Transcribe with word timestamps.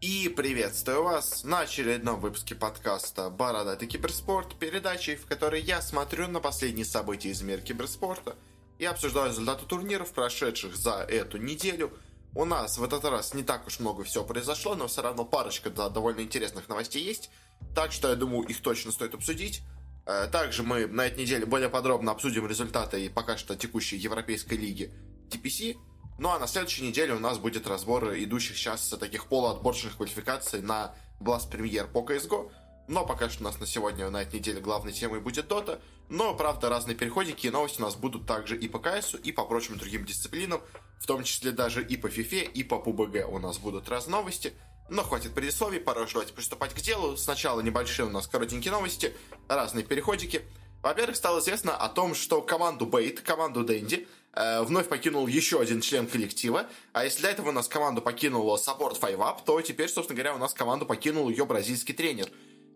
И 0.00 0.28
приветствую 0.28 1.02
вас 1.02 1.42
на 1.42 1.62
очередном 1.62 2.20
выпуске 2.20 2.54
подкаста 2.54 3.30
«Бородатый 3.30 3.88
киберспорт», 3.88 4.56
передачи, 4.56 5.16
в 5.16 5.26
которой 5.26 5.60
я 5.60 5.82
смотрю 5.82 6.28
на 6.28 6.38
последние 6.38 6.84
события 6.84 7.30
из 7.30 7.42
мира 7.42 7.60
киберспорта 7.60 8.36
и 8.78 8.84
обсуждаю 8.84 9.30
результаты 9.30 9.66
турниров, 9.66 10.12
прошедших 10.12 10.76
за 10.76 11.00
эту 11.00 11.38
неделю. 11.38 11.90
У 12.36 12.44
нас 12.44 12.78
в 12.78 12.84
этот 12.84 13.04
раз 13.06 13.34
не 13.34 13.42
так 13.42 13.66
уж 13.66 13.80
много 13.80 14.04
всего 14.04 14.22
произошло, 14.22 14.76
но 14.76 14.86
все 14.86 15.02
равно 15.02 15.24
парочка 15.24 15.68
да, 15.68 15.88
довольно 15.88 16.20
интересных 16.20 16.68
новостей 16.68 17.02
есть, 17.02 17.28
так 17.74 17.90
что 17.90 18.10
я 18.10 18.14
думаю, 18.14 18.46
их 18.46 18.62
точно 18.62 18.92
стоит 18.92 19.14
обсудить. 19.14 19.62
Э, 20.06 20.28
также 20.30 20.62
мы 20.62 20.86
на 20.86 21.08
этой 21.08 21.22
неделе 21.22 21.44
более 21.44 21.70
подробно 21.70 22.12
обсудим 22.12 22.46
результаты 22.46 23.04
и 23.04 23.08
пока 23.08 23.36
что 23.36 23.56
текущей 23.56 23.96
Европейской 23.96 24.54
лиги 24.54 24.92
TPC, 25.28 25.76
ну 26.18 26.30
а 26.30 26.38
на 26.38 26.46
следующей 26.46 26.82
неделе 26.82 27.14
у 27.14 27.20
нас 27.20 27.38
будет 27.38 27.66
разбор 27.66 28.12
идущих 28.14 28.56
сейчас 28.56 28.88
таких 28.88 29.26
полуотборочных 29.26 29.96
квалификаций 29.96 30.60
на 30.60 30.94
Blast 31.20 31.50
Premier 31.50 31.86
по 31.90 32.00
CSGO. 32.00 32.50
Но 32.88 33.04
пока 33.04 33.28
что 33.28 33.42
у 33.42 33.44
нас 33.44 33.60
на 33.60 33.66
сегодня, 33.66 34.08
на 34.08 34.22
этой 34.22 34.40
неделе 34.40 34.60
главной 34.60 34.92
темой 34.92 35.20
будет 35.20 35.46
Dota. 35.46 35.80
Но, 36.08 36.34
правда, 36.34 36.70
разные 36.70 36.96
переходики 36.96 37.46
и 37.46 37.50
новости 37.50 37.80
у 37.80 37.84
нас 37.84 37.96
будут 37.96 38.26
также 38.26 38.56
и 38.56 38.66
по 38.66 38.78
КС, 38.78 39.14
и 39.14 39.30
по 39.30 39.44
прочим 39.44 39.76
другим 39.76 40.06
дисциплинам. 40.06 40.62
В 40.98 41.06
том 41.06 41.22
числе 41.22 41.52
даже 41.52 41.84
и 41.84 41.98
по 41.98 42.06
FIFA, 42.06 42.50
и 42.50 42.64
по 42.64 42.76
PUBG 42.76 43.24
у 43.24 43.38
нас 43.38 43.58
будут 43.58 43.90
разные 43.90 44.16
новости. 44.16 44.54
Но 44.88 45.02
хватит 45.02 45.34
предисловий, 45.34 45.80
пора 45.80 46.02
уже 46.02 46.14
давайте 46.14 46.32
приступать 46.32 46.72
к 46.72 46.80
делу. 46.80 47.16
Сначала 47.18 47.60
небольшие 47.60 48.06
у 48.06 48.10
нас 48.10 48.26
коротенькие 48.26 48.72
новости, 48.72 49.14
разные 49.48 49.84
переходики. 49.84 50.42
Во-первых, 50.82 51.16
стало 51.16 51.40
известно 51.40 51.76
о 51.76 51.90
том, 51.90 52.14
что 52.14 52.40
команду 52.40 52.86
Бейт, 52.86 53.20
команду 53.20 53.64
Дэнди, 53.64 54.08
вновь 54.34 54.88
покинул 54.88 55.26
еще 55.26 55.60
один 55.60 55.80
член 55.80 56.06
коллектива. 56.06 56.66
А 56.92 57.04
если 57.04 57.22
до 57.22 57.28
этого 57.28 57.48
у 57.48 57.52
нас 57.52 57.66
команду 57.66 58.02
покинула 58.02 58.56
Support 58.56 59.00
5 59.00 59.14
Up, 59.14 59.38
то 59.44 59.60
теперь, 59.62 59.88
собственно 59.88 60.16
говоря, 60.16 60.34
у 60.34 60.38
нас 60.38 60.54
команду 60.54 60.86
покинул 60.86 61.28
ее 61.28 61.44
бразильский 61.44 61.94
тренер. 61.94 62.28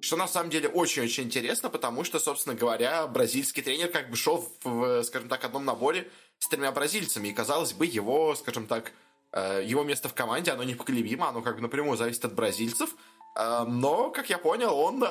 Что 0.02 0.16
на 0.16 0.26
самом 0.26 0.50
деле 0.50 0.68
очень-очень 0.68 1.24
интересно, 1.24 1.70
потому 1.70 2.02
что, 2.02 2.18
собственно 2.18 2.56
говоря, 2.56 3.06
бразильский 3.06 3.62
тренер 3.62 3.88
как 3.88 4.10
бы 4.10 4.16
шел 4.16 4.48
в, 4.64 5.04
скажем 5.04 5.28
так, 5.28 5.44
одном 5.44 5.64
наборе 5.64 6.10
с 6.40 6.48
тремя 6.48 6.72
бразильцами. 6.72 7.28
И, 7.28 7.32
казалось 7.32 7.72
бы, 7.72 7.86
его, 7.86 8.34
скажем 8.34 8.66
так, 8.66 8.92
э, 9.30 9.62
его 9.64 9.84
место 9.84 10.08
в 10.08 10.14
команде, 10.14 10.50
оно 10.50 10.64
непоколебимо, 10.64 11.28
оно 11.28 11.40
как 11.40 11.54
бы 11.54 11.62
напрямую 11.62 11.96
зависит 11.96 12.24
от 12.24 12.34
бразильцев. 12.34 12.96
Э, 13.38 13.62
но, 13.64 14.10
как 14.10 14.28
я 14.28 14.38
понял, 14.38 14.76
он, 14.76 15.04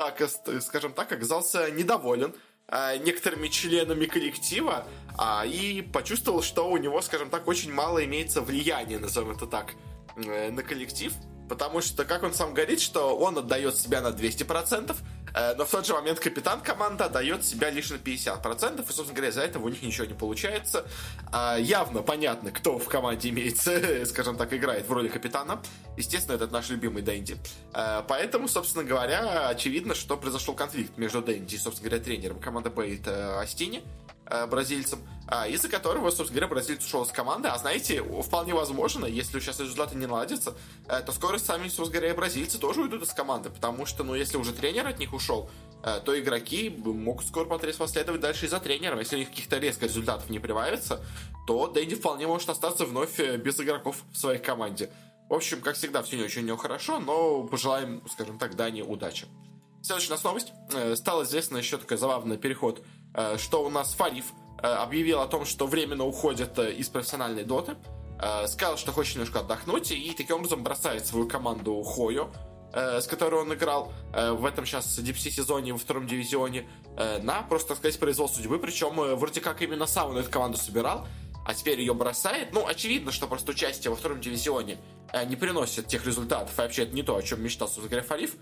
скажем 0.60 0.92
так, 0.92 1.10
оказался 1.10 1.72
недоволен 1.72 2.34
Э, 2.34 2.51
некоторыми 3.04 3.48
членами 3.50 4.06
коллектива 4.06 4.86
а, 5.18 5.46
и 5.46 5.82
почувствовал, 5.82 6.42
что 6.42 6.70
у 6.70 6.78
него, 6.78 7.02
скажем 7.02 7.30
так, 7.30 7.48
очень 7.48 7.74
мало 7.74 8.04
имеется 8.06 8.42
влияния, 8.42 8.98
назовем 8.98 9.32
это 9.32 9.46
так, 9.46 9.74
э, 10.16 10.52
на 10.52 10.64
коллектив. 10.64 11.14
Потому 11.50 11.82
что, 11.82 12.06
как 12.06 12.24
он 12.24 12.34
сам 12.34 12.54
говорит, 12.54 12.80
что 12.80 13.18
он 13.18 13.38
отдает 13.38 13.76
себя 13.76 14.00
на 14.00 14.12
200%, 14.12 14.96
э, 14.96 15.21
но 15.34 15.66
в 15.66 15.70
тот 15.70 15.86
же 15.86 15.94
момент 15.94 16.20
капитан 16.20 16.62
команды 16.62 17.04
отдает 17.04 17.46
себя 17.46 17.70
лишь 17.70 17.90
на 17.90 17.96
50%, 17.96 18.82
и, 18.82 18.86
собственно 18.86 19.14
говоря, 19.14 19.30
из-за 19.30 19.42
этого 19.42 19.66
у 19.66 19.70
них 19.70 19.82
ничего 19.82 20.06
не 20.06 20.14
получается. 20.14 20.86
А, 21.32 21.58
явно 21.58 22.02
понятно, 22.02 22.52
кто 22.52 22.78
в 22.78 22.88
команде 22.88 23.30
имеется, 23.30 24.06
скажем 24.06 24.38
так, 24.38 24.54
играет 24.54 24.88
в 24.88 24.92
роли 24.92 25.08
капитана. 25.08 25.62
Естественно, 25.98 26.36
этот 26.36 26.52
наш 26.52 26.70
любимый 26.70 27.02
Дэнди. 27.02 27.38
А, 27.74 28.04
поэтому, 28.08 28.48
собственно 28.48 28.84
говоря, 28.84 29.48
очевидно, 29.48 29.96
что 29.96 30.18
произошел 30.18 30.54
конфликт 30.54 30.98
между 30.98 31.22
Дэнди 31.22 31.56
и, 31.56 31.58
собственно 31.58 31.90
говоря, 31.90 32.04
тренером 32.04 32.40
команды 32.40 32.70
Бейт 32.70 33.08
Астини 33.08 33.80
э, 33.80 34.11
бразильцем, 34.48 35.00
а, 35.32 35.48
из-за 35.48 35.70
которого, 35.70 36.10
собственно 36.10 36.42
говоря, 36.42 36.48
бразилец 36.48 36.84
ушел 36.84 37.06
с 37.06 37.12
команды. 37.14 37.48
А 37.48 37.58
знаете, 37.58 38.04
вполне 38.04 38.54
возможно, 38.54 39.06
если 39.06 39.40
сейчас 39.40 39.62
результаты 39.62 39.96
не 39.96 40.06
наладятся, 40.06 40.58
э, 40.90 41.00
то 41.00 41.14
скоро 41.14 41.38
сами, 41.38 41.70
собственно 41.70 42.02
говоря, 42.02 42.14
бразильцы 42.14 42.58
тоже 42.58 42.82
уйдут 42.82 43.04
из 43.04 43.14
команды, 43.14 43.50
потому 43.50 43.86
что, 43.86 44.04
ну, 44.04 44.14
если 44.14 44.36
уже 44.36 44.52
тренер 44.52 44.88
от 44.88 45.00
них 45.00 45.14
ушел, 45.14 45.50
э, 45.84 46.02
то 46.04 46.20
игроки 46.20 46.70
могут 46.70 47.26
скоро 47.26 47.46
последовать 47.46 48.20
дальше 48.20 48.46
и 48.46 48.50
за 48.50 48.60
тренером. 48.60 49.00
Если 49.00 49.16
у 49.16 49.20
них 49.20 49.30
каких-то 49.30 49.58
резко 49.58 49.86
результатов 49.86 50.30
не 50.30 50.40
прибавится, 50.40 51.02
то 51.48 51.68
Дэнди 51.68 51.96
вполне 51.96 52.28
может 52.28 52.50
остаться 52.50 52.86
вновь 52.86 53.18
без 53.18 53.58
игроков 53.58 54.04
в 54.12 54.18
своей 54.18 54.40
команде. 54.40 54.90
В 55.30 55.34
общем, 55.34 55.62
как 55.62 55.78
всегда, 55.78 56.04
все 56.04 56.18
не 56.18 56.24
очень 56.24 56.46
не 56.46 56.58
хорошо, 56.58 57.00
но 57.00 57.44
пожелаем, 57.44 58.04
скажем 58.12 58.38
так, 58.38 58.58
Дани 58.58 58.82
удачи. 58.82 59.28
Следующая 59.82 60.10
у 60.10 60.16
нас 60.16 60.24
новость. 60.26 60.52
Стало 60.96 61.24
известно 61.24 61.56
еще 61.56 61.78
такой 61.78 61.96
забавный 61.96 62.38
переход 62.38 62.84
Э, 62.84 63.01
что 63.38 63.64
у 63.64 63.70
нас 63.70 63.94
Фариф 63.94 64.34
э, 64.62 64.68
объявил 64.68 65.22
о 65.22 65.28
том, 65.28 65.46
что 65.46 65.68
временно 65.68 66.06
уходит 66.06 66.58
э, 66.60 66.74
из 66.74 66.90
профессиональной 66.90 67.44
доты, 67.44 67.76
сказал, 68.48 68.78
что 68.78 68.92
хочет 68.92 69.16
немножко 69.16 69.40
отдохнуть, 69.40 69.90
и 69.90 70.14
таким 70.16 70.36
образом 70.36 70.62
бросает 70.62 71.08
свою 71.08 71.28
команду 71.28 71.82
Хою, 71.82 72.32
с 72.72 73.08
которой 73.08 73.42
он 73.42 73.52
играл 73.52 73.92
в 74.14 74.46
этом 74.46 74.68
сейчас 74.68 75.00
DPC 75.00 75.32
сезоне 75.32 75.74
во 75.74 75.80
втором 75.80 76.06
дивизионе, 76.06 76.70
на 76.96 77.42
просто, 77.42 77.70
так 77.70 77.78
сказать, 77.78 77.98
произвол 78.00 78.30
судьбы, 78.30 78.60
причем 78.60 79.16
вроде 79.16 79.42
как 79.42 79.64
именно 79.64 79.88
сам 79.88 80.12
он 80.12 80.20
эту 80.20 80.30
команду 80.30 80.60
собирал, 80.60 81.08
а 81.48 81.56
теперь 81.56 81.80
ее 81.80 81.96
бросает. 81.96 82.54
Ну, 82.54 82.68
очевидно, 82.68 83.12
что 83.12 83.26
просто 83.26 83.54
участие 83.54 83.90
во 83.90 83.98
втором 83.98 84.22
дивизионе 84.22 84.78
не 85.26 85.36
приносит 85.36 85.88
тех 85.88 86.06
результатов, 86.06 86.54
и 86.60 86.62
вообще 86.62 86.84
это 86.84 86.94
не 86.94 87.02
то, 87.02 87.16
о 87.16 87.24
чем 87.24 87.42
мечтал, 87.42 87.70
собственно 87.70 87.90
говоря, 87.90 88.08
Фариф, 88.08 88.36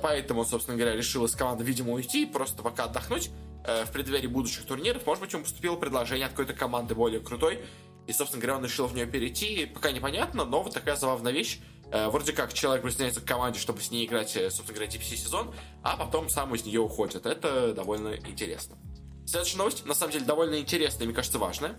поэтому, 0.00 0.46
собственно 0.46 0.78
говоря, 0.78 0.96
решил 0.96 1.26
из 1.26 1.36
команды, 1.36 1.62
видимо, 1.62 1.92
уйти, 1.92 2.24
просто 2.24 2.62
пока 2.62 2.84
отдохнуть, 2.84 3.30
Э, 3.64 3.84
в 3.84 3.92
преддверии 3.92 4.26
будущих 4.26 4.64
турниров, 4.64 5.04
может 5.06 5.22
быть, 5.22 5.32
ему 5.32 5.42
поступило 5.42 5.76
предложение 5.76 6.26
от 6.26 6.32
какой-то 6.32 6.54
команды 6.54 6.94
более 6.94 7.20
крутой, 7.20 7.60
и, 8.06 8.12
собственно 8.12 8.40
говоря, 8.40 8.56
он 8.58 8.64
решил 8.64 8.86
в 8.86 8.94
нее 8.94 9.06
перейти, 9.06 9.66
пока 9.66 9.92
непонятно, 9.92 10.44
но 10.46 10.62
вот 10.62 10.72
такая 10.72 10.96
забавная 10.96 11.32
вещь. 11.32 11.60
Э, 11.92 12.08
вроде 12.08 12.32
как 12.32 12.54
человек 12.54 12.82
присоединяется 12.82 13.20
к 13.20 13.24
команде, 13.24 13.58
чтобы 13.58 13.82
с 13.82 13.90
ней 13.90 14.06
играть, 14.06 14.34
э, 14.36 14.50
собственно 14.50 14.78
говоря, 14.78 14.90
DPC 14.90 15.16
сезон, 15.16 15.54
а 15.82 15.96
потом 15.98 16.30
сам 16.30 16.54
из 16.54 16.64
нее 16.64 16.80
уходит. 16.80 17.26
Это 17.26 17.74
довольно 17.74 18.16
интересно. 18.16 18.78
Следующая 19.26 19.58
новость, 19.58 19.84
на 19.84 19.94
самом 19.94 20.12
деле, 20.12 20.24
довольно 20.24 20.58
интересная, 20.58 21.06
мне 21.06 21.14
кажется, 21.14 21.38
важная. 21.38 21.78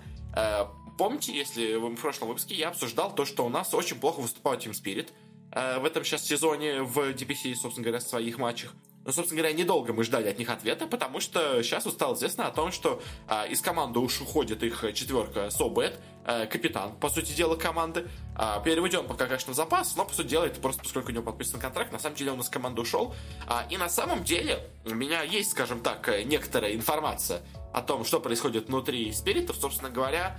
Помните, 0.98 1.36
если 1.36 1.76
в 1.76 1.96
прошлом 1.96 2.30
выпуске 2.30 2.56
я 2.56 2.70
обсуждал 2.70 3.14
то, 3.14 3.26
что 3.26 3.46
у 3.46 3.50
нас 3.50 3.74
очень 3.74 4.00
плохо 4.00 4.22
выступает 4.22 4.66
Team 4.66 4.72
Spirit 4.72 5.10
в 5.82 5.84
этом 5.84 6.06
сейчас 6.06 6.24
сезоне 6.24 6.84
в 6.84 6.98
DPC, 7.00 7.56
собственно 7.56 7.84
говоря, 7.84 8.00
в 8.00 8.04
своих 8.04 8.38
матчах. 8.38 8.74
Но, 9.06 9.12
собственно 9.12 9.42
говоря, 9.42 9.56
недолго 9.56 9.94
мы 9.94 10.04
ждали 10.04 10.30
от 10.30 10.38
них 10.38 10.50
ответа, 10.50 10.86
потому 10.86 11.20
что 11.20 11.64
сейчас 11.64 11.86
вот 11.86 11.96
стало 11.96 12.16
известно 12.16 12.48
о 12.48 12.52
том, 12.52 12.72
что 12.72 13.02
а, 13.28 13.46
из 13.46 13.62
команды 13.62 14.00
уж 14.00 14.22
уходит 14.22 14.62
их 14.64 14.84
четверка 14.94 15.50
Собет, 15.50 16.00
а, 16.24 16.46
капитан, 16.46 16.96
по 16.98 17.10
сути 17.10 17.32
дела, 17.34 17.56
команды. 17.56 18.08
А, 18.36 18.60
переведен 18.60 19.08
пока, 19.08 19.26
конечно, 19.26 19.54
в 19.54 19.56
запас, 19.56 19.96
но, 19.96 20.06
по 20.06 20.14
сути 20.14 20.28
дела, 20.28 20.46
это 20.46 20.60
просто 20.60 20.84
поскольку 20.84 21.10
у 21.10 21.14
него 21.14 21.24
подписан 21.24 21.60
контракт, 21.60 21.92
на 21.92 22.00
самом 22.00 22.16
деле 22.16 22.32
он 22.32 22.42
из 22.42 22.50
команды 22.50 22.82
ушел. 22.82 23.16
А, 23.48 23.66
и 23.70 23.78
на 23.78 23.90
самом 23.90 24.24
деле 24.24 24.70
у 24.86 24.94
меня 24.94 25.24
есть, 25.24 25.52
скажем 25.52 25.82
так, 25.82 26.08
некоторая 26.26 26.76
информация 26.76 27.42
о 27.74 27.82
том, 27.82 28.06
что 28.06 28.20
происходит 28.20 28.68
внутри 28.68 29.12
спиритов, 29.14 29.56
собственно 29.56 29.90
говоря, 29.90 30.38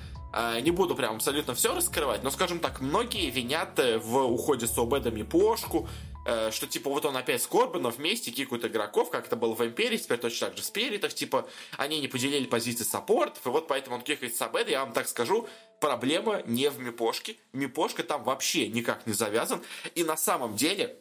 не 0.62 0.71
буду 0.71 0.94
прям 0.94 1.17
абсолютно 1.17 1.55
все 1.55 1.75
раскрывать, 1.75 2.23
но, 2.23 2.31
скажем 2.31 2.59
так, 2.59 2.81
многие 2.81 3.29
винят 3.29 3.79
э, 3.79 3.99
в 3.99 4.17
уходе 4.17 4.67
с 4.67 4.79
Обедом 4.79 5.27
Пошку, 5.27 5.87
э, 5.87 6.12
что, 6.25 6.66
типа, 6.66 6.88
вот 6.88 7.05
он 7.05 7.16
опять 7.16 7.43
с 7.43 7.47
Корбаном 7.47 7.91
вместе 7.91 8.31
кикают 8.31 8.65
игроков, 8.65 9.10
как 9.10 9.27
это 9.27 9.34
было 9.34 9.55
в 9.55 9.65
Империи, 9.65 9.97
теперь 9.97 10.19
точно 10.19 10.49
так 10.49 10.56
же 10.56 10.62
в 10.62 10.66
Спиритах, 10.66 11.15
типа, 11.15 11.49
они 11.77 12.00
не 12.00 12.09
поделили 12.09 12.47
позиции 12.47 12.84
саппортов, 12.84 13.44
и 13.44 13.49
вот 13.49 13.66
поэтому 13.66 13.97
он 13.97 14.03
кикает 14.03 14.37
с 14.37 14.43
Обеда, 14.43 14.71
я 14.71 14.84
вам 14.84 14.93
так 14.93 15.09
скажу, 15.09 15.49
проблема 15.81 16.43
не 16.47 16.71
в 16.71 16.78
Мипошке, 16.78 17.37
Мипошка 17.53 18.05
там 18.05 18.22
вообще 18.22 18.69
никак 18.69 19.06
не 19.06 19.12
завязан, 19.12 19.62
и 19.97 20.05
на 20.05 20.16
самом 20.16 20.55
деле 20.55 20.97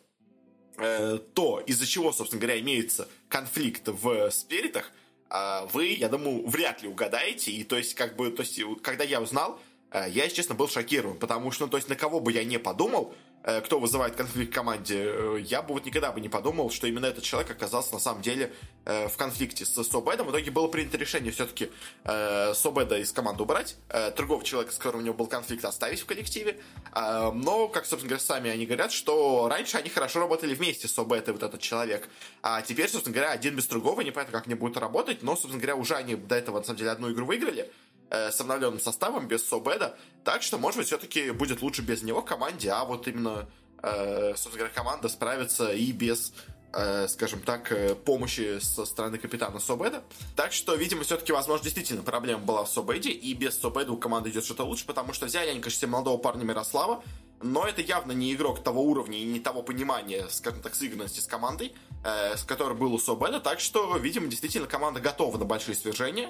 э, 0.77 1.19
то, 1.35 1.59
из-за 1.59 1.85
чего, 1.85 2.11
собственно 2.11 2.41
говоря, 2.41 2.59
имеется 2.59 3.07
конфликт 3.29 3.87
в 3.87 4.31
Спиритах, 4.31 4.91
а 5.29 5.65
вы, 5.67 5.93
я 5.93 6.09
думаю, 6.09 6.45
вряд 6.47 6.81
ли 6.81 6.89
угадаете. 6.89 7.51
И 7.51 7.63
то 7.63 7.77
есть, 7.77 7.93
как 7.93 8.17
бы, 8.17 8.31
то 8.31 8.41
есть, 8.41 8.59
когда 8.81 9.05
я 9.05 9.21
узнал, 9.21 9.61
э, 9.91 10.05
я, 10.09 10.23
если 10.23 10.37
честно, 10.37 10.55
был 10.55 10.67
шокирован, 10.67 11.17
потому 11.17 11.51
что, 11.51 11.65
ну, 11.65 11.71
то 11.71 11.77
есть, 11.77 11.87
на 11.87 11.95
кого 11.95 12.19
бы 12.19 12.31
я 12.31 12.43
не 12.43 12.57
подумал, 12.57 13.13
Э, 13.13 13.30
кто 13.43 13.79
вызывает 13.79 14.15
конфликт 14.15 14.51
в 14.51 14.55
команде, 14.55 15.03
э, 15.03 15.39
я 15.41 15.61
бы 15.61 15.73
вот 15.73 15.85
никогда 15.85 16.11
бы 16.11 16.21
не 16.21 16.29
подумал, 16.29 16.69
что 16.69 16.87
именно 16.87 17.07
этот 17.07 17.23
человек 17.23 17.49
оказался 17.51 17.93
на 17.93 17.99
самом 17.99 18.21
деле 18.21 18.53
э, 18.85 19.07
в 19.07 19.17
конфликте 19.17 19.65
с 19.65 19.73
Собедом. 19.83 20.27
В 20.27 20.31
итоге 20.31 20.51
было 20.51 20.67
принято 20.67 20.97
решение 20.97 21.31
все-таки 21.31 21.69
Собеда 22.03 22.97
из 22.97 23.11
команды 23.11 23.43
убрать, 23.43 23.75
другого 24.15 24.43
человека, 24.43 24.73
с 24.73 24.77
которым 24.77 25.01
у 25.01 25.03
него 25.03 25.15
был 25.15 25.27
конфликт, 25.27 25.65
оставить 25.65 25.99
в 25.99 26.05
коллективе. 26.05 26.59
Но, 26.93 27.67
как, 27.67 27.85
собственно 27.85 28.09
говоря, 28.09 28.23
сами 28.23 28.49
они 28.49 28.65
говорят, 28.65 28.91
что 28.91 29.47
раньше 29.49 29.77
они 29.77 29.89
хорошо 29.89 30.19
работали 30.19 30.53
вместе, 30.53 30.87
Собед 30.87 31.27
и 31.27 31.31
вот 31.31 31.43
этот 31.43 31.61
человек. 31.61 32.09
А 32.41 32.61
теперь, 32.61 32.89
собственно 32.89 33.13
говоря, 33.15 33.31
один 33.31 33.55
без 33.55 33.67
другого, 33.67 34.01
непонятно, 34.01 34.37
как 34.37 34.47
они 34.47 34.55
будут 34.55 34.77
работать, 34.77 35.23
но, 35.23 35.35
собственно 35.35 35.57
говоря, 35.57 35.75
уже 35.75 35.95
они 35.95 36.15
до 36.15 36.35
этого, 36.35 36.59
на 36.59 36.63
самом 36.63 36.77
деле, 36.77 36.91
одну 36.91 37.11
игру 37.11 37.25
выиграли 37.25 37.71
э, 38.11 38.31
с 38.31 38.39
обновленным 38.39 38.79
составом, 38.79 39.27
без 39.27 39.47
Собеда. 39.47 39.97
Так 40.23 40.43
что, 40.43 40.57
может 40.57 40.77
быть, 40.77 40.87
все-таки 40.87 41.31
будет 41.31 41.61
лучше 41.61 41.81
без 41.81 42.03
него 42.03 42.21
в 42.21 42.25
команде, 42.25 42.69
а 42.69 42.85
вот 42.85 43.07
именно, 43.07 43.49
э, 43.81 44.33
собственно 44.35 44.57
говоря, 44.57 44.73
команда 44.73 45.09
справится 45.09 45.71
и 45.71 45.91
без 45.91 46.33
э, 46.73 47.07
скажем 47.07 47.41
так, 47.41 47.73
помощи 48.05 48.59
со 48.59 48.85
стороны 48.85 49.17
капитана 49.17 49.59
Собеда. 49.59 50.03
Так 50.35 50.53
что, 50.53 50.75
видимо, 50.75 51.03
все-таки, 51.03 51.31
возможно, 51.31 51.63
действительно 51.63 52.03
проблема 52.03 52.41
была 52.43 52.63
в 52.63 52.69
Собеде, 52.69 53.09
и 53.09 53.33
без 53.33 53.59
Собеда 53.59 53.91
у 53.91 53.97
команды 53.97 54.29
идет 54.29 54.45
что-то 54.45 54.63
лучше, 54.63 54.85
потому 54.85 55.13
что 55.13 55.25
взяли 55.25 55.49
они, 55.49 55.59
конечно, 55.59 55.87
молодого 55.87 56.17
парня 56.17 56.43
Мирослава, 56.43 57.03
но 57.43 57.65
это 57.65 57.81
явно 57.81 58.11
не 58.11 58.33
игрок 58.33 58.63
того 58.63 58.83
уровня 58.83 59.17
и 59.17 59.23
не 59.23 59.39
того 59.39 59.63
понимания, 59.63 60.27
скажем 60.29 60.61
так, 60.61 60.75
сыгранности 60.75 61.19
с 61.19 61.27
командой, 61.27 61.73
э, 62.03 62.37
с 62.37 62.43
которой 62.43 62.77
был 62.77 62.93
у 62.93 62.99
Собеда, 62.99 63.39
так 63.39 63.59
что, 63.59 63.97
видимо, 63.97 64.27
действительно 64.27 64.67
команда 64.67 64.99
готова 64.99 65.37
на 65.37 65.45
большие 65.45 65.75
свержения, 65.75 66.29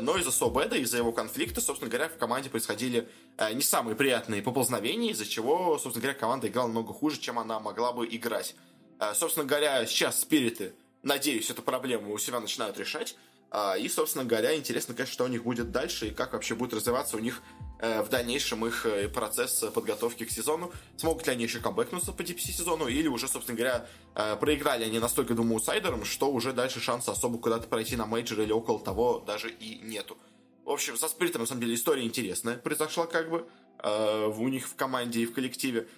но 0.00 0.16
из-за 0.16 0.30
Собеда, 0.30 0.76
из-за 0.76 0.98
его 0.98 1.12
конфликта, 1.12 1.60
собственно 1.60 1.90
говоря, 1.90 2.08
в 2.08 2.16
команде 2.16 2.48
происходили 2.48 3.08
э, 3.36 3.52
не 3.52 3.62
самые 3.62 3.96
приятные 3.96 4.40
поползновения, 4.40 5.10
из-за 5.10 5.26
чего, 5.26 5.78
собственно 5.78 6.02
говоря, 6.02 6.18
команда 6.18 6.48
играла 6.48 6.68
намного 6.68 6.92
хуже, 6.92 7.18
чем 7.18 7.38
она 7.38 7.58
могла 7.58 7.92
бы 7.92 8.06
играть. 8.06 8.54
Э, 9.00 9.12
собственно 9.14 9.44
говоря, 9.44 9.84
сейчас 9.86 10.20
спириты, 10.20 10.74
надеюсь, 11.02 11.50
эту 11.50 11.62
проблему 11.62 12.12
у 12.12 12.18
себя 12.18 12.38
начинают 12.38 12.78
решать, 12.78 13.16
э, 13.50 13.80
и, 13.80 13.88
собственно 13.88 14.24
говоря, 14.24 14.56
интересно, 14.56 14.94
конечно, 14.94 15.12
что 15.12 15.24
у 15.24 15.28
них 15.28 15.42
будет 15.42 15.72
дальше 15.72 16.08
и 16.08 16.10
как 16.10 16.32
вообще 16.32 16.54
будет 16.54 16.74
развиваться 16.74 17.16
у 17.16 17.20
них 17.20 17.42
Э, 17.60 17.61
в 17.82 18.08
дальнейшем 18.10 18.64
их 18.64 18.86
э, 18.86 19.08
процесс 19.08 19.64
подготовки 19.74 20.24
к 20.24 20.30
сезону. 20.30 20.72
Смогут 20.96 21.26
ли 21.26 21.32
они 21.32 21.42
еще 21.42 21.58
камбэкнуться 21.58 22.12
по 22.12 22.22
DPC 22.22 22.52
сезону, 22.52 22.86
или 22.86 23.08
уже, 23.08 23.26
собственно 23.26 23.58
говоря, 23.58 23.86
э, 24.14 24.36
проиграли 24.36 24.84
они 24.84 25.00
настолько, 25.00 25.34
думаю, 25.34 25.54
аутсайдерам, 25.54 26.04
что 26.04 26.30
уже 26.30 26.52
дальше 26.52 26.78
шанса 26.78 27.10
особо 27.10 27.38
куда-то 27.38 27.66
пройти 27.66 27.96
на 27.96 28.06
мейджор 28.06 28.40
или 28.40 28.52
около 28.52 28.78
того 28.78 29.24
даже 29.26 29.50
и 29.50 29.80
нету. 29.82 30.16
В 30.64 30.70
общем, 30.70 30.96
со 30.96 31.08
Спиритом, 31.08 31.40
на 31.40 31.46
самом 31.46 31.62
деле, 31.62 31.74
история 31.74 32.04
интересная 32.04 32.56
произошла 32.56 33.06
как 33.06 33.28
бы 33.28 33.46
у 33.84 34.46
них 34.46 34.68
в 34.68 34.76
команде 34.76 35.22
и 35.22 35.26
в 35.26 35.32
коллективе. 35.32 35.88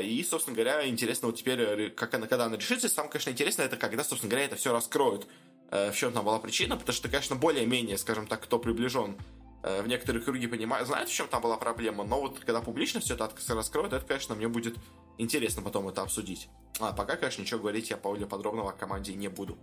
И, 0.00 0.24
собственно 0.28 0.54
говоря, 0.54 0.86
интересно 0.86 1.26
вот 1.26 1.36
теперь, 1.36 1.90
как 1.90 2.14
она, 2.14 2.28
когда 2.28 2.44
она 2.44 2.56
решится. 2.56 2.88
Самое, 2.88 3.10
конечно, 3.10 3.30
интересное, 3.30 3.66
это 3.66 3.76
когда, 3.76 4.04
собственно 4.04 4.30
говоря, 4.30 4.46
это 4.46 4.54
все 4.54 4.72
раскроют. 4.72 5.26
В 5.72 5.92
чем 5.92 6.12
там 6.12 6.24
была 6.24 6.38
причина, 6.38 6.76
потому 6.76 6.94
что, 6.94 7.08
конечно, 7.08 7.34
более-менее, 7.34 7.98
скажем 7.98 8.28
так, 8.28 8.44
кто 8.44 8.60
приближен 8.60 9.16
Э, 9.16 9.41
в 9.62 9.86
некоторые 9.86 10.22
круги 10.22 10.46
понимают, 10.46 10.88
знают, 10.88 11.08
в 11.08 11.12
чем 11.12 11.28
там 11.28 11.40
была 11.40 11.56
проблема, 11.56 12.04
но 12.04 12.20
вот 12.20 12.40
когда 12.40 12.60
публично 12.60 13.00
все 13.00 13.14
это 13.14 13.30
раскроют, 13.48 13.92
это, 13.92 14.04
конечно, 14.04 14.34
мне 14.34 14.48
будет 14.48 14.76
интересно 15.18 15.62
потом 15.62 15.88
это 15.88 16.02
обсудить. 16.02 16.48
А 16.80 16.92
пока, 16.92 17.16
конечно, 17.16 17.42
ничего 17.42 17.60
говорить 17.60 17.90
я 17.90 17.96
более 17.96 18.26
подробного 18.26 18.70
о 18.70 18.72
команде 18.72 19.14
не 19.14 19.28
буду. 19.28 19.58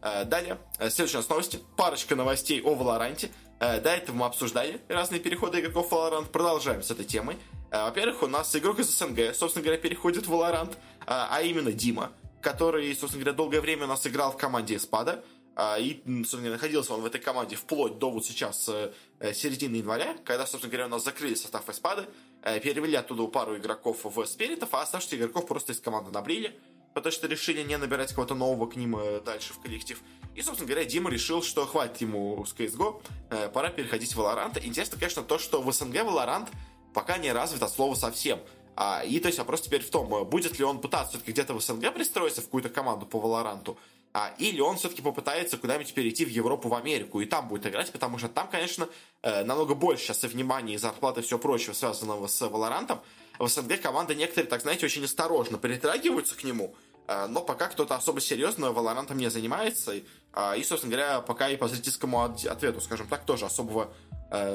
Э, 0.00 0.24
далее, 0.24 0.58
э, 0.78 0.90
следующая 0.90 1.18
у 1.18 1.28
новости. 1.28 1.60
Парочка 1.76 2.16
новостей 2.16 2.62
о 2.62 2.74
Валоранте. 2.74 3.30
До 3.58 3.90
этого 3.90 4.16
мы 4.16 4.26
обсуждали 4.26 4.80
разные 4.88 5.20
переходы 5.20 5.60
игроков 5.60 5.90
в 5.90 5.92
Valorant. 5.92 6.26
Продолжаем 6.30 6.82
с 6.82 6.90
этой 6.90 7.04
темой. 7.04 7.36
Во-первых, 7.70 8.24
у 8.24 8.26
нас 8.26 8.56
игрок 8.56 8.80
из 8.80 8.90
СНГ, 8.90 9.36
собственно 9.36 9.62
говоря, 9.62 9.80
переходит 9.80 10.26
в 10.26 10.32
Valorant, 10.32 10.76
а 11.06 11.40
именно 11.42 11.70
Дима, 11.70 12.10
который, 12.40 12.92
собственно 12.96 13.22
говоря, 13.22 13.36
долгое 13.36 13.60
время 13.60 13.84
у 13.84 13.86
нас 13.86 14.04
играл 14.04 14.32
в 14.32 14.36
команде 14.36 14.74
Эспада. 14.74 15.24
А, 15.54 15.78
и, 15.78 16.00
собственно, 16.24 16.50
находился 16.50 16.94
он 16.94 17.02
в 17.02 17.06
этой 17.06 17.20
команде 17.20 17.56
вплоть 17.56 17.98
до 17.98 18.10
вот 18.10 18.24
сейчас 18.24 18.68
э, 18.68 18.92
э, 19.20 19.34
середины 19.34 19.76
января, 19.76 20.16
когда, 20.24 20.46
собственно 20.46 20.70
говоря, 20.70 20.86
у 20.86 20.90
нас 20.90 21.04
закрыли 21.04 21.34
состав 21.34 21.68
Эспады, 21.68 22.06
э, 22.42 22.58
перевели 22.60 22.96
оттуда 22.96 23.26
пару 23.26 23.56
игроков 23.58 23.98
в 24.04 24.24
Спиритов, 24.24 24.72
а 24.72 24.82
оставшихся 24.82 25.16
игроков 25.16 25.46
просто 25.46 25.72
из 25.72 25.80
команды 25.80 26.10
набрили, 26.10 26.58
потому 26.94 27.12
что 27.12 27.26
решили 27.26 27.62
не 27.62 27.76
набирать 27.76 28.14
кого-то 28.14 28.34
нового 28.34 28.66
к 28.66 28.76
ним 28.76 28.98
дальше 29.24 29.52
в 29.52 29.60
коллектив. 29.60 30.00
И, 30.34 30.40
собственно 30.40 30.68
говоря, 30.68 30.86
Дима 30.86 31.10
решил, 31.10 31.42
что 31.42 31.66
хватит 31.66 32.00
ему 32.00 32.44
с 32.46 32.54
CSGO, 32.54 33.50
пора 33.50 33.68
переходить 33.68 34.14
в 34.14 34.20
Valorant. 34.20 34.58
Интересно, 34.64 34.98
конечно, 34.98 35.22
то, 35.22 35.38
что 35.38 35.60
в 35.60 35.70
СНГ 35.70 35.96
Valorant 35.96 36.48
пока 36.94 37.18
не 37.18 37.30
развит 37.30 37.62
от 37.62 37.70
слова 37.70 37.94
совсем. 37.94 38.40
А, 38.74 39.02
и 39.04 39.20
то 39.20 39.26
есть 39.26 39.38
вопрос 39.38 39.60
теперь 39.60 39.82
в 39.82 39.90
том, 39.90 40.26
будет 40.28 40.58
ли 40.58 40.64
он 40.64 40.80
пытаться 40.80 41.10
все-таки 41.10 41.32
где-то 41.32 41.54
в 41.54 41.62
СНГ 41.62 41.92
пристроиться 41.92 42.40
в 42.40 42.44
какую-то 42.44 42.70
команду 42.70 43.04
по 43.04 43.20
Валоранту, 43.20 43.76
а, 44.14 44.34
или 44.38 44.60
он 44.60 44.76
все-таки 44.76 45.00
попытается 45.00 45.56
куда-нибудь 45.56 45.94
перейти 45.94 46.24
в 46.26 46.28
Европу, 46.28 46.68
в 46.68 46.74
Америку, 46.74 47.20
и 47.20 47.26
там 47.26 47.48
будет 47.48 47.66
играть, 47.66 47.90
потому 47.92 48.18
что 48.18 48.28
там, 48.28 48.48
конечно, 48.48 48.88
э, 49.22 49.42
намного 49.42 49.74
больше 49.74 50.04
сейчас 50.04 50.24
и 50.24 50.26
внимания, 50.26 50.74
и 50.74 50.76
зарплаты, 50.76 51.20
и 51.20 51.22
все 51.22 51.38
прочего, 51.38 51.72
связанного 51.72 52.26
с 52.26 52.40
Валорантом. 52.46 53.00
В 53.38 53.48
СНГ 53.48 53.80
команды 53.80 54.14
некоторые, 54.14 54.48
так 54.48 54.60
знаете, 54.60 54.84
очень 54.84 55.04
осторожно 55.04 55.56
притрагиваются 55.56 56.36
к 56.36 56.44
нему, 56.44 56.74
э, 57.08 57.26
но 57.26 57.40
пока 57.40 57.68
кто-то 57.68 57.96
особо 57.96 58.20
серьезно 58.20 58.72
Валорантом 58.72 59.16
не 59.16 59.30
занимается, 59.30 59.94
и, 59.94 60.04
э, 60.34 60.62
собственно 60.62 60.94
говоря, 60.94 61.20
пока 61.22 61.48
и 61.48 61.56
по 61.56 61.66
зрительскому 61.66 62.22
ответу, 62.22 62.82
скажем 62.82 63.08
так, 63.08 63.24
тоже 63.24 63.46
особого 63.46 63.94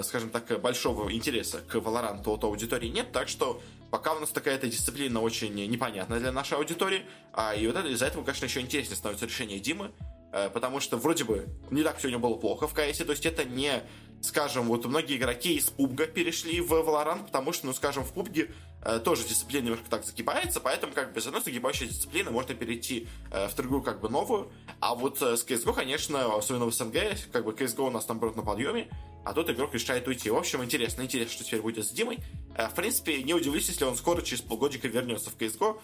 скажем 0.03 0.29
так, 0.29 0.59
большого 0.61 1.13
интереса 1.13 1.59
к 1.59 1.75
Valorant 1.75 2.27
от 2.27 2.43
аудитории 2.43 2.87
нет, 2.87 3.11
так 3.11 3.27
что 3.27 3.61
пока 3.91 4.13
у 4.13 4.19
нас 4.19 4.29
такая 4.29 4.55
эта 4.55 4.67
дисциплина 4.67 5.21
очень 5.21 5.53
непонятная 5.53 6.19
для 6.19 6.31
нашей 6.31 6.57
аудитории, 6.57 7.05
а 7.33 7.53
и 7.53 7.67
вот 7.67 7.75
это, 7.75 7.87
из-за 7.89 8.07
этого, 8.07 8.23
конечно, 8.23 8.45
еще 8.45 8.61
интереснее 8.61 8.95
становится 8.95 9.25
решение 9.25 9.59
Димы, 9.59 9.91
э, 9.99 10.16
потому 10.31 10.79
что 10.79 10.97
вроде 10.97 11.23
бы 11.23 11.47
не 11.71 11.83
так 11.83 11.97
все 11.97 12.09
у 12.09 12.11
него 12.11 12.29
было 12.29 12.35
плохо 12.35 12.67
в 12.67 12.73
КС, 12.73 12.97
то 12.97 13.11
есть 13.11 13.25
это 13.25 13.45
не, 13.45 13.81
скажем, 14.21 14.67
вот 14.67 14.85
многие 14.85 15.17
игроки 15.17 15.55
из 15.55 15.69
PUBG 15.69 16.11
перешли 16.11 16.59
в 16.59 16.73
Valorant, 16.73 17.25
потому 17.25 17.53
что, 17.53 17.67
ну, 17.67 17.73
скажем, 17.73 18.03
в 18.03 18.13
PUBG 18.13 18.51
э, 18.83 18.99
тоже 18.99 19.23
дисциплина 19.23 19.63
немножко 19.63 19.89
так 19.89 20.05
загибается, 20.05 20.59
поэтому 20.59 20.93
как 20.93 21.13
бы 21.13 21.21
с 21.21 21.27
одной 21.27 21.41
загибающей 21.41 21.87
дисциплины 21.87 22.29
можно 22.29 22.53
перейти 22.53 23.07
в 23.31 23.55
другую 23.55 23.81
как 23.81 24.01
бы 24.01 24.09
новую, 24.09 24.51
а 24.79 24.95
вот 24.95 25.19
с 25.19 25.45
CSGO, 25.45 25.73
конечно, 25.73 26.35
особенно 26.35 26.65
в 26.65 26.73
СНГ, 26.73 27.31
как 27.31 27.45
бы 27.45 27.51
CSGO 27.51 27.87
у 27.87 27.89
нас 27.89 28.05
там 28.05 28.17
наоборот 28.17 28.35
на 28.35 28.43
подъеме, 28.43 28.89
а 29.23 29.33
тут 29.33 29.49
игрок 29.49 29.73
решает 29.73 30.07
уйти. 30.07 30.29
В 30.29 30.35
общем, 30.35 30.63
интересно, 30.63 31.01
интересно, 31.03 31.33
что 31.33 31.43
теперь 31.43 31.61
будет 31.61 31.85
с 31.85 31.91
Димой. 31.91 32.19
Э, 32.55 32.67
в 32.69 32.73
принципе, 32.73 33.21
не 33.23 33.33
удивлюсь, 33.33 33.67
если 33.67 33.83
он 33.83 33.95
скоро, 33.95 34.21
через 34.21 34.41
полгодика, 34.41 34.87
вернется 34.87 35.29
в 35.29 35.37
CSGO, 35.37 35.75
э, 35.75 35.79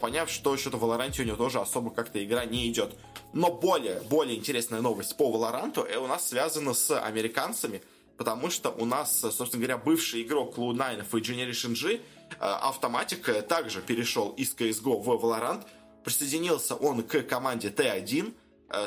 поняв, 0.00 0.30
что 0.30 0.56
что-то 0.56 0.76
в 0.76 0.84
Valorant 0.84 1.20
у 1.20 1.24
него 1.24 1.36
тоже 1.36 1.60
особо 1.60 1.90
как-то 1.90 2.22
игра 2.24 2.44
не 2.44 2.68
идет. 2.70 2.96
Но 3.32 3.50
более, 3.52 4.00
более 4.08 4.36
интересная 4.36 4.80
новость 4.80 5.16
по 5.16 5.24
Valorant 5.24 5.86
э, 5.86 5.98
у 5.98 6.06
нас 6.06 6.28
связана 6.28 6.74
с 6.74 6.98
американцами, 6.98 7.82
потому 8.16 8.50
что 8.50 8.70
у 8.70 8.84
нас, 8.84 9.20
собственно 9.20 9.64
говоря, 9.64 9.78
бывший 9.78 10.22
игрок 10.22 10.56
Cloud9 10.56 11.00
и 11.00 11.20
Generation 11.20 11.74
G, 11.74 12.00
Автоматик, 12.40 13.46
также 13.46 13.82
перешел 13.82 14.30
из 14.30 14.54
CSGO 14.54 15.00
в 15.00 15.08
Valorant, 15.08 15.64
присоединился 16.02 16.74
он 16.74 17.02
к 17.02 17.22
команде 17.22 17.68
T1, 17.68 18.34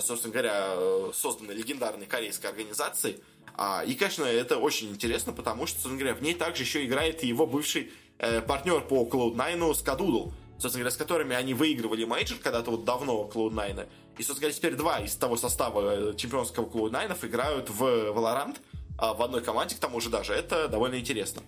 собственно 0.01 0.33
говоря, 0.33 1.13
созданной 1.13 1.55
легендарной 1.55 2.05
корейской 2.05 2.47
организацией, 2.47 3.21
а, 3.61 3.83
и, 3.85 3.93
конечно, 3.93 4.23
это 4.23 4.57
очень 4.57 4.89
интересно, 4.89 5.33
потому 5.33 5.67
что, 5.67 5.75
собственно 5.75 5.97
говоря, 5.97 6.15
в 6.15 6.21
ней 6.21 6.33
также 6.33 6.63
еще 6.63 6.85
играет 6.85 7.23
его 7.23 7.45
бывший 7.45 7.91
э, 8.17 8.39
партнер 8.39 8.79
по 8.79 9.03
Cloud9 9.03 9.75
Skadoodle, 9.75 10.31
собственно 10.59 10.83
говоря, 10.83 10.91
с 10.91 10.97
которыми 10.97 11.35
они 11.35 11.53
выигрывали 11.53 12.03
мейджор 12.03 12.37
когда-то 12.39 12.71
вот 12.71 12.83
давно 12.85 13.29
Cloud9. 13.33 13.87
И, 14.17 14.23
собственно 14.23 14.39
говоря, 14.39 14.53
теперь 14.53 14.75
два 14.75 14.99
из 14.99 15.15
того 15.15 15.37
состава 15.37 16.11
э, 16.11 16.15
чемпионского 16.15 16.65
Cloud9 16.65 17.27
играют 17.27 17.69
в 17.69 17.83
Valorant 17.83 18.57
а, 18.97 19.13
в 19.13 19.21
одной 19.21 19.41
команде, 19.41 19.75
к 19.75 19.79
тому 19.79 20.01
же 20.01 20.09
даже. 20.09 20.33
Это 20.33 20.67
довольно 20.67 20.99
интересно. 20.99 21.41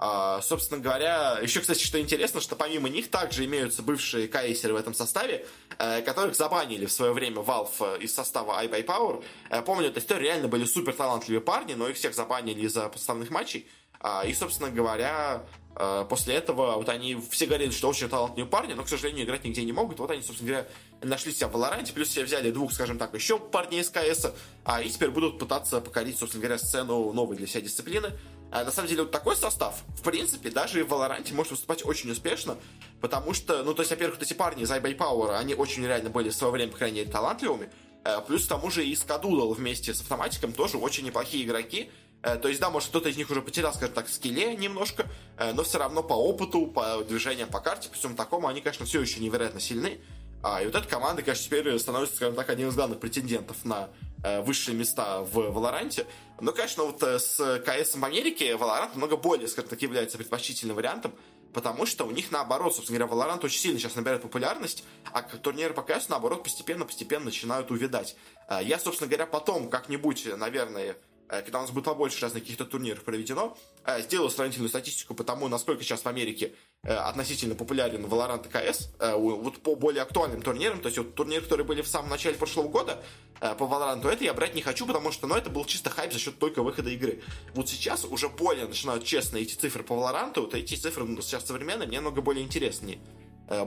А, 0.00 0.40
собственно 0.42 0.80
говоря, 0.80 1.40
еще, 1.42 1.60
кстати, 1.60 1.82
что 1.82 2.00
интересно, 2.00 2.40
что 2.40 2.54
помимо 2.54 2.88
них 2.88 3.10
также 3.10 3.44
имеются 3.44 3.82
бывшие 3.82 4.28
CS-еры 4.28 4.72
в 4.72 4.76
этом 4.76 4.94
составе, 4.94 5.44
э, 5.78 6.02
которых 6.02 6.36
забанили 6.36 6.86
в 6.86 6.92
свое 6.92 7.12
время 7.12 7.42
Valve 7.42 8.00
из 8.00 8.14
состава 8.14 8.64
iBuyPower. 8.64 9.24
Э, 9.50 9.62
помню 9.62 9.88
эту 9.88 9.98
историю, 9.98 10.24
реально 10.24 10.46
были 10.46 10.64
супер 10.64 10.94
талантливые 10.94 11.40
парни, 11.40 11.74
но 11.74 11.88
их 11.88 11.96
всех 11.96 12.14
забанили 12.14 12.60
из-за 12.60 12.88
подставных 12.88 13.30
матчей. 13.30 13.68
А, 14.00 14.24
и, 14.24 14.32
собственно 14.32 14.70
говоря, 14.70 15.42
э, 15.67 15.67
после 16.08 16.34
этого 16.34 16.72
вот 16.76 16.88
они 16.88 17.16
все 17.30 17.46
говорили, 17.46 17.70
что 17.70 17.88
очень 17.88 18.08
талантливые 18.08 18.50
парни, 18.50 18.72
но, 18.72 18.82
к 18.82 18.88
сожалению, 18.88 19.24
играть 19.24 19.44
нигде 19.44 19.64
не 19.64 19.72
могут. 19.72 20.00
Вот 20.00 20.10
они, 20.10 20.22
собственно 20.22 20.50
говоря, 20.50 20.68
нашли 21.02 21.32
себя 21.32 21.48
в 21.48 21.56
Valorant, 21.56 21.92
плюс 21.92 22.08
все 22.08 22.24
взяли 22.24 22.50
двух, 22.50 22.72
скажем 22.72 22.98
так, 22.98 23.14
еще 23.14 23.38
парней 23.38 23.82
из 23.82 23.90
КС, 23.90 24.32
а 24.64 24.82
и 24.82 24.90
теперь 24.90 25.10
будут 25.10 25.38
пытаться 25.38 25.80
покорить, 25.80 26.18
собственно 26.18 26.42
говоря, 26.42 26.58
сцену 26.58 27.12
новой 27.12 27.36
для 27.36 27.46
себя 27.46 27.60
дисциплины. 27.60 28.12
А 28.50 28.64
на 28.64 28.70
самом 28.70 28.88
деле, 28.88 29.02
вот 29.02 29.10
такой 29.10 29.36
состав, 29.36 29.82
в 29.96 30.02
принципе, 30.02 30.50
даже 30.50 30.82
в 30.82 30.92
Valorant 30.92 31.32
может 31.34 31.52
выступать 31.52 31.84
очень 31.84 32.10
успешно, 32.10 32.56
потому 33.00 33.34
что, 33.34 33.62
ну, 33.62 33.74
то 33.74 33.82
есть, 33.82 33.90
во-первых, 33.90 34.18
вот 34.18 34.26
эти 34.26 34.32
парни 34.32 34.62
из 34.62 34.70
iBay 34.70 34.96
Power, 34.96 35.36
они 35.36 35.54
очень 35.54 35.84
реально 35.84 36.08
были 36.08 36.30
в 36.30 36.34
свое 36.34 36.52
время, 36.52 36.72
по 36.72 36.78
крайней 36.78 37.00
мере, 37.00 37.10
талантливыми, 37.10 37.70
э, 38.04 38.20
плюс 38.26 38.46
к 38.46 38.48
тому 38.48 38.70
же 38.70 38.86
и 38.86 38.94
Скадудал 38.96 39.52
вместе 39.52 39.92
с 39.92 40.00
автоматиком 40.00 40.52
тоже 40.52 40.78
очень 40.78 41.04
неплохие 41.04 41.44
игроки, 41.44 41.82
э, 41.84 42.07
то 42.22 42.48
есть, 42.48 42.60
да, 42.60 42.70
может, 42.70 42.88
кто-то 42.88 43.08
из 43.08 43.16
них 43.16 43.30
уже 43.30 43.42
потерял, 43.42 43.72
скажем 43.72 43.94
так, 43.94 44.08
скилле 44.08 44.56
немножко, 44.56 45.06
э, 45.36 45.52
но 45.52 45.62
все 45.62 45.78
равно 45.78 46.02
по 46.02 46.14
опыту, 46.14 46.66
по 46.66 47.02
движениям 47.04 47.48
по 47.48 47.60
карте, 47.60 47.88
по 47.88 47.94
всему 47.94 48.16
такому, 48.16 48.48
они, 48.48 48.60
конечно, 48.60 48.86
все 48.86 49.00
еще 49.00 49.20
невероятно 49.20 49.60
сильны. 49.60 50.00
А, 50.42 50.62
и 50.62 50.66
вот 50.66 50.74
эта 50.74 50.86
команда, 50.86 51.22
конечно, 51.22 51.44
теперь 51.44 51.78
становится, 51.78 52.16
скажем 52.16 52.34
так, 52.34 52.48
одним 52.48 52.68
из 52.68 52.74
главных 52.74 53.00
претендентов 53.00 53.64
на 53.64 53.90
э, 54.24 54.40
высшие 54.42 54.76
места 54.76 55.20
в 55.22 55.52
Валоранте. 55.52 56.06
Но, 56.40 56.52
конечно, 56.52 56.84
вот 56.84 57.02
э, 57.02 57.18
с 57.18 57.62
КС 57.64 57.94
в 57.94 58.04
Америке 58.04 58.52
Valorant 58.52 58.96
много 58.96 59.16
более, 59.16 59.48
скажем 59.48 59.70
так, 59.70 59.82
является 59.82 60.16
предпочтительным 60.16 60.76
вариантом, 60.76 61.12
потому 61.52 61.86
что 61.86 62.04
у 62.04 62.10
них 62.10 62.30
наоборот, 62.30 62.74
собственно 62.74 62.98
говоря, 63.04 63.14
Valorant 63.14 63.44
очень 63.44 63.60
сильно 63.60 63.78
сейчас 63.78 63.96
набирает 63.96 64.22
популярность, 64.22 64.84
а 65.12 65.22
турниры 65.22 65.74
по 65.74 65.82
КС, 65.82 66.08
наоборот, 66.08 66.44
постепенно-постепенно 66.44 67.26
начинают 67.26 67.70
увидать. 67.72 68.16
Э, 68.48 68.60
я, 68.62 68.78
собственно 68.78 69.08
говоря, 69.08 69.26
потом 69.26 69.68
как-нибудь, 69.68 70.28
наверное, 70.36 70.92
Э, 70.92 71.07
когда 71.28 71.58
у 71.58 71.62
нас 71.62 71.70
будет 71.70 71.84
побольше 71.84 72.20
разных 72.22 72.42
каких-то 72.42 72.64
турниров 72.64 73.04
проведено. 73.04 73.56
Э, 73.84 74.00
сделаю 74.00 74.30
сравнительную 74.30 74.68
статистику 74.68 75.14
по 75.14 75.24
тому, 75.24 75.48
насколько 75.48 75.82
сейчас 75.82 76.02
в 76.02 76.06
Америке 76.06 76.54
э, 76.82 76.94
относительно 76.94 77.54
популярен 77.54 78.04
Valorant 78.06 78.46
и 78.48 78.50
CS. 78.50 79.16
Вот 79.18 79.58
по 79.58 79.74
более 79.74 80.02
актуальным 80.02 80.42
турнирам, 80.42 80.80
то 80.80 80.86
есть 80.86 80.98
вот 80.98 81.14
турниры, 81.14 81.42
которые 81.42 81.66
были 81.66 81.82
в 81.82 81.88
самом 81.88 82.08
начале 82.08 82.36
прошлого 82.36 82.68
года 82.68 83.02
по 83.40 83.64
Valorant, 83.64 84.08
это 84.08 84.24
я 84.24 84.34
брать 84.34 84.54
не 84.54 84.62
хочу, 84.62 84.86
потому 84.86 85.12
что 85.12 85.26
ну, 85.26 85.34
это 85.34 85.50
был 85.50 85.64
чисто 85.64 85.90
хайп 85.90 86.12
за 86.12 86.18
счет 86.18 86.38
только 86.38 86.62
выхода 86.62 86.90
игры. 86.90 87.22
Вот 87.54 87.68
сейчас 87.68 88.04
уже 88.04 88.28
более 88.28 88.66
начинают 88.66 89.04
честно 89.04 89.36
эти 89.36 89.54
цифры 89.54 89.82
по 89.84 89.94
Valorant, 89.94 90.40
вот 90.40 90.54
эти 90.54 90.74
цифры 90.74 91.04
ну, 91.04 91.20
сейчас 91.22 91.46
современные, 91.46 91.86
мне 91.86 91.98
намного 91.98 92.22
более 92.22 92.44
интереснее 92.44 92.98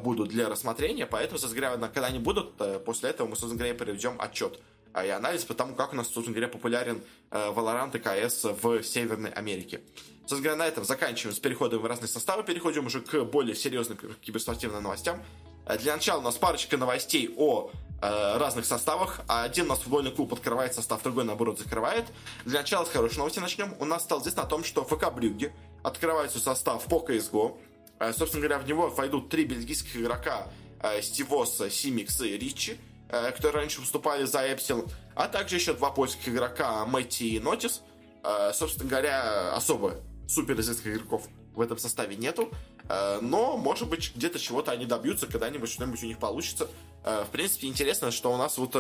будут 0.04 0.30
для 0.30 0.48
рассмотрения, 0.48 1.08
поэтому, 1.08 1.40
собственно 1.40 1.72
говоря, 1.72 1.88
когда 1.88 2.08
они 2.08 2.20
будут, 2.20 2.56
после 2.86 3.10
этого 3.10 3.28
мы, 3.28 3.36
собственно 3.36 3.56
говоря, 3.56 3.74
проведем 3.74 4.16
отчет 4.20 4.60
и 4.94 5.08
анализ 5.10 5.46
по 5.46 5.54
тому, 5.54 5.76
как 5.76 5.94
у 5.94 5.96
нас, 5.96 6.08
собственно 6.08 6.36
говоря, 6.36 6.48
популярен 6.48 7.02
э, 7.32 7.52
Valorant 7.56 7.96
и 7.98 8.02
CS 8.02 8.58
в 8.62 8.84
Северной 8.84 9.32
Америке. 9.32 9.82
Собственно 10.22 10.42
говоря, 10.42 10.56
на 10.58 10.68
этом 10.68 10.86
заканчиваем 10.86 11.36
с 11.36 11.40
переходом 11.40 11.82
в 11.82 11.86
разные 11.86 12.08
составы, 12.08 12.44
переходим 12.44 12.86
уже 12.86 13.02
к 13.02 13.24
более 13.24 13.56
серьезным 13.56 13.98
киберспортивным 14.22 14.84
новостям. 14.84 15.24
Э, 15.66 15.78
для 15.78 15.94
начала 15.94 16.20
у 16.20 16.24
нас 16.24 16.36
парочка 16.36 16.78
новостей 16.78 17.34
о 17.38 17.72
э, 18.02 18.38
разных 18.38 18.66
составах. 18.66 19.22
Один 19.28 19.66
у 19.66 19.70
нас 19.70 19.80
футбольный 19.80 20.12
клуб 20.12 20.34
открывает 20.34 20.74
состав, 20.74 21.02
другой, 21.04 21.24
наоборот, 21.24 21.60
закрывает. 21.60 22.06
Для 22.46 22.62
начала 22.62 22.86
с 22.86 22.90
хорошей 22.90 23.18
новости 23.18 23.40
начнем. 23.40 23.74
У 23.80 23.86
нас 23.86 24.04
стало 24.04 24.22
известно 24.22 24.44
о 24.44 24.48
том, 24.48 24.64
что 24.64 24.84
ФК 24.84 25.12
Брюгге 25.12 25.54
открывает 25.84 26.32
свой 26.32 26.44
состав 26.44 26.84
по 26.86 27.06
CSGO. 27.08 27.58
Э, 28.00 28.14
собственно 28.14 28.46
говоря, 28.46 28.62
в 28.62 28.68
него 28.68 28.90
войдут 28.90 29.30
три 29.30 29.46
бельгийских 29.46 29.98
игрока 29.98 30.48
э, 30.82 31.02
Стивос, 31.02 31.62
Симикс 31.70 32.22
и 32.22 32.38
Ричи. 32.38 32.78
Э, 33.12 33.32
которые 33.32 33.64
раньше 33.64 33.82
выступали 33.82 34.24
за 34.24 34.40
Эпсил, 34.40 34.90
а 35.16 35.28
также 35.28 35.58
еще 35.58 35.74
два 35.74 35.92
польских 35.92 36.30
игрока 36.30 36.86
Мэтти 36.86 37.24
и 37.24 37.40
Нотис. 37.40 37.82
Э, 38.24 38.54
собственно 38.54 38.90
говоря, 38.90 39.54
особо 39.54 39.96
суперизвестных 40.30 40.96
игроков 40.96 41.28
в 41.54 41.60
этом 41.60 41.78
составе 41.78 42.16
нету, 42.16 42.50
э, 42.88 43.20
но, 43.22 43.58
может 43.58 43.90
быть, 43.90 44.14
где-то 44.16 44.40
чего-то 44.40 44.72
они 44.72 44.86
добьются, 44.86 45.28
когда-нибудь 45.28 45.70
что-нибудь 45.70 46.02
у 46.04 46.06
них 46.06 46.20
получится. 46.20 46.70
В 47.04 47.28
принципе, 47.32 47.68
интересно, 47.68 48.12
что 48.12 48.32
у 48.32 48.38
нас 48.38 48.60
вот 48.60 48.76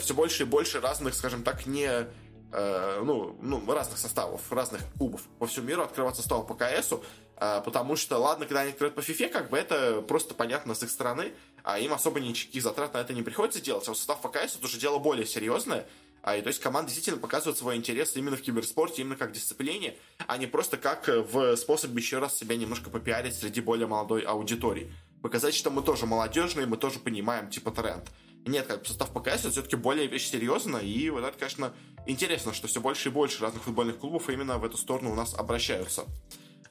все 0.00 0.14
больше 0.14 0.42
и 0.42 0.46
больше 0.46 0.80
разных, 0.80 1.14
скажем 1.14 1.44
так, 1.44 1.66
не 1.66 2.08
ну, 2.50 3.36
ну, 3.40 3.72
разных 3.72 3.96
составов, 3.96 4.40
разных 4.50 4.82
клубов 4.98 5.22
по 5.38 5.46
всему 5.46 5.68
миру 5.68 5.82
открывать 5.82 6.16
составы 6.16 6.44
по 6.44 6.54
КСу, 6.54 7.04
потому 7.38 7.96
что, 7.96 8.18
ладно, 8.18 8.46
когда 8.46 8.60
они 8.60 8.70
открывают 8.70 8.94
по 8.94 9.00
FIFA, 9.00 9.28
как 9.28 9.50
бы 9.50 9.58
это 9.58 10.02
просто 10.02 10.34
понятно 10.34 10.74
с 10.74 10.82
их 10.82 10.90
стороны, 10.90 11.32
а 11.62 11.78
им 11.78 11.92
особо 11.92 12.20
никаких 12.20 12.62
затрат 12.62 12.94
на 12.94 12.98
это 12.98 13.12
не 13.14 13.22
приходится 13.22 13.60
делать. 13.60 13.86
А 13.88 13.90
вот 13.90 13.98
состав 13.98 14.20
ФКС 14.20 14.56
это 14.56 14.66
уже 14.66 14.78
дело 14.78 14.98
более 14.98 15.26
серьезное, 15.26 15.86
а, 16.26 16.38
и 16.38 16.42
то 16.42 16.48
есть 16.48 16.58
команда 16.58 16.88
действительно 16.88 17.20
показывает 17.20 17.58
свой 17.58 17.76
интерес 17.76 18.16
именно 18.16 18.36
в 18.36 18.40
киберспорте, 18.40 19.02
именно 19.02 19.14
как 19.14 19.32
дисциплине, 19.32 19.94
а 20.26 20.38
не 20.38 20.46
просто 20.46 20.78
как 20.78 21.06
в 21.06 21.54
способ 21.56 21.94
еще 21.94 22.18
раз 22.18 22.34
себя 22.38 22.56
немножко 22.56 22.88
попиарить 22.88 23.34
среди 23.34 23.60
более 23.60 23.86
молодой 23.86 24.22
аудитории. 24.22 24.90
Показать, 25.22 25.54
что 25.54 25.70
мы 25.70 25.82
тоже 25.82 26.06
молодежные, 26.06 26.66
мы 26.66 26.78
тоже 26.78 26.98
понимаем, 26.98 27.50
типа, 27.50 27.72
тренд. 27.72 28.10
Нет, 28.46 28.66
как 28.66 28.86
состав 28.86 29.10
ПКС 29.10 29.40
это 29.40 29.50
все-таки 29.50 29.76
более 29.76 30.06
вещь 30.06 30.30
серьезно, 30.30 30.78
и 30.78 31.10
вот 31.10 31.24
это, 31.24 31.38
конечно, 31.38 31.74
интересно, 32.06 32.54
что 32.54 32.68
все 32.68 32.80
больше 32.80 33.10
и 33.10 33.12
больше 33.12 33.42
разных 33.42 33.62
футбольных 33.62 33.98
клубов 33.98 34.30
именно 34.30 34.56
в 34.56 34.64
эту 34.64 34.78
сторону 34.78 35.12
у 35.12 35.14
нас 35.14 35.34
обращаются. 35.34 36.04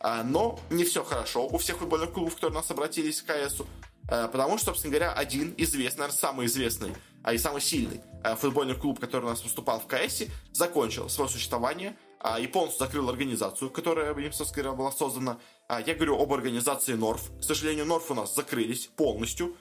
А, 0.04 0.22
но 0.24 0.60
не 0.70 0.84
все 0.84 1.04
хорошо 1.04 1.48
у 1.48 1.58
всех 1.58 1.78
футбольных 1.78 2.12
клубов, 2.12 2.36
которые 2.36 2.58
у 2.58 2.60
нас 2.60 2.70
обратились 2.70 3.22
к 3.22 3.34
КСу. 3.34 3.66
Э, 4.10 4.28
потому 4.28 4.58
что, 4.58 4.68
собственно 4.68 4.92
говоря, 4.92 5.14
один 5.14 5.54
известный, 5.58 6.02
наверное, 6.02 6.20
самый 6.20 6.46
известный, 6.48 6.94
а 7.24 7.34
и 7.34 7.38
самый 7.38 7.62
сильный 7.62 8.02
э, 8.24 8.36
футбольный 8.36 8.76
клуб, 8.76 9.00
который 9.00 9.24
у 9.24 9.30
нас 9.30 9.44
выступал 9.44 9.80
в 9.80 9.88
КС, 9.88 10.24
закончил 10.52 11.08
свое 11.10 11.30
существование 11.30 11.96
а, 12.20 12.40
и 12.40 12.48
полностью 12.48 12.86
закрыл 12.86 13.10
организацию, 13.10 13.70
которая, 13.70 14.14
собственно 14.32 14.64
говоря, 14.64 14.78
была 14.78 14.92
создана. 14.92 15.40
А, 15.68 15.82
я 15.82 15.94
говорю 15.94 16.22
об 16.22 16.34
организации 16.34 16.94
Норф. 16.94 17.32
К 17.40 17.44
сожалению, 17.44 17.86
Норф 17.86 18.12
у 18.12 18.14
нас 18.14 18.36
закрылись 18.36 18.88
полностью. 18.88 19.56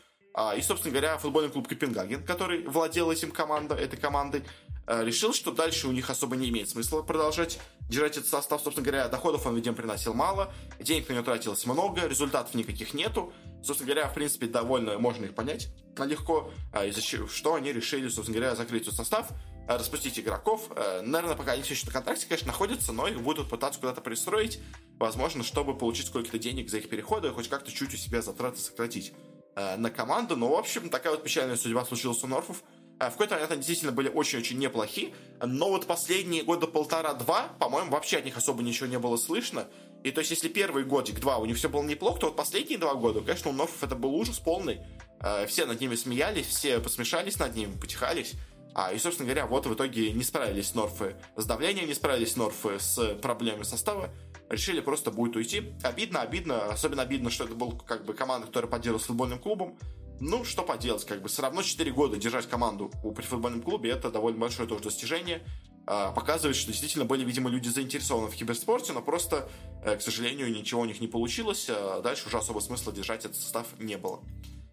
И, 0.57 0.63
собственно 0.63 0.93
говоря, 0.93 1.19
футбольный 1.19 1.51
клуб 1.51 1.69
Копенгаген, 1.69 2.25
который 2.25 2.67
владел 2.67 3.11
этим 3.11 3.31
командой, 3.31 3.79
этой 3.79 3.99
командой, 3.99 4.45
э, 4.87 5.05
решил, 5.05 5.35
что 5.35 5.53
дальше 5.53 5.89
у 5.89 5.93
них 5.93 6.09
особо 6.09 6.37
не 6.37 6.49
имеет 6.49 6.71
смысла 6.71 7.03
продолжать 7.03 7.59
держать 7.89 8.17
этот 8.17 8.29
состав. 8.29 8.63
Собственно 8.63 8.87
говоря, 8.87 9.09
доходов 9.09 9.47
он, 9.47 9.55
видимо, 9.55 9.77
приносил 9.77 10.15
мало, 10.15 10.53
денег 10.81 11.09
на 11.09 11.15
него 11.15 11.25
тратилось 11.25 11.67
много, 11.67 12.07
результатов 12.07 12.55
никаких 12.55 12.95
нету. 12.95 13.33
Собственно 13.63 13.93
говоря, 13.93 14.09
в 14.09 14.15
принципе, 14.15 14.47
довольно 14.47 14.99
можно 14.99 15.27
их 15.27 15.35
понять 15.35 15.69
легко, 15.99 16.51
а, 16.73 16.87
из-за 16.87 17.03
чего, 17.03 17.29
что 17.29 17.55
они 17.55 17.73
решили, 17.73 18.09
собственно 18.09 18.39
говоря, 18.39 18.57
закрыть 18.57 18.85
свой 18.85 18.97
состав, 18.97 19.29
а, 19.69 19.79
распустить 19.79 20.19
игроков. 20.19 20.69
А, 20.71 21.03
наверное, 21.03 21.37
пока 21.37 21.53
они 21.53 21.63
все 21.63 21.75
еще 21.75 21.87
на 21.87 21.93
контракте, 21.93 22.27
конечно, 22.27 22.49
находятся, 22.49 22.93
но 22.93 23.07
их 23.07 23.21
будут 23.21 23.51
пытаться 23.51 23.79
куда-то 23.79 24.01
пристроить, 24.01 24.59
возможно, 24.99 25.45
чтобы 25.45 25.77
получить 25.77 26.07
сколько-то 26.07 26.39
денег 26.39 26.71
за 26.71 26.79
их 26.79 26.89
переходы, 26.89 27.31
хоть 27.31 27.49
как-то 27.49 27.71
чуть 27.71 27.93
у 27.93 27.97
себя 27.97 28.23
затраты 28.23 28.59
сократить 28.59 29.13
на 29.55 29.91
команду. 29.91 30.37
Но, 30.37 30.49
в 30.49 30.59
общем, 30.59 30.89
такая 30.89 31.13
вот 31.13 31.23
печальная 31.23 31.57
судьба 31.57 31.85
случилась 31.85 32.23
у 32.25 32.27
Норфов. 32.27 32.63
В 32.99 33.11
какой-то 33.11 33.35
момент 33.35 33.51
они 33.51 33.61
действительно 33.61 33.91
были 33.91 34.09
очень-очень 34.09 34.59
неплохи, 34.59 35.13
но 35.45 35.71
вот 35.71 35.87
последние 35.87 36.45
года 36.45 36.69
полтора-два, 36.69 37.49
по-моему, 37.59 37.91
вообще 37.91 38.19
от 38.19 38.25
них 38.25 38.37
особо 38.37 38.63
ничего 38.63 38.87
не 38.87 38.99
было 38.99 39.17
слышно. 39.17 39.67
И 40.05 40.11
то 40.11 40.21
есть, 40.21 40.31
если 40.31 40.49
первый 40.49 40.85
годик-два 40.85 41.39
у 41.39 41.45
них 41.45 41.57
все 41.57 41.69
было 41.69 41.83
неплохо, 41.83 42.21
то 42.21 42.27
вот 42.27 42.37
последние 42.37 42.79
два 42.79 42.95
года, 42.95 43.21
конечно, 43.21 43.51
у 43.51 43.55
Норфов 43.55 43.83
это 43.83 43.97
был 43.97 44.15
ужас 44.15 44.39
полный. 44.39 44.81
Э, 45.21 45.47
все 45.47 45.65
над 45.65 45.81
ними 45.81 45.95
смеялись, 45.95 46.47
все 46.47 46.81
посмешались 46.81 47.39
над 47.39 47.55
ними, 47.55 47.79
потихались. 47.79 48.35
А, 48.75 48.93
и, 48.93 48.99
собственно 48.99 49.27
говоря, 49.27 49.47
вот 49.47 49.67
в 49.67 49.75
итоге 49.75 50.13
не 50.13 50.25
справились 50.25 50.75
Норфы 50.75 51.17
с 51.37 51.45
давлением, 51.45 51.87
не 51.87 51.95
справились 51.95 52.37
Норфы 52.37 52.79
с 52.79 53.15
проблемой 53.17 53.65
состава. 53.65 54.11
Решили 54.53 54.81
просто 54.81 55.11
будет 55.11 55.35
уйти. 55.35 55.73
Обидно, 55.83 56.21
обидно. 56.21 56.67
Особенно 56.67 57.01
обидно, 57.01 57.31
что 57.31 57.45
это 57.45 57.55
был 57.55 57.73
как 57.73 58.05
бы 58.05 58.13
команда, 58.13 58.47
которая 58.47 58.71
поддерживала 58.71 59.03
футбольным 59.03 59.39
клубом. 59.39 59.79
Ну, 60.21 60.45
что 60.45 60.63
поделать, 60.63 61.07
как 61.07 61.23
бы 61.23 61.31
все 61.31 61.41
равно 61.41 61.63
4 61.63 61.91
года 61.91 62.19
держать 62.19 62.47
команду 62.47 62.93
при 63.17 63.23
футбольном 63.23 63.63
клубе, 63.63 63.91
это 63.91 64.11
довольно 64.11 64.39
большое 64.39 64.69
тоже 64.69 64.85
достижение. 64.85 65.43
А, 65.87 66.13
показывает, 66.13 66.55
что 66.55 66.71
действительно 66.71 67.07
были, 67.07 67.25
видимо, 67.25 67.49
люди 67.49 67.69
заинтересованы 67.69 68.29
в 68.31 68.35
киберспорте, 68.35 68.93
но 68.93 69.01
просто, 69.01 69.49
э, 69.87 69.97
к 69.97 70.03
сожалению, 70.03 70.53
ничего 70.53 70.83
у 70.83 70.85
них 70.85 71.01
не 71.01 71.09
получилось. 71.09 71.69
А 71.71 72.03
дальше 72.03 72.27
уже 72.27 72.37
особо 72.37 72.61
смысла 72.61 72.93
держать 72.93 73.25
этот 73.25 73.39
состав 73.39 73.67
не 73.79 73.97
было. 73.97 74.21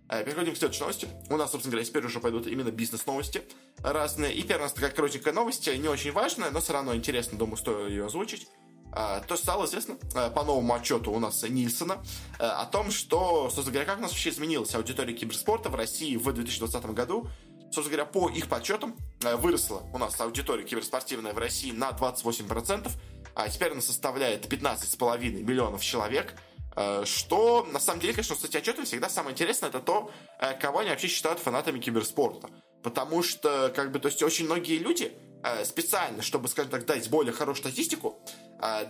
А, 0.10 0.22
переходим 0.24 0.56
к 0.56 0.58
следующей 0.58 0.82
новости. 0.82 1.08
У 1.30 1.38
нас, 1.38 1.52
собственно 1.52 1.72
говоря, 1.72 1.86
теперь 1.86 2.06
уже 2.06 2.20
пойдут 2.20 2.48
именно 2.48 2.70
бизнес-новости 2.70 3.44
разные. 3.78 4.34
И 4.34 4.42
первая 4.42 4.60
у 4.60 4.64
нас 4.64 4.74
такая 4.74 4.92
коротенькая 4.92 5.34
новость, 5.34 5.68
не 5.74 5.88
очень 5.88 6.12
важная, 6.12 6.52
но 6.52 6.60
все 6.60 6.74
равно 6.74 6.94
интересно, 6.94 7.38
думаю, 7.38 7.56
стоит 7.56 7.92
ее 7.92 8.08
озвучить. 8.08 8.50
То 8.92 9.38
стало 9.38 9.66
известно 9.66 9.96
по 10.32 10.44
новому 10.44 10.74
отчету 10.74 11.12
у 11.12 11.20
нас 11.20 11.44
Нильсона 11.44 12.04
о 12.40 12.66
том, 12.66 12.90
что, 12.90 13.50
собственно 13.52 13.72
говоря, 13.72 13.86
как 13.86 14.00
у 14.00 14.02
нас 14.02 14.12
вообще 14.12 14.32
изменилась 14.32 14.74
аудитория 14.74 15.14
киберспорта 15.14 15.70
в 15.70 15.76
России 15.76 16.16
в 16.16 16.32
2020 16.32 16.86
году 16.88 17.30
собственно 17.72 17.98
говоря, 17.98 18.06
по 18.06 18.30
их 18.30 18.48
подсчетам 18.48 18.96
э, 19.24 19.36
выросла 19.36 19.84
у 19.94 19.98
нас 19.98 20.20
аудитория 20.20 20.64
киберспортивная 20.64 21.34
в 21.34 21.38
России 21.38 21.72
на 21.72 21.90
28%, 21.90 22.90
а 23.36 23.50
теперь 23.50 23.72
она 23.72 23.82
составляет 23.82 24.52
15,5 24.52 25.44
миллионов 25.44 25.82
человек, 25.82 26.36
э, 26.76 27.04
что, 27.06 27.68
на 27.72 27.80
самом 27.80 28.02
деле, 28.02 28.14
конечно, 28.14 28.36
кстати, 28.36 28.58
отчеты 28.58 28.86
всегда 28.86 29.10
самое 29.10 29.34
интересное, 29.34 29.70
это 29.70 29.80
то, 29.80 30.12
э, 30.40 30.54
кого 30.60 30.80
они 30.80 30.90
вообще 30.90 31.08
считают 31.08 31.40
фанатами 31.40 31.80
киберспорта. 31.80 32.50
Потому 32.84 33.24
что, 33.24 33.72
как 33.76 33.92
бы, 33.92 34.00
то 34.00 34.08
есть, 34.08 34.24
очень 34.24 34.46
многие 34.46 34.78
люди 34.78 35.12
специально, 35.64 36.22
чтобы, 36.22 36.50
скажем 36.50 36.72
так, 36.72 36.86
дать 36.86 37.10
более 37.10 37.32
хорошую 37.32 37.72
статистику 37.72 38.22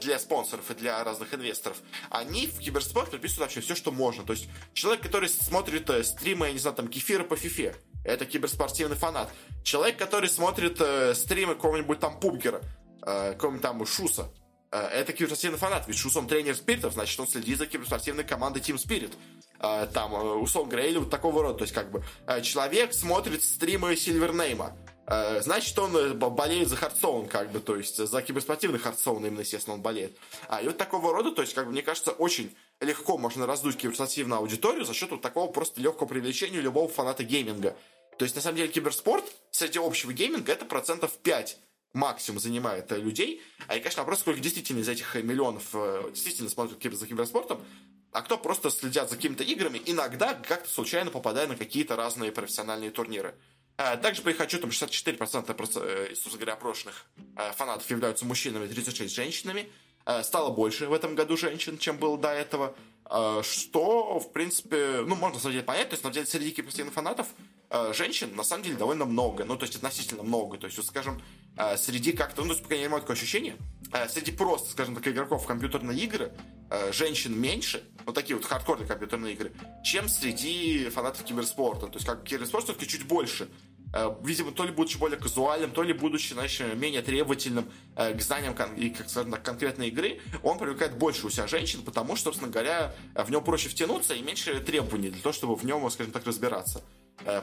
для 0.01 0.19
спонсоров 0.19 0.71
и 0.71 0.73
для 0.73 1.03
разных 1.03 1.33
инвесторов, 1.33 1.77
они 2.09 2.47
в 2.47 2.59
киберспорт 2.59 3.11
приписывают 3.11 3.41
вообще 3.41 3.61
все, 3.61 3.75
что 3.75 3.91
можно. 3.91 4.23
То 4.23 4.33
есть, 4.33 4.47
человек, 4.73 5.01
который 5.03 5.29
смотрит 5.29 5.89
стримы, 6.05 6.47
я 6.47 6.53
не 6.53 6.59
знаю, 6.59 6.75
там, 6.75 6.87
кефира 6.87 7.23
по 7.23 7.35
фифе, 7.35 7.75
это 8.03 8.25
киберспортивный 8.25 8.95
фанат. 8.95 9.29
Человек, 9.63 9.97
который 9.97 10.29
смотрит 10.29 10.79
э, 10.79 11.13
стримы 11.13 11.55
какого-нибудь 11.55 11.99
там 11.99 12.19
пубгера, 12.19 12.61
э, 13.05 13.33
какого-нибудь 13.33 13.61
там 13.61 13.85
Шуса, 13.85 14.31
э, 14.71 14.79
это 14.79 15.13
киберспортивный 15.13 15.59
фанат. 15.59 15.87
Ведь 15.87 15.97
Шус, 15.97 16.15
он 16.15 16.27
тренер 16.27 16.55
спиритов, 16.55 16.93
значит, 16.93 17.19
он 17.19 17.27
следит 17.27 17.57
за 17.57 17.67
киберспортивной 17.67 18.23
командой 18.23 18.59
Team 18.59 18.75
Spirit. 18.75 19.13
Э, 19.59 19.87
там, 19.93 20.13
э, 20.15 20.45
говоря, 20.45 20.85
или 20.85 20.97
вот 20.97 21.09
такого 21.09 21.43
рода. 21.43 21.59
То 21.59 21.63
есть, 21.63 21.73
как 21.73 21.91
бы, 21.91 22.03
э, 22.27 22.41
человек 22.41 22.93
смотрит 22.93 23.43
стримы 23.43 23.95
Сильвернейма. 23.95 24.75
Э, 25.11 25.41
значит, 25.41 25.77
он 25.79 25.95
э, 25.97 26.13
болеет 26.13 26.67
за 26.69 26.75
Hearthstone, 26.75 27.27
как 27.27 27.51
бы, 27.51 27.59
то 27.59 27.75
есть, 27.75 27.97
за 27.97 28.21
киберспортивный 28.21 28.77
Hearthstone 28.77 29.25
именно, 29.25 29.39
естественно, 29.39 29.73
он 29.73 29.81
болеет. 29.81 30.15
А, 30.47 30.61
и 30.61 30.67
вот 30.67 30.77
такого 30.77 31.11
рода, 31.11 31.31
то 31.31 31.41
есть, 31.41 31.55
как 31.55 31.65
бы, 31.65 31.71
мне 31.71 31.81
кажется, 31.81 32.11
очень 32.11 32.55
легко 32.79 33.17
можно 33.17 33.47
раздуть 33.47 33.77
киберспортивную 33.77 34.37
аудиторию 34.37 34.85
за 34.85 34.93
счет 34.93 35.09
вот 35.09 35.21
такого 35.21 35.51
просто 35.51 35.81
легкого 35.81 36.07
привлечения 36.07 36.61
любого 36.61 36.87
фаната 36.87 37.23
гейминга. 37.23 37.75
То 38.19 38.23
есть, 38.23 38.35
на 38.35 38.41
самом 38.41 38.57
деле, 38.57 38.69
киберспорт 38.69 39.25
среди 39.49 39.79
общего 39.79 40.13
гейминга 40.13 40.51
это 40.51 40.65
процентов 40.65 41.17
5 41.17 41.57
максимум 41.93 42.39
занимает 42.39 42.91
э, 42.91 42.97
людей. 42.97 43.41
А 43.67 43.77
и, 43.77 43.79
конечно, 43.79 44.03
вопрос, 44.03 44.19
сколько 44.19 44.39
действительно 44.39 44.81
из 44.81 44.89
этих 44.89 45.15
миллионов 45.15 45.71
действительно 46.11 46.49
смотрят 46.49 46.83
за 46.83 47.07
киберспортом, 47.07 47.59
а 48.11 48.21
кто 48.21 48.37
просто 48.37 48.69
следят 48.69 49.09
за 49.09 49.15
какими-то 49.15 49.43
играми, 49.43 49.81
иногда 49.87 50.35
как-то 50.35 50.69
случайно 50.69 51.09
попадая 51.09 51.47
на 51.47 51.55
какие-то 51.55 51.95
разные 51.95 52.31
профессиональные 52.31 52.91
турниры. 52.91 53.33
Также 54.01 54.21
при 54.21 54.33
хочу, 54.33 54.59
там 54.59 54.71
64% 54.71 55.65
собственно 56.13 56.35
говоря, 56.35 56.53
опрошенных 56.53 57.05
фанатов 57.55 57.89
являются 57.89 58.25
мужчинами, 58.25 58.67
36 58.67 59.15
женщинами. 59.15 59.71
Стало 60.23 60.49
больше 60.49 60.87
в 60.87 60.93
этом 60.93 61.15
году 61.15 61.37
женщин, 61.37 61.77
чем 61.77 61.97
было 61.97 62.17
до 62.17 62.29
этого. 62.29 62.75
Что, 63.41 64.19
в 64.19 64.33
принципе, 64.33 65.03
ну, 65.05 65.15
можно, 65.15 65.35
на 65.35 65.39
самом 65.39 65.53
деле, 65.53 65.63
понять. 65.63 65.89
То 65.89 65.93
есть, 65.93 66.03
на 66.03 66.11
самом 66.11 66.13
деле, 66.15 66.25
среди 66.27 66.51
киберспортивных 66.51 66.93
фанатов 66.93 67.27
женщин, 67.93 68.35
на 68.35 68.43
самом 68.43 68.63
деле, 68.63 68.75
довольно 68.75 69.05
много. 69.05 69.45
Ну, 69.45 69.55
то 69.55 69.63
есть, 69.63 69.77
относительно 69.77 70.23
много. 70.23 70.57
То 70.57 70.65
есть, 70.65 70.77
вот, 70.77 70.85
скажем, 70.85 71.21
среди 71.77 72.11
как-то, 72.11 72.43
ну, 72.43 72.53
по 72.55 72.67
крайней 72.67 72.87
мере, 72.87 72.99
такое 72.99 73.15
ощущение, 73.15 73.55
среди 74.09 74.31
просто, 74.31 74.71
скажем 74.71 74.95
так, 74.95 75.07
игроков 75.07 75.43
в 75.43 75.47
компьютерные 75.47 75.97
игры, 75.99 76.33
женщин 76.91 77.39
меньше, 77.39 77.83
вот 78.05 78.13
такие 78.13 78.35
вот 78.35 78.45
хардкорные 78.45 78.87
компьютерные 78.87 79.33
игры, 79.33 79.53
чем 79.83 80.07
среди 80.07 80.89
фанатов 80.89 81.23
киберспорта. 81.23 81.87
То 81.87 81.95
есть, 81.95 82.05
как 82.05 82.23
киберспорт 82.23 82.65
все-таки 82.65 82.87
чуть 82.87 83.05
больше. 83.05 83.49
Видимо, 84.23 84.51
то 84.51 84.65
ли 84.65 84.71
будучи 84.71 84.97
более 84.97 85.17
казуальным, 85.17 85.71
то 85.71 85.81
ли 85.81 85.93
будучи, 85.93 86.33
знаешь, 86.33 86.59
менее 86.75 87.01
требовательным 87.01 87.65
к 87.95 88.21
знаниям 88.21 88.55
и, 88.75 88.89
как 88.91 89.07
так, 89.07 89.43
конкретной 89.43 89.87
игры, 89.87 90.21
он 90.43 90.59
привлекает 90.59 90.97
больше 90.97 91.25
у 91.25 91.29
себя 91.29 91.47
женщин, 91.47 91.81
потому 91.81 92.15
что, 92.15 92.25
собственно 92.25 92.51
говоря, 92.51 92.93
в 93.15 93.31
нем 93.31 93.43
проще 93.43 93.67
втянуться 93.69 94.13
и 94.13 94.21
меньше 94.21 94.59
требований 94.59 95.09
для 95.09 95.21
того, 95.21 95.33
чтобы 95.33 95.55
в 95.55 95.63
нем, 95.65 95.89
скажем 95.89 96.11
так, 96.11 96.25
разбираться. 96.25 96.83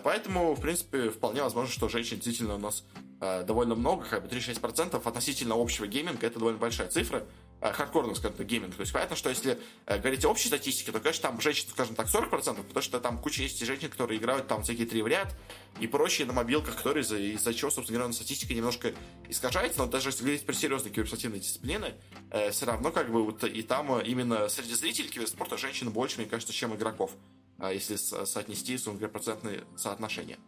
Поэтому, 0.05 0.55
в 0.55 0.61
принципе, 0.61 1.11
вполне 1.11 1.43
возможно, 1.43 1.73
что 1.73 1.89
женщин 1.89 2.17
действительно 2.17 2.55
у 2.55 2.59
нас 2.59 2.85
довольно 3.21 3.75
много, 3.75 4.05
как 4.05 4.23
бы 4.23 4.29
36% 4.29 5.01
относительно 5.05 5.55
общего 5.61 5.87
гейминга, 5.87 6.27
это 6.27 6.39
довольно 6.39 6.59
большая 6.59 6.89
цифра. 6.89 7.25
Э, 7.67 7.73
хардкорного, 7.73 8.15
скажем 8.15 8.37
так, 8.37 8.47
гейминга. 8.47 8.77
То 8.77 8.83
есть 8.83 8.93
понятно, 8.93 9.17
что 9.17 9.29
если 9.29 9.59
э, 9.87 9.99
говорить 9.99 10.25
о 10.25 10.29
общей 10.29 10.49
статистике, 10.49 10.93
то, 10.93 11.01
конечно, 11.01 11.23
там 11.23 11.41
женщин, 11.41 11.69
скажем 11.71 11.95
так, 11.95 12.07
40%, 12.07 12.31
потому 12.31 12.83
что 12.83 13.01
там 13.01 13.19
куча 13.19 13.43
есть 13.43 13.65
женщин, 13.65 13.89
которые 13.89 14.19
играют 14.19 14.47
там 14.47 14.63
всякие 14.63 14.87
три 14.87 15.03
в 15.03 15.07
ряд 15.07 15.35
и 15.81 15.87
прочие 15.87 16.27
на 16.27 16.33
мобилках, 16.33 16.77
которые 16.77 17.03
из-за, 17.03 17.19
из 17.19 17.43
чего, 17.57 17.71
собственно 17.71 17.99
говоря, 17.99 18.13
статистика 18.13 18.55
немножко 18.55 18.95
искажается, 19.29 19.79
но 19.79 19.87
даже 19.87 20.11
если 20.11 20.23
говорить 20.23 20.47
про 20.47 20.53
серьезные 20.53 20.93
киберспортивные 20.93 21.41
дисциплины, 21.41 21.95
э, 22.31 22.51
все 22.51 22.67
равно 22.67 22.93
как 22.93 23.11
бы 23.11 23.25
вот 23.25 23.43
и 23.45 23.63
там 23.63 24.01
именно 24.01 24.49
среди 24.49 24.75
зрителей 24.75 25.09
киберспорта 25.09 25.57
женщин 25.57 25.91
больше, 25.91 26.19
мне 26.19 26.27
кажется, 26.29 26.53
чем 26.53 26.75
игроков, 26.75 27.13
э, 27.59 27.71
если 27.73 27.97
со- 27.97 28.27
соотнести, 28.27 28.73
собственно 28.75 28.99
говоря, 28.99 29.13
процентные 29.13 29.65
соотношения. 29.77 30.39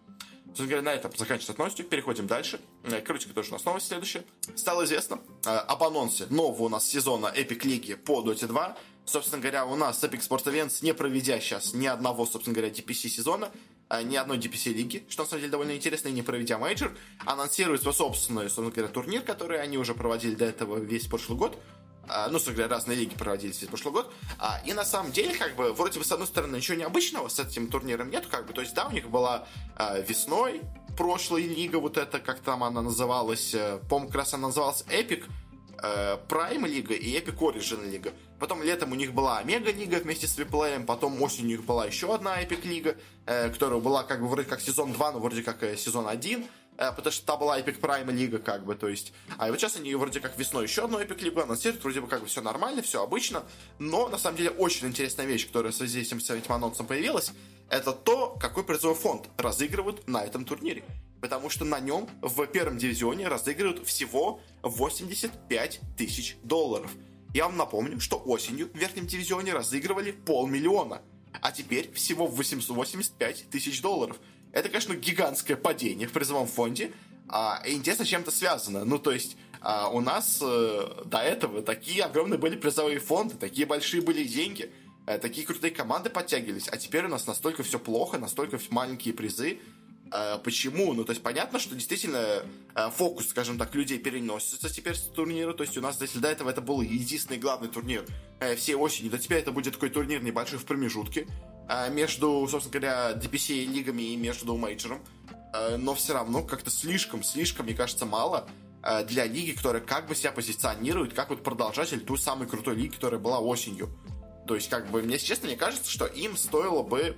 Собственно 0.49 0.69
говоря, 0.71 0.83
на 0.83 0.95
этом 0.95 1.13
заканчивается 1.17 1.55
новостью. 1.59 1.87
Переходим 1.87 2.27
дальше. 2.27 2.61
Э, 2.85 3.01
Короче, 3.01 3.29
тоже 3.29 3.51
у 3.51 3.53
нас 3.53 3.65
новость 3.65 3.87
следующая. 3.89 4.25
Стало 4.57 4.85
известно 4.85 5.21
э, 5.47 5.51
об 5.51 5.83
анонсе 5.85 6.27
нового 6.31 6.65
у 6.65 6.69
нас 6.69 6.87
сезона 6.89 7.33
Epic 7.35 7.67
Лиги 7.67 7.95
по 7.95 8.23
Dota 8.23 8.47
2. 8.47 8.77
Собственно 9.05 9.41
говоря, 9.41 9.65
у 9.65 9.77
нас 9.77 10.03
Epic 10.03 10.21
Esports 10.29 10.45
Events, 10.45 10.79
не 10.83 10.93
проведя 10.93 11.41
сейчас 11.41 11.73
ни 11.75 11.87
одного, 11.87 12.27
собственно 12.27 12.55
говоря, 12.55 12.73
DPC 12.73 13.09
сезона, 13.09 13.51
э, 13.89 14.03
ни 14.03 14.17
одной 14.17 14.39
DPC 14.39 14.73
лиги, 14.73 15.07
что 15.09 15.23
на 15.23 15.29
самом 15.29 15.41
деле 15.41 15.53
довольно 15.53 15.77
интересно, 15.77 16.09
и 16.09 16.13
не 16.13 16.23
проведя 16.23 16.59
мейджор, 16.59 16.97
анонсирует 17.25 17.83
свой 17.83 17.95
собственный, 17.95 18.45
собственно 18.45 18.71
говоря, 18.71 18.93
турнир, 18.93 19.23
который 19.23 19.61
они 19.63 19.79
уже 19.79 19.95
проводили 19.95 20.35
до 20.35 20.45
этого 20.47 20.79
весь 20.79 21.07
прошлый 21.07 21.39
год. 21.39 21.59
А, 22.09 22.27
ну, 22.29 22.35
собственно 22.35 22.57
говоря, 22.57 22.75
разные 22.75 22.97
лиги 22.99 23.15
проводились 23.15 23.61
весь 23.61 23.69
прошлый 23.69 23.93
год. 23.93 24.13
А, 24.39 24.61
и 24.65 24.73
на 24.73 24.85
самом 24.85 25.13
деле, 25.13 25.37
как 25.37 25.57
бы, 25.57 25.73
вроде 25.73 25.99
бы, 25.99 26.05
с 26.05 26.13
одной 26.13 26.27
стороны, 26.27 26.57
ничего 26.57 26.77
необычного 26.77 27.29
с 27.29 27.39
этим 27.39 27.69
турниром 27.69 28.11
нет, 28.11 28.27
как 28.27 28.47
бы, 28.47 28.53
то 28.53 28.61
есть, 28.61 28.75
да, 28.75 28.87
у 28.87 28.93
них 28.93 29.09
была 29.09 29.47
а, 29.77 29.99
весной 29.99 30.63
прошлая 30.99 31.43
лига, 31.43 31.77
вот 31.77 31.97
эта, 31.97 32.19
как 32.19 32.41
там 32.41 32.65
она 32.65 32.83
называлась, 32.83 33.55
э, 33.55 33.79
по-моему, 33.89 34.09
как 34.09 34.17
раз 34.17 34.35
она 34.35 34.49
называлась 34.49 34.83
Epic, 34.89 35.23
э, 35.81 36.19
Prime 36.29 36.67
лига 36.67 36.95
и 36.95 37.17
Epic 37.17 37.39
Origin 37.39 37.89
лига. 37.89 38.13
Потом 38.41 38.65
летом 38.65 38.91
у 38.91 38.97
них 38.97 39.15
была 39.15 39.39
Омега 39.39 39.71
лига 39.71 40.01
вместе 40.01 40.27
с 40.27 40.37
Виплеем, 40.37 40.87
потом 40.87 41.23
осенью 41.23 41.45
у 41.45 41.51
них 41.59 41.65
была 41.65 41.87
еще 41.87 42.13
одна 42.13 42.43
Epic 42.43 42.67
лига, 42.67 42.97
э, 43.27 43.49
которая 43.51 43.79
была 43.79 44.03
как 44.03 44.21
бы 44.21 44.27
вроде 44.27 44.49
как 44.49 44.61
сезон 44.61 44.93
2, 44.93 45.13
но 45.13 45.21
вроде 45.21 45.45
как 45.45 45.63
сезон 45.79 46.09
1 46.09 46.45
потому 46.79 47.11
что 47.13 47.27
там 47.27 47.41
была 47.41 47.59
Epic 47.59 47.81
Prime 47.81 48.11
лига, 48.13 48.39
как 48.39 48.65
бы, 48.65 48.75
то 48.77 48.89
есть, 48.89 49.13
а 49.37 49.49
вот 49.49 49.59
сейчас 49.59 49.77
они 49.77 49.95
вроде 49.97 50.21
как 50.21 50.39
весной 50.39 50.65
еще 50.65 50.85
одну 50.85 51.01
Epic 51.01 51.21
лигу 51.23 51.41
анонсируют, 51.41 51.83
вроде 51.83 52.01
бы 52.01 52.07
как 52.07 52.21
бы 52.21 52.27
все 52.27 52.41
нормально, 52.41 52.83
все 52.83 53.03
обычно, 53.03 53.43
но 53.79 54.09
на 54.09 54.17
самом 54.17 54.37
деле 54.37 54.51
очень 54.51 54.87
интересная 54.87 55.27
вещь, 55.27 55.47
которая 55.47 55.73
в 55.73 55.75
связи 55.75 56.05
с 56.05 56.13
этим 56.13 56.53
анонсом 56.53 56.87
появилась, 56.87 57.33
это 57.69 57.93
то, 57.93 58.37
какой 58.41 58.65
призовой 58.65 58.97
фонд 58.97 59.29
разыгрывают 59.37 60.07
на 60.09 60.25
этом 60.25 60.45
турнире. 60.45 60.85
Потому 61.21 61.51
что 61.51 61.65
на 61.65 61.81
нем 61.81 62.09
в 62.23 62.47
первом 62.47 62.79
дивизионе 62.79 63.29
разыгрывают 63.29 63.87
всего 63.87 64.41
85 64.63 65.81
тысяч 65.97 66.37
долларов. 66.45 66.91
Я 67.35 67.47
вам 67.47 67.57
напомню, 67.57 68.01
что 68.01 68.17
осенью 68.17 68.71
в 68.73 68.77
верхнем 68.77 69.07
дивизионе 69.07 69.53
разыгрывали 69.53 70.13
полмиллиона, 70.13 71.03
а 71.43 71.53
теперь 71.53 71.93
всего 71.93 72.27
885 72.27 73.51
тысяч 73.51 73.83
долларов. 73.83 74.17
Это, 74.53 74.69
конечно, 74.69 74.95
гигантское 74.95 75.57
падение 75.57 76.09
в 76.09 76.13
призовом 76.13 76.47
фонде, 76.47 76.93
а, 77.29 77.63
интересно, 77.67 78.05
чем 78.05 78.23
это 78.23 78.31
связано. 78.31 78.85
Ну, 78.85 78.99
то 78.99 79.11
есть, 79.11 79.37
а, 79.61 79.89
у 79.89 80.01
нас 80.01 80.41
а, 80.43 81.05
до 81.05 81.19
этого 81.19 81.63
такие 81.63 82.05
огромные 82.05 82.39
были 82.39 82.57
призовые 82.57 83.01
фонды, 83.01 83.35
такие 83.35 83.67
большие 83.67 84.03
были 84.03 84.25
деньги, 84.25 84.73
а, 85.07 85.19
такие 85.19 85.47
крутые 85.47 85.71
команды 85.71 86.11
подтягивались, 86.11 86.69
а 86.69 86.77
теперь 86.77 87.05
у 87.05 87.09
нас 87.09 87.27
настолько 87.27 87.63
все 87.63 87.79
плохо, 87.79 88.19
настолько 88.19 88.59
маленькие 88.71 89.15
призы, 89.15 89.59
почему? 90.45 90.95
Ну, 90.95 91.05
то 91.05 91.11
есть 91.11 91.23
понятно, 91.23 91.59
что 91.59 91.75
действительно 91.75 92.43
а, 92.79 92.91
фокус, 92.91 93.29
скажем 93.29 93.59
так, 93.59 93.75
людей 93.75 93.99
переносится 93.99 94.73
теперь 94.73 94.95
с 94.95 95.03
турнира. 95.03 95.53
То 95.53 95.65
есть 95.65 95.77
у 95.77 95.81
нас, 95.81 96.01
если 96.01 96.21
до 96.21 96.29
этого 96.29 96.49
это 96.51 96.61
был 96.61 96.81
единственный 96.81 97.39
главный 97.39 97.69
турнир 97.69 98.07
э, 98.39 98.55
всей 98.55 98.77
осени, 98.77 99.09
то 99.09 99.19
теперь 99.19 99.39
это 99.39 99.51
будет 99.51 99.75
такой 99.75 99.91
турнир 99.91 100.23
небольшой 100.23 100.61
в 100.61 100.65
промежутке 100.65 101.27
э, 101.69 101.91
между, 101.91 102.47
собственно 102.49 102.81
говоря, 102.81 103.13
DPC 103.13 103.65
лигами 103.65 104.03
и 104.03 104.17
между 104.17 104.57
мейджором. 104.57 105.01
Э, 105.53 105.77
но 105.77 105.95
все 105.95 106.15
равно 106.15 106.45
как-то 106.45 106.71
слишком, 106.71 107.25
слишком, 107.25 107.67
мне 107.67 107.75
кажется, 107.75 108.07
мало 108.07 108.49
э, 108.85 109.05
для 109.07 109.25
лиги, 109.25 109.57
которая 109.57 109.83
как 109.83 110.07
бы 110.07 110.15
себя 110.15 110.31
позиционирует 110.31 111.15
как 111.15 111.31
вот 111.31 111.43
продолжатель 111.43 112.01
той 112.01 112.19
самой 112.19 112.47
крутой 112.47 112.77
лиги, 112.77 112.95
которая 112.95 113.19
была 113.19 113.41
осенью. 113.41 113.89
То 114.47 114.55
есть, 114.55 114.71
как 114.71 114.89
бы, 114.91 115.03
мне, 115.03 115.19
честно, 115.19 115.49
мне 115.49 115.57
кажется, 115.57 115.91
что 115.91 116.07
им 116.07 116.37
стоило 116.37 116.85
бы 116.85 117.17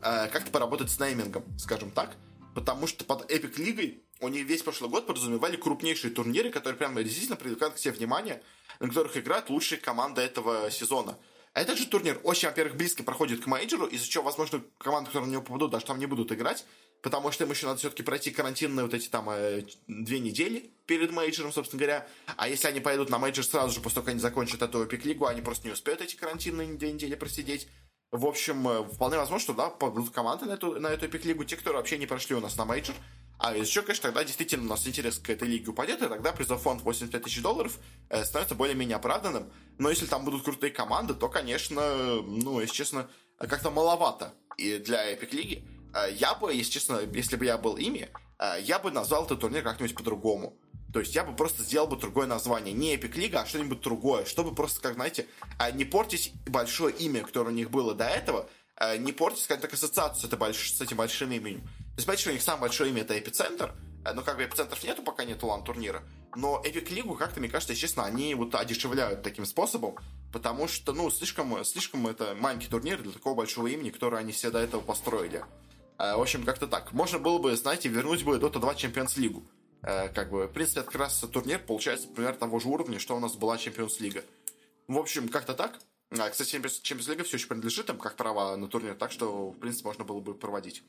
э, 0.00 0.28
как-то 0.28 0.50
поработать 0.50 0.90
с 0.90 0.98
неймингом, 0.98 1.44
скажем 1.58 1.90
так 1.90 2.16
потому 2.54 2.86
что 2.86 3.04
под 3.04 3.30
Epic 3.30 3.60
Лигой 3.62 4.02
они 4.20 4.42
весь 4.42 4.62
прошлый 4.62 4.90
год 4.90 5.06
подразумевали 5.06 5.56
крупнейшие 5.56 6.12
турниры, 6.12 6.50
которые 6.50 6.78
прямо 6.78 7.02
действительно 7.02 7.36
привлекают 7.36 7.74
к 7.74 7.78
себе 7.78 7.92
внимание, 7.92 8.42
на 8.80 8.88
которых 8.88 9.16
играют 9.16 9.50
лучшие 9.50 9.80
команды 9.80 10.20
этого 10.20 10.70
сезона. 10.70 11.18
Этот 11.54 11.78
же 11.78 11.86
турнир 11.86 12.18
очень, 12.22 12.48
во-первых, 12.48 12.76
близко 12.76 13.02
проходит 13.02 13.44
к 13.44 13.46
мейджору, 13.46 13.86
из-за 13.86 14.08
чего, 14.08 14.24
возможно, 14.24 14.62
команды, 14.78 15.08
которые 15.08 15.28
на 15.28 15.32
него 15.32 15.42
попадут, 15.42 15.70
даже 15.70 15.84
там 15.84 15.98
не 15.98 16.06
будут 16.06 16.32
играть, 16.32 16.64
потому 17.02 17.30
что 17.30 17.44
им 17.44 17.50
еще 17.50 17.66
надо 17.66 17.78
все-таки 17.78 18.02
пройти 18.02 18.30
карантинные 18.30 18.84
вот 18.84 18.94
эти 18.94 19.08
там 19.08 19.28
э, 19.28 19.64
две 19.86 20.18
недели 20.18 20.72
перед 20.86 21.10
мейджором, 21.10 21.52
собственно 21.52 21.80
говоря. 21.80 22.08
А 22.36 22.48
если 22.48 22.68
они 22.68 22.80
пойдут 22.80 23.10
на 23.10 23.18
мейджор 23.18 23.44
сразу 23.44 23.74
же, 23.74 23.80
после 23.80 23.96
того, 23.96 24.06
как 24.06 24.12
они 24.12 24.20
закончат 24.20 24.62
эту 24.62 24.82
Epic 24.82 25.02
Лигу, 25.06 25.26
они 25.26 25.42
просто 25.42 25.66
не 25.66 25.74
успеют 25.74 26.00
эти 26.00 26.16
карантинные 26.16 26.72
две 26.72 26.92
недели 26.92 27.14
просидеть. 27.16 27.68
В 28.12 28.26
общем, 28.26 28.68
э, 28.68 28.84
вполне 28.84 29.16
возможно, 29.16 29.42
что 29.42 29.54
да, 29.54 29.70
попадут 29.70 30.10
команды 30.10 30.44
на 30.44 30.52
эту, 30.52 30.78
на 30.78 30.88
эту 30.88 31.06
Epic 31.06 31.26
Лигу, 31.26 31.44
те, 31.44 31.56
кто 31.56 31.72
вообще 31.72 31.96
не 31.96 32.06
прошли 32.06 32.36
у 32.36 32.40
нас 32.40 32.58
на 32.58 32.66
мейджор. 32.66 32.94
А 33.38 33.56
еще, 33.56 33.80
конечно, 33.80 34.02
тогда 34.02 34.22
действительно 34.22 34.66
у 34.66 34.68
нас 34.68 34.86
интерес 34.86 35.18
к 35.18 35.30
этой 35.30 35.48
лиге 35.48 35.70
упадет, 35.70 36.02
и 36.02 36.06
тогда 36.06 36.32
призов 36.32 36.60
фонд 36.60 36.82
85 36.82 37.22
тысяч 37.22 37.40
долларов 37.40 37.78
э, 38.10 38.22
становится 38.22 38.54
более-менее 38.54 38.96
оправданным. 38.96 39.50
Но 39.78 39.88
если 39.88 40.04
там 40.04 40.26
будут 40.26 40.44
крутые 40.44 40.70
команды, 40.70 41.14
то, 41.14 41.30
конечно, 41.30 42.20
ну, 42.22 42.60
если 42.60 42.74
честно, 42.74 43.08
как-то 43.38 43.70
маловато 43.70 44.34
и 44.58 44.76
для 44.76 45.10
Epic 45.14 45.34
лиги. 45.34 45.66
Э, 45.94 46.12
я 46.12 46.34
бы, 46.34 46.52
если 46.52 46.70
честно, 46.70 47.00
если 47.14 47.36
бы 47.36 47.46
я 47.46 47.56
был 47.56 47.78
ими, 47.78 48.10
э, 48.38 48.60
я 48.60 48.78
бы 48.78 48.90
назвал 48.90 49.24
этот 49.24 49.40
турнир 49.40 49.62
как-нибудь 49.62 49.96
по-другому. 49.96 50.58
То 50.92 51.00
есть 51.00 51.14
я 51.14 51.24
бы 51.24 51.34
просто 51.34 51.62
сделал 51.62 51.86
бы 51.86 51.96
другое 51.96 52.26
название. 52.26 52.74
Не 52.74 52.94
Epic 52.94 53.16
Лига, 53.16 53.40
а 53.40 53.46
что-нибудь 53.46 53.80
другое. 53.80 54.24
Чтобы 54.26 54.54
просто, 54.54 54.80
как 54.80 54.94
знаете, 54.94 55.26
а, 55.58 55.70
не 55.70 55.84
портить 55.84 56.32
большое 56.46 56.94
имя, 56.94 57.22
которое 57.22 57.50
у 57.50 57.54
них 57.54 57.70
было 57.70 57.94
до 57.94 58.04
этого, 58.04 58.48
а, 58.76 58.96
не 58.98 59.12
портить, 59.12 59.44
скажем 59.44 59.62
так, 59.62 59.72
ассоциацию 59.72 60.30
с, 60.30 60.36
больш... 60.36 60.72
с 60.72 60.80
этим 60.80 60.98
большим 60.98 61.32
именем. 61.32 61.62
То 61.62 61.96
есть, 61.96 62.06
понимаете, 62.06 62.30
у 62.30 62.32
них 62.34 62.42
самое 62.42 62.60
большое 62.62 62.90
имя 62.90 63.02
это 63.02 63.18
Эпицентр, 63.18 63.74
но 64.14 64.22
как 64.22 64.36
бы 64.36 64.44
эпицентров 64.44 64.82
нету, 64.82 65.02
пока 65.02 65.24
нету 65.24 65.46
лан 65.46 65.64
турнира. 65.64 66.02
Но 66.34 66.60
Epic 66.64 66.92
Лигу, 66.92 67.14
как-то, 67.14 67.40
мне 67.40 67.48
кажется, 67.48 67.74
честно, 67.74 68.04
они 68.04 68.34
вот 68.34 68.54
одешевляют 68.54 69.22
таким 69.22 69.46
способом, 69.46 69.96
потому 70.32 70.66
что, 70.68 70.92
ну, 70.92 71.10
слишком, 71.10 71.64
слишком 71.64 72.06
это 72.06 72.34
маленький 72.34 72.68
турнир 72.68 73.00
для 73.00 73.12
такого 73.12 73.34
большого 73.34 73.68
имени, 73.68 73.90
которое 73.90 74.16
они 74.16 74.32
все 74.32 74.50
до 74.50 74.58
этого 74.58 74.80
построили. 74.80 75.44
В 75.98 76.20
общем, 76.20 76.44
как-то 76.44 76.66
так. 76.66 76.92
Можно 76.92 77.20
было 77.20 77.38
бы, 77.38 77.54
знаете, 77.54 77.88
вернуть 77.88 78.24
бы 78.24 78.36
Dota 78.38 78.58
2 78.58 78.74
Champions 78.74 79.20
Лигу. 79.20 79.44
Э, 79.82 80.08
как 80.08 80.30
бы, 80.30 80.46
в 80.46 80.52
принципе, 80.52 80.80
это 80.80 80.90
как 80.90 81.00
раз 81.00 81.18
турнир 81.32 81.58
получается 81.58 82.08
примерно 82.08 82.38
того 82.38 82.60
же 82.60 82.68
уровня, 82.68 82.98
что 82.98 83.16
у 83.16 83.20
нас 83.20 83.34
была 83.34 83.58
Champions 83.58 84.00
Лига. 84.00 84.24
В 84.86 84.96
общем, 84.96 85.28
как-то 85.28 85.54
так. 85.54 85.78
А, 86.10 86.28
кстати, 86.30 86.50
Champions 86.50 87.08
Лига 87.08 87.24
все 87.24 87.36
еще 87.36 87.48
принадлежит 87.48 87.88
им 87.90 87.98
как 87.98 88.16
право 88.16 88.54
на 88.56 88.68
турнир, 88.68 88.94
так 88.94 89.10
что, 89.10 89.50
в 89.50 89.58
принципе, 89.58 89.88
можно 89.88 90.04
было 90.04 90.20
бы 90.20 90.34
проводить. 90.34 90.82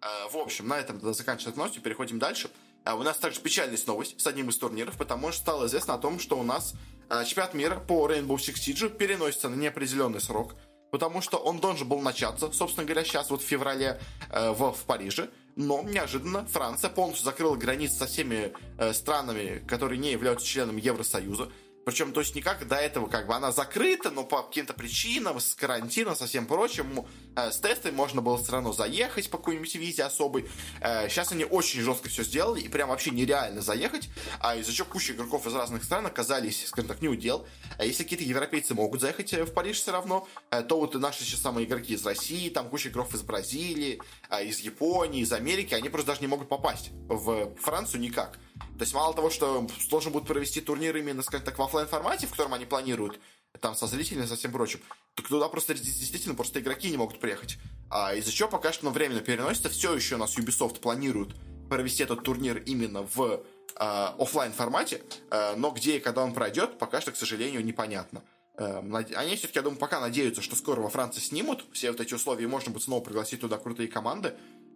Э, 0.00 0.28
в 0.30 0.36
общем, 0.36 0.68
на 0.68 0.78
этом 0.78 1.00
заканчивается 1.12 1.58
новостью, 1.58 1.82
переходим 1.82 2.18
дальше. 2.18 2.50
А 2.84 2.94
у 2.94 3.02
нас 3.02 3.18
также 3.18 3.40
печальная 3.40 3.78
новость 3.86 4.18
с 4.18 4.26
одним 4.26 4.48
из 4.48 4.56
турниров, 4.56 4.96
потому 4.96 5.32
что 5.32 5.42
стало 5.42 5.66
известно 5.66 5.94
о 5.94 5.98
том, 5.98 6.18
что 6.18 6.38
у 6.38 6.42
нас 6.42 6.74
э, 7.10 7.24
чемпионат 7.26 7.52
мира 7.52 7.76
по 7.78 8.10
Rainbow 8.10 8.36
Six 8.36 8.54
Siege 8.54 8.96
переносится 8.96 9.50
на 9.50 9.54
неопределенный 9.54 10.20
срок, 10.20 10.54
потому 10.90 11.20
что 11.20 11.36
он 11.36 11.58
должен 11.60 11.86
был 11.86 12.00
начаться, 12.00 12.50
собственно 12.52 12.86
говоря, 12.86 13.04
сейчас 13.04 13.28
вот 13.28 13.42
в 13.42 13.44
феврале 13.44 14.00
в, 14.30 14.72
в 14.72 14.84
Париже, 14.86 15.28
но 15.56 15.82
неожиданно 15.82 16.44
Франция 16.46 16.90
полностью 16.90 17.24
закрыла 17.24 17.56
границы 17.56 17.98
со 17.98 18.06
всеми 18.06 18.52
э, 18.78 18.92
странами, 18.92 19.62
которые 19.66 19.98
не 19.98 20.12
являются 20.12 20.46
членами 20.46 20.80
Евросоюза. 20.80 21.50
Причем, 21.84 22.12
то 22.12 22.20
есть 22.20 22.34
никак 22.34 22.66
до 22.68 22.76
этого 22.76 23.08
как 23.08 23.26
бы 23.26 23.34
она 23.34 23.52
закрыта, 23.52 24.10
но 24.10 24.24
по 24.24 24.42
каким-то 24.42 24.74
причинам, 24.74 25.40
с 25.40 25.54
карантином, 25.54 26.14
со 26.14 26.26
всем 26.26 26.46
прочим, 26.46 27.06
э, 27.36 27.50
с 27.50 27.58
тестами 27.58 27.94
можно 27.94 28.20
было 28.20 28.36
все 28.38 28.52
равно 28.52 28.72
заехать 28.72 29.30
по 29.30 29.38
какой-нибудь 29.38 29.74
визе 29.76 30.04
особой. 30.04 30.46
Э, 30.80 31.08
сейчас 31.08 31.32
они 31.32 31.44
очень 31.44 31.80
жестко 31.80 32.08
все 32.08 32.22
сделали, 32.22 32.60
и 32.60 32.68
прям 32.68 32.90
вообще 32.90 33.10
нереально 33.10 33.62
заехать, 33.62 34.10
а 34.40 34.56
из-за 34.56 34.72
чего 34.72 34.88
куча 34.88 35.14
игроков 35.14 35.46
из 35.46 35.54
разных 35.54 35.82
стран 35.84 36.06
оказались, 36.06 36.66
скажем 36.66 36.88
так, 36.88 37.00
не 37.00 37.08
удел. 37.08 37.46
А 37.78 37.84
если 37.84 38.02
какие-то 38.02 38.24
европейцы 38.24 38.74
могут 38.74 39.00
заехать 39.00 39.32
э, 39.32 39.44
в 39.44 39.52
Париж 39.52 39.80
все 39.80 39.92
равно, 39.92 40.28
то 40.68 40.78
вот 40.78 40.94
наши 40.94 41.24
сейчас 41.24 41.40
самые 41.40 41.66
игроки 41.66 41.94
из 41.94 42.04
России, 42.04 42.50
там 42.50 42.68
куча 42.68 42.90
игроков 42.90 43.14
из 43.14 43.22
Бразилии, 43.22 44.00
из 44.42 44.60
Японии, 44.60 45.22
из 45.22 45.32
Америки, 45.32 45.74
они 45.74 45.88
просто 45.88 46.08
даже 46.08 46.20
не 46.20 46.26
могут 46.26 46.48
попасть 46.48 46.90
в 47.08 47.54
Францию 47.56 48.00
никак. 48.00 48.38
То 48.78 48.84
есть 48.84 48.94
мало 48.94 49.14
того, 49.14 49.30
что 49.30 49.66
должен 49.90 50.12
будут 50.12 50.28
провести 50.28 50.60
турнир 50.60 50.96
именно, 50.96 51.22
скажем 51.22 51.44
так, 51.44 51.58
в 51.58 51.62
офлайн 51.62 51.86
формате, 51.86 52.26
в 52.26 52.30
котором 52.30 52.54
они 52.54 52.64
планируют, 52.64 53.20
там 53.60 53.74
со 53.74 53.86
зрителями 53.86 54.26
со 54.26 54.36
всем 54.36 54.52
прочим, 54.52 54.80
так 55.14 55.26
туда 55.28 55.48
просто 55.48 55.74
действительно 55.74 56.34
просто 56.34 56.60
игроки 56.60 56.90
не 56.90 56.96
могут 56.96 57.20
приехать. 57.20 57.58
А 57.90 58.14
из-за 58.14 58.32
чего 58.32 58.48
пока 58.48 58.72
что 58.72 58.84
ну, 58.84 58.90
временно 58.90 59.20
переносится, 59.20 59.68
все 59.68 59.94
еще 59.94 60.14
у 60.14 60.18
нас 60.18 60.38
Ubisoft 60.38 60.80
планирует 60.80 61.30
провести 61.68 62.02
этот 62.02 62.22
турнир 62.22 62.58
именно 62.58 63.02
в 63.02 63.22
э, 63.22 63.40
офлайн 63.76 64.52
формате, 64.52 65.02
э, 65.30 65.54
но 65.56 65.70
где 65.70 65.96
и 65.96 66.00
когда 66.00 66.22
он 66.22 66.32
пройдет, 66.32 66.78
пока 66.78 67.00
что, 67.00 67.12
к 67.12 67.16
сожалению, 67.16 67.64
непонятно. 67.64 68.22
Э, 68.56 68.80
они 69.16 69.36
все-таки, 69.36 69.58
я 69.58 69.62
думаю, 69.62 69.78
пока 69.78 70.00
надеются, 70.00 70.42
что 70.42 70.56
скоро 70.56 70.80
во 70.80 70.88
Франции 70.88 71.20
снимут 71.20 71.64
все 71.72 71.90
вот 71.90 72.00
эти 72.00 72.14
условия, 72.14 72.44
и 72.44 72.48
можно 72.48 72.72
будет 72.72 72.84
снова 72.84 73.02
пригласить 73.02 73.40
туда 73.40 73.58
крутые 73.58 73.88
команды, 73.88 74.34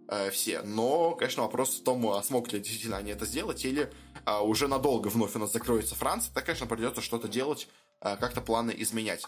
э, 0.09 0.31
все. 0.31 0.63
Но, 0.63 1.13
конечно, 1.13 1.43
вопрос 1.43 1.81
в 1.81 1.85
том, 1.85 2.07
а 2.09 2.23
смогут 2.23 2.53
ли 2.53 2.61
действительно 2.61 2.97
они 2.97 3.13
это 3.13 3.27
сделать, 3.27 3.65
или 3.65 3.93
а, 4.25 4.43
уже 4.43 4.69
надолго 4.69 5.09
вновь 5.09 5.35
у 5.37 5.39
нас 5.39 5.53
закроется 5.53 5.95
Франция, 5.95 6.33
так, 6.33 6.45
конечно, 6.45 6.67
придется 6.67 7.03
что-то 7.03 7.29
делать, 7.29 7.69
а, 8.01 8.17
как-то 8.17 8.41
планы 8.41 8.75
изменять. 8.77 9.27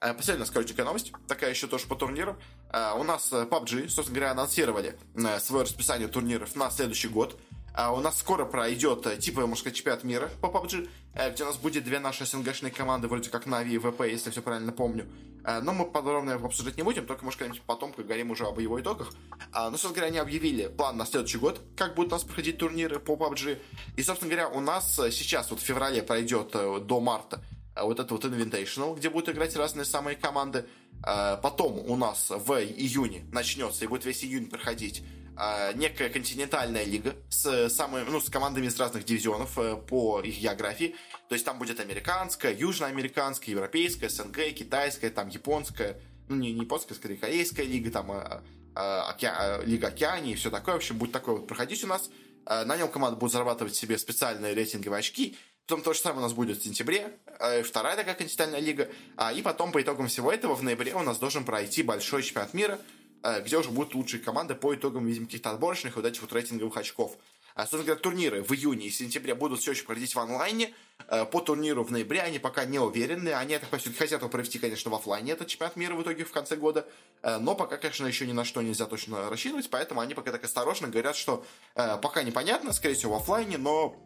А, 0.00 0.14
последняя, 0.14 0.46
коротенькая 0.46 0.86
новость, 0.86 1.12
такая 1.28 1.50
еще 1.50 1.66
тоже 1.66 1.86
по 1.86 1.94
турнирам. 1.94 2.38
А, 2.70 2.94
у 2.94 3.04
нас 3.04 3.30
PUBG, 3.30 3.88
собственно 3.88 4.16
говоря, 4.16 4.32
анонсировали 4.32 4.98
свое 5.38 5.64
расписание 5.64 6.08
турниров 6.08 6.56
на 6.56 6.70
следующий 6.70 7.08
год. 7.08 7.38
А 7.74 7.92
у 7.92 8.00
нас 8.00 8.18
скоро 8.18 8.44
пройдет, 8.44 9.06
э, 9.06 9.16
типа, 9.16 9.40
можно 9.42 9.56
сказать, 9.56 9.76
чемпионат 9.76 10.04
мира 10.04 10.30
по 10.40 10.46
PUBG, 10.46 10.88
э, 11.14 11.32
где 11.32 11.42
у 11.42 11.46
нас 11.46 11.56
будет 11.56 11.84
две 11.84 11.98
наши 11.98 12.26
СНГшные 12.26 12.70
команды, 12.70 13.08
вроде 13.08 13.30
как 13.30 13.46
Нави 13.46 13.74
и 13.74 13.78
ВП, 13.78 14.02
если 14.02 14.30
все 14.30 14.42
правильно 14.42 14.72
помню. 14.72 15.06
Э, 15.44 15.60
но 15.60 15.72
мы 15.72 15.86
подробно 15.86 16.34
обсуждать 16.34 16.76
не 16.76 16.82
будем, 16.82 17.06
только, 17.06 17.24
может, 17.24 17.38
когда-нибудь 17.38 17.62
потом 17.66 17.92
поговорим 17.92 18.30
уже 18.30 18.44
об 18.44 18.58
его 18.58 18.78
итогах. 18.80 19.12
А, 19.52 19.70
но, 19.70 19.72
собственно 19.72 19.94
говоря, 19.94 20.06
они 20.08 20.18
объявили 20.18 20.68
план 20.68 20.98
на 20.98 21.06
следующий 21.06 21.38
год, 21.38 21.62
как 21.76 21.94
будут 21.94 22.12
у 22.12 22.16
нас 22.16 22.24
проходить 22.24 22.58
турниры 22.58 22.98
по 22.98 23.12
PUBG. 23.12 23.58
И, 23.96 24.02
собственно 24.02 24.30
говоря, 24.30 24.48
у 24.48 24.60
нас 24.60 24.94
сейчас 25.10 25.50
вот 25.50 25.60
в 25.60 25.62
феврале 25.62 26.02
пройдет 26.02 26.52
до 26.52 27.00
марта 27.00 27.42
вот 27.74 27.98
это 27.98 28.12
вот 28.12 28.24
Invitational, 28.26 28.96
где 28.96 29.08
будут 29.08 29.30
играть 29.30 29.56
разные 29.56 29.86
самые 29.86 30.14
команды. 30.14 30.66
Потом 31.02 31.78
у 31.78 31.96
нас 31.96 32.28
в 32.28 32.52
июне 32.52 33.24
начнется 33.32 33.84
и 33.84 33.88
будет 33.88 34.04
весь 34.04 34.22
июнь 34.24 34.50
проходить 34.50 35.02
э, 35.36 35.72
некая 35.74 36.08
континентальная 36.08 36.84
лига 36.84 37.14
с, 37.28 37.68
самыми, 37.68 38.08
ну, 38.08 38.20
с 38.20 38.28
командами 38.28 38.66
из 38.66 38.78
разных 38.78 39.04
дивизионов 39.04 39.58
э, 39.58 39.76
по 39.76 40.20
их 40.20 40.38
географии. 40.38 40.94
То 41.28 41.34
есть 41.34 41.44
там 41.44 41.58
будет 41.58 41.80
американская, 41.80 42.54
южноамериканская, 42.54 43.54
европейская, 43.54 44.08
СНГ, 44.08 44.52
китайская, 44.54 45.10
там 45.10 45.28
японская, 45.28 46.00
ну 46.28 46.36
не, 46.36 46.52
не 46.52 46.62
японская, 46.62 46.96
скорее 46.96 47.16
корейская 47.16 47.64
лига, 47.64 47.90
там 47.90 48.12
э, 48.12 48.40
э, 48.74 48.78
океа, 48.78 49.60
э, 49.60 49.64
Лига 49.66 49.88
Океании 49.88 50.32
и 50.32 50.36
все 50.36 50.50
такое. 50.50 50.74
В 50.74 50.78
общем, 50.78 50.98
будет 50.98 51.12
такое 51.12 51.36
вот 51.36 51.46
проходить 51.46 51.82
у 51.84 51.86
нас. 51.86 52.10
Э, 52.46 52.64
на 52.64 52.76
нем 52.76 52.88
команда 52.88 53.16
будет 53.16 53.32
зарабатывать 53.32 53.74
себе 53.74 53.98
специальные 53.98 54.54
рейтинговые 54.54 54.98
очки. 54.98 55.36
Потом 55.66 55.82
то 55.82 55.92
же 55.94 56.00
самое 56.00 56.20
у 56.20 56.22
нас 56.22 56.32
будет 56.32 56.58
в 56.58 56.64
сентябре, 56.64 57.16
э, 57.38 57.62
вторая 57.62 57.96
такая 57.96 58.14
континентальная 58.14 58.60
лига. 58.60 58.88
А, 59.16 59.32
и 59.32 59.42
потом 59.42 59.70
по 59.72 59.80
итогам 59.80 60.08
всего 60.08 60.32
этого 60.32 60.54
в 60.54 60.62
ноябре 60.62 60.94
у 60.94 61.02
нас 61.02 61.18
должен 61.18 61.44
пройти 61.44 61.82
большой 61.82 62.22
чемпионат 62.22 62.52
мира– 62.52 62.78
Э, 62.88 63.01
где 63.44 63.56
уже 63.56 63.70
будут 63.70 63.94
лучшие 63.94 64.20
команды 64.20 64.54
по 64.54 64.74
итогам, 64.74 65.06
видимо, 65.06 65.26
каких-то 65.26 65.50
отборочных 65.50 65.96
вот 65.96 66.04
этих 66.04 66.22
вот 66.22 66.32
рейтинговых 66.32 66.76
очков. 66.76 67.16
А, 67.54 67.62
собственно 67.62 67.84
говоря, 67.84 68.00
турниры 68.00 68.42
в 68.42 68.52
июне 68.52 68.86
и 68.86 68.90
сентябре 68.90 69.34
будут 69.34 69.60
все 69.60 69.72
еще 69.72 69.84
проходить 69.84 70.14
в 70.14 70.18
онлайне. 70.18 70.72
Э, 71.08 71.26
по 71.26 71.40
турниру 71.40 71.84
в 71.84 71.90
ноябре 71.90 72.20
они 72.20 72.38
пока 72.38 72.64
не 72.64 72.78
уверены. 72.78 73.30
Они, 73.30 73.54
это 73.54 73.66
так 73.66 73.80
хотят 73.96 74.20
его 74.20 74.30
провести, 74.30 74.58
конечно, 74.58 74.90
в 74.90 74.94
офлайне, 74.94 75.32
этот 75.32 75.48
чемпионат 75.48 75.76
мира 75.76 75.94
в 75.94 76.02
итоге 76.02 76.24
в 76.24 76.32
конце 76.32 76.56
года. 76.56 76.86
Э, 77.22 77.38
но 77.38 77.54
пока, 77.54 77.76
конечно, 77.76 78.06
еще 78.06 78.26
ни 78.26 78.32
на 78.32 78.44
что 78.44 78.62
нельзя 78.62 78.86
точно 78.86 79.28
рассчитывать, 79.28 79.68
поэтому 79.68 80.00
они 80.00 80.14
пока 80.14 80.32
так 80.32 80.44
осторожно 80.44 80.88
говорят, 80.88 81.16
что 81.16 81.44
пока 81.74 82.22
непонятно, 82.22 82.72
скорее 82.72 82.94
всего, 82.94 83.18
в 83.18 83.22
офлайне, 83.22 83.58
но 83.58 83.96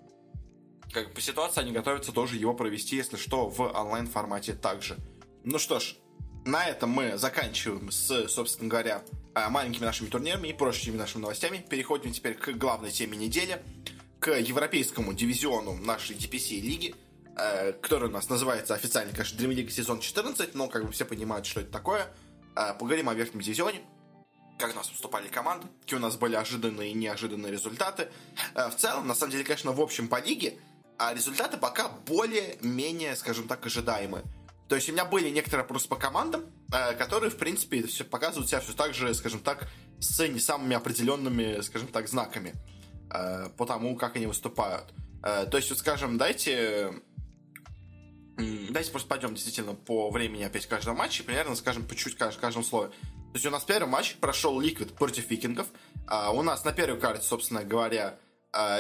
как 0.93 1.15
по 1.15 1.21
ситуации 1.21 1.61
они 1.61 1.73
готовятся 1.73 2.13
тоже 2.13 2.37
его 2.37 2.55
провести, 2.55 2.97
если 2.97 3.17
что, 3.17 3.49
в 3.49 3.61
онлайн 3.61 4.07
формате 4.07 4.55
также. 4.55 4.97
Ну 5.45 5.59
что 5.59 5.79
ж, 5.79 5.97
на 6.47 6.65
этом 6.65 6.91
мы 6.91 7.19
заканчиваем 7.19 7.91
с, 7.91 8.29
собственно 8.29 8.71
говоря, 8.71 9.03
э, 9.35 9.49
маленькими 9.49 9.85
нашими 9.85 10.09
турнирами 10.09 10.49
и 10.49 10.53
прочими 10.53 10.97
нашими 10.97 11.23
новостями. 11.23 11.65
Переходим 11.69 12.13
теперь 12.13 12.35
к 12.35 12.51
главной 12.53 12.93
теме 12.93 13.17
недели, 13.17 13.63
к 14.21 14.31
европейскому 14.31 15.13
дивизиону 15.13 15.75
нашей 15.75 16.17
DPC 16.17 16.61
лиги, 16.61 16.95
э, 17.37 17.73
который 17.73 18.09
у 18.09 18.13
нас 18.13 18.29
называется 18.29 18.75
официально, 18.75 19.13
конечно, 19.13 19.39
Dream 19.39 19.55
League 19.55 19.71
сезон 19.71 20.01
14, 20.01 20.55
но 20.55 20.69
как 20.69 20.87
бы 20.87 20.93
все 20.93 21.05
понимают, 21.05 21.47
что 21.47 21.61
это 21.61 21.73
такое. 21.73 22.07
Э, 22.55 22.75
поговорим 22.79 23.09
о 23.09 23.15
верхнем 23.15 23.41
дивизионе, 23.41 23.81
как 24.57 24.73
у 24.73 24.77
нас 24.77 24.89
выступали 24.91 25.27
команды, 25.27 25.67
какие 25.83 25.99
у 25.99 26.03
нас 26.03 26.17
были 26.17 26.37
ожиданные 26.37 26.93
и 26.93 26.95
неожиданные 26.95 27.53
результаты. 27.53 28.09
В 28.55 28.75
целом, 28.77 29.07
на 29.09 29.15
самом 29.15 29.33
деле, 29.33 29.45
конечно, 29.45 29.73
в 29.73 29.81
общем 29.81 30.09
по 30.09 30.21
лиге, 30.21 30.59
а 30.97 31.13
результаты 31.13 31.59
пока 31.59 31.89
более-менее, 31.89 33.17
скажем 33.17 33.49
так, 33.49 33.67
ожидаемые. 33.67 34.25
То 34.69 34.75
есть 34.75 34.89
у 34.89 34.93
меня 34.93 35.05
были 35.05 35.31
некоторые 35.31 35.63
вопросы 35.63 35.89
по 35.89 35.97
командам, 35.97 36.45
э, 36.73 36.95
которые, 36.95 37.31
в 37.31 37.37
принципе, 37.37 37.87
все 37.87 38.05
показывают 38.05 38.49
себя 38.49 38.61
все 38.61 38.73
так 38.73 38.95
же, 38.95 39.15
скажем 39.15 39.41
так, 39.41 39.69
с 40.01 40.27
не 40.27 40.41
самыми 40.41 40.75
определенными, 40.75 41.61
скажем 41.61 41.89
так, 41.89 42.09
знаками 42.09 42.55
э, 43.13 43.49
по 43.57 43.65
тому, 43.65 43.97
как 43.97 44.17
они 44.17 44.27
выступают. 44.27 44.93
Э, 45.23 45.47
то 45.47 45.57
есть, 45.57 45.71
вот, 45.71 45.79
скажем, 45.79 46.19
дайте... 46.19 46.93
Давайте 48.39 48.91
просто 48.91 49.09
пойдем 49.09 49.35
действительно 49.35 49.73
по 49.75 50.11
времени 50.11 50.43
опять 50.43 50.67
каждого 50.67 50.95
матча, 50.95 51.25
примерно 51.25 51.57
скажем 51.57 51.87
по 51.87 51.95
чуть 51.95 52.17
каждом, 52.17 52.43
каждом 52.43 52.65
слове. 52.65 52.91
То 52.91 53.33
есть 53.33 53.47
у 53.47 53.51
нас 53.51 53.65
первый 53.65 53.89
матч 53.89 54.17
прошел 54.17 54.61
Ликвид 54.61 54.95
против 54.95 55.31
Викингов. 55.31 55.69
А 56.07 56.33
у 56.33 56.43
нас 56.43 56.63
на 56.63 56.73
первой 56.73 57.01
карте, 57.01 57.27
собственно 57.27 57.65
говоря, 57.65 58.19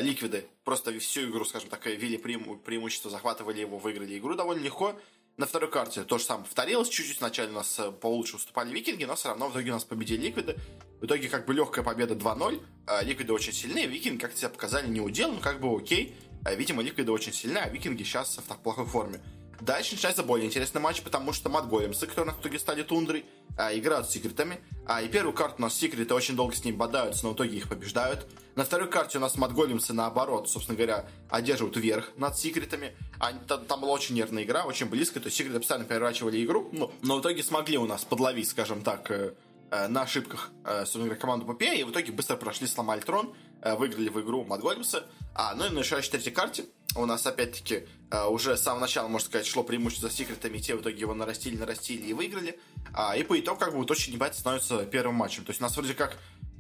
Ликвиды 0.00 0.46
просто 0.62 0.98
всю 0.98 1.30
игру, 1.30 1.46
скажем 1.46 1.70
так, 1.70 1.86
вели 1.86 2.18
преиму- 2.18 2.58
преимущество, 2.58 3.10
захватывали 3.10 3.60
его, 3.60 3.78
выиграли 3.78 4.18
игру 4.18 4.34
довольно 4.34 4.62
легко. 4.62 4.94
На 5.36 5.44
второй 5.44 5.70
карте 5.70 6.02
то 6.04 6.16
же 6.16 6.24
самое 6.24 6.46
повторилось. 6.46 6.88
Чуть-чуть 6.88 7.20
вначале 7.20 7.50
у 7.50 7.54
нас 7.54 7.78
э, 7.78 7.92
получше 7.92 8.36
уступали 8.36 8.72
викинги, 8.72 9.04
но 9.04 9.16
все 9.16 9.28
равно 9.28 9.48
в 9.48 9.52
итоге 9.52 9.70
у 9.70 9.74
нас 9.74 9.84
победили 9.84 10.22
ликвиды. 10.22 10.56
В 11.02 11.04
итоге 11.04 11.28
как 11.28 11.44
бы 11.44 11.52
легкая 11.52 11.84
победа 11.84 12.14
2-0. 12.14 12.62
А, 12.86 13.02
ликвиды 13.02 13.34
очень 13.34 13.52
сильные, 13.52 13.86
викинги 13.86 14.18
как-то 14.18 14.38
себя 14.38 14.48
показали 14.48 14.88
не 14.88 15.02
удел, 15.02 15.32
но 15.32 15.40
как 15.40 15.60
бы 15.60 15.76
окей. 15.76 16.16
А, 16.46 16.54
видимо, 16.54 16.82
ликвиды 16.82 17.12
очень 17.12 17.34
сильные, 17.34 17.64
а 17.64 17.68
викинги 17.68 18.02
сейчас 18.02 18.38
в 18.38 18.48
так 18.48 18.62
плохой 18.62 18.86
форме. 18.86 19.20
Дальше 19.60 19.94
начинается 19.94 20.22
более 20.22 20.46
интересный 20.46 20.80
матч, 20.80 21.02
потому 21.02 21.32
что 21.32 21.48
Мат 21.48 21.64
которые 21.64 22.24
на 22.24 22.40
итоге 22.40 22.58
стали 22.58 22.82
тундрой, 22.82 23.24
а, 23.56 23.74
играют 23.74 24.08
с 24.08 24.10
секретами. 24.10 24.60
А, 24.86 25.02
и 25.02 25.08
первую 25.08 25.34
карту 25.34 25.56
у 25.58 25.62
нас 25.62 25.74
секреты 25.74 26.12
очень 26.14 26.36
долго 26.36 26.54
с 26.54 26.64
ним 26.64 26.76
бодаются, 26.76 27.24
но 27.24 27.32
в 27.32 27.34
итоге 27.34 27.56
их 27.56 27.68
побеждают. 27.68 28.26
На 28.54 28.64
второй 28.64 28.88
карте 28.88 29.18
у 29.18 29.20
нас 29.20 29.36
Мат 29.36 29.52
Големсы, 29.52 29.92
наоборот, 29.92 30.48
собственно 30.48 30.76
говоря, 30.76 31.06
одерживают 31.28 31.76
верх 31.76 32.12
над 32.16 32.36
секретами. 32.38 32.96
Они, 33.18 33.38
там, 33.46 33.80
была 33.80 33.92
очень 33.92 34.14
нервная 34.14 34.44
игра, 34.44 34.64
очень 34.64 34.86
близко, 34.86 35.20
то 35.20 35.26
есть 35.26 35.36
секреты 35.36 35.58
постоянно 35.58 35.84
переворачивали 35.86 36.44
игру, 36.44 36.68
но, 36.72 36.92
но 37.02 37.16
в 37.16 37.20
итоге 37.20 37.42
смогли 37.42 37.78
у 37.78 37.86
нас 37.86 38.04
подловить, 38.04 38.48
скажем 38.48 38.82
так, 38.82 39.10
э, 39.10 39.34
э, 39.70 39.88
на 39.88 40.02
ошибках, 40.02 40.50
э, 40.64 40.80
собственно 40.80 41.04
говоря, 41.04 41.20
команду 41.20 41.46
ПП, 41.46 41.62
и 41.62 41.84
в 41.84 41.90
итоге 41.90 42.12
быстро 42.12 42.36
прошли, 42.36 42.66
сломали 42.66 43.00
трон, 43.00 43.34
выиграли 43.74 44.08
в 44.08 44.20
игру 44.20 44.44
Мат 44.44 44.60
Големсы. 44.60 45.02
А, 45.34 45.54
ну 45.54 45.66
и 45.66 45.70
на 45.70 45.80
решающей 45.80 46.10
третьей 46.10 46.32
карте 46.32 46.66
у 46.94 47.06
нас 47.06 47.26
опять-таки 47.26 47.86
э, 48.10 48.26
уже 48.26 48.56
с 48.56 48.62
самого 48.62 48.82
начала, 48.82 49.08
можно 49.08 49.28
сказать, 49.28 49.46
шло 49.46 49.62
преимущество 49.62 50.08
за 50.08 50.14
секретами, 50.14 50.58
те 50.58 50.74
в 50.74 50.80
итоге 50.80 51.00
его 51.00 51.14
нарастили, 51.14 51.56
нарастили 51.56 52.06
и 52.06 52.12
выиграли. 52.12 52.58
А, 52.94 53.16
и 53.16 53.22
по 53.22 53.38
итогу 53.38 53.58
как 53.58 53.72
бы 53.72 53.78
вот 53.78 53.90
очень 53.90 54.12
непонятно 54.14 54.38
становится 54.38 54.84
первым 54.86 55.16
матчем. 55.16 55.44
То 55.44 55.50
есть 55.50 55.60
у 55.60 55.64
нас 55.64 55.76
вроде 55.76 55.94
как 55.94 56.16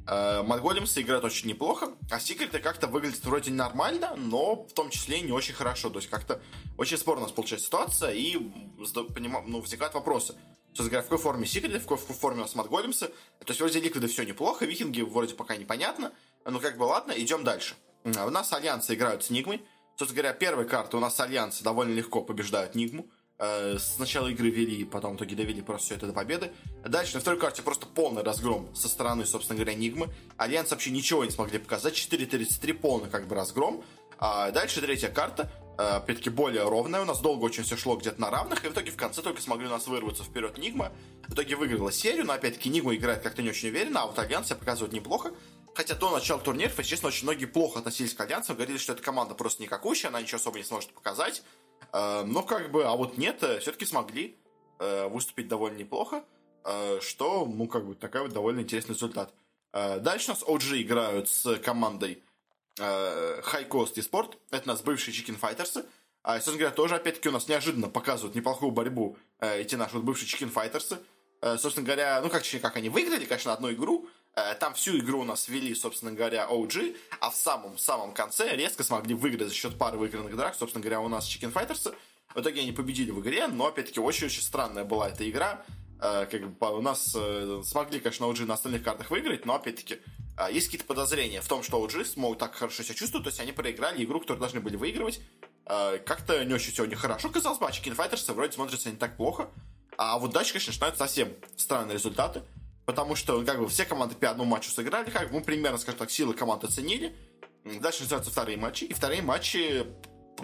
э, 0.06 0.42
Монголемсы 0.42 1.00
играют 1.00 1.24
очень 1.24 1.48
неплохо, 1.48 1.92
а 2.10 2.20
секреты 2.20 2.58
как-то 2.58 2.86
выглядят 2.86 3.24
вроде 3.24 3.50
нормально, 3.50 4.14
но 4.16 4.66
в 4.66 4.72
том 4.72 4.90
числе 4.90 5.20
не 5.20 5.32
очень 5.32 5.54
хорошо. 5.54 5.90
То 5.90 5.98
есть 5.98 6.10
как-то 6.10 6.40
очень 6.76 6.98
спорно 6.98 7.22
у 7.22 7.24
нас 7.24 7.32
получается 7.32 7.66
ситуация, 7.66 8.10
и 8.10 8.36
ну, 8.36 9.60
возникают 9.60 9.94
вопросы. 9.94 10.34
Что 10.74 10.84
говоря, 10.84 11.00
в 11.00 11.04
какой 11.04 11.18
форме 11.18 11.46
секреты, 11.46 11.78
в 11.78 11.86
какой 11.86 11.96
форме 11.96 12.40
у 12.40 12.42
нас 12.42 12.54
Монголемсы. 12.54 13.06
То 13.06 13.48
есть 13.48 13.60
вроде 13.60 13.80
ликвиды 13.80 14.08
все 14.08 14.24
неплохо, 14.24 14.66
викинги 14.66 15.00
вроде 15.00 15.34
пока 15.34 15.56
непонятно. 15.56 16.12
Ну 16.48 16.60
как 16.60 16.78
бы 16.78 16.84
ладно, 16.84 17.12
идем 17.12 17.44
дальше. 17.44 17.74
У 18.04 18.30
нас 18.30 18.52
альянсы 18.52 18.94
играют 18.94 19.24
с 19.24 19.30
Нигмой. 19.30 19.62
Собственно 19.98 20.22
говоря, 20.22 20.38
первая 20.38 20.66
карта 20.66 20.96
у 20.96 21.00
нас 21.00 21.18
альянсы 21.18 21.64
довольно 21.64 21.92
легко 21.92 22.22
побеждают 22.22 22.74
Нигму. 22.74 23.06
Э, 23.38 23.76
с 23.78 23.98
начала 23.98 24.28
игры 24.28 24.50
вели, 24.50 24.84
потом 24.84 25.14
в 25.14 25.16
итоге 25.16 25.34
довели 25.34 25.60
просто 25.60 25.86
все 25.86 25.94
это 25.96 26.06
до 26.06 26.12
победы. 26.12 26.52
Дальше 26.84 27.14
на 27.14 27.20
второй 27.20 27.40
карте 27.40 27.62
просто 27.62 27.86
полный 27.86 28.22
разгром 28.22 28.74
со 28.74 28.88
стороны, 28.88 29.26
собственно 29.26 29.58
говоря, 29.58 29.74
Нигмы. 29.74 30.08
Альянс 30.36 30.70
вообще 30.70 30.90
ничего 30.90 31.24
не 31.24 31.30
смогли 31.30 31.58
показать. 31.58 31.94
4-33 31.94 32.74
полный 32.74 33.10
как 33.10 33.26
бы 33.26 33.34
разгром. 33.34 33.82
А 34.18 34.50
дальше 34.50 34.80
третья 34.80 35.08
карта, 35.08 35.50
э, 35.78 35.82
опять-таки 35.82 36.30
более 36.30 36.68
ровная. 36.68 37.02
У 37.02 37.04
нас 37.04 37.20
долго 37.20 37.44
очень 37.44 37.64
все 37.64 37.76
шло 37.76 37.96
где-то 37.96 38.20
на 38.20 38.30
равных, 38.30 38.64
и 38.64 38.68
в 38.68 38.72
итоге 38.72 38.90
в 38.90 38.96
конце 38.96 39.20
только 39.20 39.42
смогли 39.42 39.66
у 39.66 39.70
нас 39.70 39.86
вырваться 39.86 40.22
вперед 40.22 40.56
Нигма. 40.58 40.92
В 41.28 41.34
итоге 41.34 41.56
выиграла 41.56 41.92
серию, 41.92 42.24
но 42.24 42.32
опять-таки 42.32 42.70
Нигма 42.70 42.94
играет 42.94 43.22
как-то 43.22 43.42
не 43.42 43.50
очень 43.50 43.68
уверенно, 43.68 44.02
а 44.02 44.06
вот 44.06 44.18
Альянс 44.18 44.46
себя 44.46 44.56
показывает 44.56 44.94
неплохо. 44.94 45.32
Хотя 45.76 45.94
до 45.94 46.10
начала 46.10 46.40
турниров, 46.40 46.78
если 46.78 46.88
честно, 46.92 47.08
очень 47.08 47.24
многие 47.24 47.44
плохо 47.44 47.80
относились 47.80 48.14
к 48.14 48.20
Альянсу, 48.22 48.54
говорили, 48.54 48.78
что 48.78 48.94
эта 48.94 49.02
команда 49.02 49.34
просто 49.34 49.62
никакущая, 49.62 50.08
она 50.08 50.22
ничего 50.22 50.36
особо 50.38 50.56
не 50.56 50.64
сможет 50.64 50.90
показать. 50.94 51.42
Э, 51.92 52.22
но 52.24 52.42
как 52.42 52.70
бы, 52.70 52.86
а 52.86 52.96
вот 52.96 53.18
нет, 53.18 53.42
э, 53.42 53.60
все-таки 53.60 53.84
смогли 53.84 54.38
э, 54.78 55.06
выступить 55.08 55.48
довольно 55.48 55.76
неплохо, 55.76 56.24
что, 57.00 57.44
ну, 57.44 57.68
как 57.68 57.86
бы, 57.86 57.94
такой 57.94 58.22
вот 58.22 58.32
довольно 58.32 58.60
интересный 58.60 58.94
результат. 58.94 59.32
Дальше 59.72 60.32
у 60.32 60.34
нас 60.34 60.42
OG 60.42 60.82
играют 60.82 61.28
с 61.28 61.58
командой 61.58 62.24
High 62.76 63.68
Cost 63.68 63.94
Esport. 63.94 64.36
Это 64.50 64.64
у 64.64 64.68
нас 64.72 64.82
бывшие 64.82 65.14
Chicken 65.14 65.38
Fighters. 65.38 65.86
А, 66.24 66.36
собственно 66.36 66.58
говоря, 66.58 66.74
тоже, 66.74 66.96
опять-таки, 66.96 67.28
у 67.28 67.32
нас 67.32 67.46
неожиданно 67.46 67.88
показывают 67.88 68.34
неплохую 68.34 68.72
борьбу 68.72 69.16
эти 69.38 69.76
наши 69.76 69.94
вот 69.94 70.02
бывшие 70.02 70.28
Chicken 70.28 70.52
Fighters. 70.52 70.98
Собственно 71.58 71.86
говоря, 71.86 72.20
ну, 72.20 72.30
как, 72.30 72.42
как 72.60 72.76
они 72.76 72.88
выиграли, 72.88 73.26
конечно, 73.26 73.52
одну 73.52 73.70
игру, 73.70 74.08
там 74.60 74.74
всю 74.74 74.98
игру 74.98 75.20
у 75.20 75.24
нас 75.24 75.48
вели, 75.48 75.74
собственно 75.74 76.12
говоря, 76.12 76.46
OG, 76.50 76.96
а 77.20 77.30
в 77.30 77.36
самом-самом 77.36 78.12
конце 78.12 78.54
резко 78.54 78.84
смогли 78.84 79.14
выиграть 79.14 79.48
за 79.48 79.54
счет 79.54 79.78
пары 79.78 79.96
выигранных 79.96 80.36
драк. 80.36 80.54
Собственно 80.54 80.82
говоря, 80.82 81.00
у 81.00 81.08
нас 81.08 81.26
Chicken 81.26 81.52
Fighters. 81.52 81.94
В 82.34 82.40
итоге 82.40 82.60
они 82.60 82.72
победили 82.72 83.10
в 83.10 83.20
игре, 83.20 83.46
но, 83.46 83.68
опять-таки, 83.68 83.98
очень-очень 83.98 84.42
странная 84.42 84.84
была 84.84 85.08
эта 85.08 85.28
игра. 85.28 85.64
Э, 86.02 86.26
как 86.30 86.50
бы 86.50 86.76
у 86.76 86.82
нас 86.82 87.14
э, 87.16 87.62
смогли, 87.64 87.98
конечно, 87.98 88.24
OG 88.24 88.44
на 88.44 88.54
остальных 88.54 88.82
картах 88.82 89.10
выиграть, 89.10 89.46
но, 89.46 89.54
опять-таки, 89.54 90.00
есть 90.50 90.66
какие-то 90.66 90.86
подозрения 90.86 91.40
в 91.40 91.48
том, 91.48 91.62
что 91.62 91.82
OG 91.82 92.04
смогут 92.04 92.38
так 92.38 92.54
хорошо 92.54 92.82
себя 92.82 92.94
чувствовать, 92.94 93.24
то 93.24 93.28
есть 93.30 93.40
они 93.40 93.52
проиграли 93.52 94.04
игру, 94.04 94.20
которую 94.20 94.40
должны 94.40 94.60
были 94.60 94.76
выигрывать. 94.76 95.20
Как-то 95.64 96.44
не 96.44 96.52
очень 96.52 96.74
сегодня 96.74 96.94
хорошо 96.94 97.30
казалось 97.30 97.58
бы, 97.58 97.66
а 97.66 97.70
Chicken 97.70 97.96
Fighters 97.96 98.30
вроде 98.34 98.52
смотрятся 98.52 98.90
не 98.90 98.98
так 98.98 99.16
плохо. 99.16 99.48
А 99.96 100.18
вот 100.18 100.32
дальше, 100.32 100.52
конечно, 100.52 100.72
начинаются 100.72 100.98
совсем 100.98 101.32
странные 101.56 101.94
результаты. 101.94 102.42
Потому 102.86 103.16
что, 103.16 103.44
как 103.44 103.58
бы, 103.58 103.68
все 103.68 103.84
команды 103.84 104.14
по 104.14 104.30
одному 104.30 104.48
матчу 104.48 104.70
сыграли, 104.70 105.10
как 105.10 105.30
бы, 105.30 105.38
мы 105.38 105.44
примерно, 105.44 105.76
скажем 105.76 105.98
так, 105.98 106.10
силы 106.10 106.34
команд 106.34 106.64
оценили. 106.64 107.14
Дальше 107.64 108.02
начинаются 108.02 108.30
вторые 108.30 108.56
матчи, 108.56 108.84
и 108.84 108.94
вторые 108.94 109.22
матчи 109.22 109.84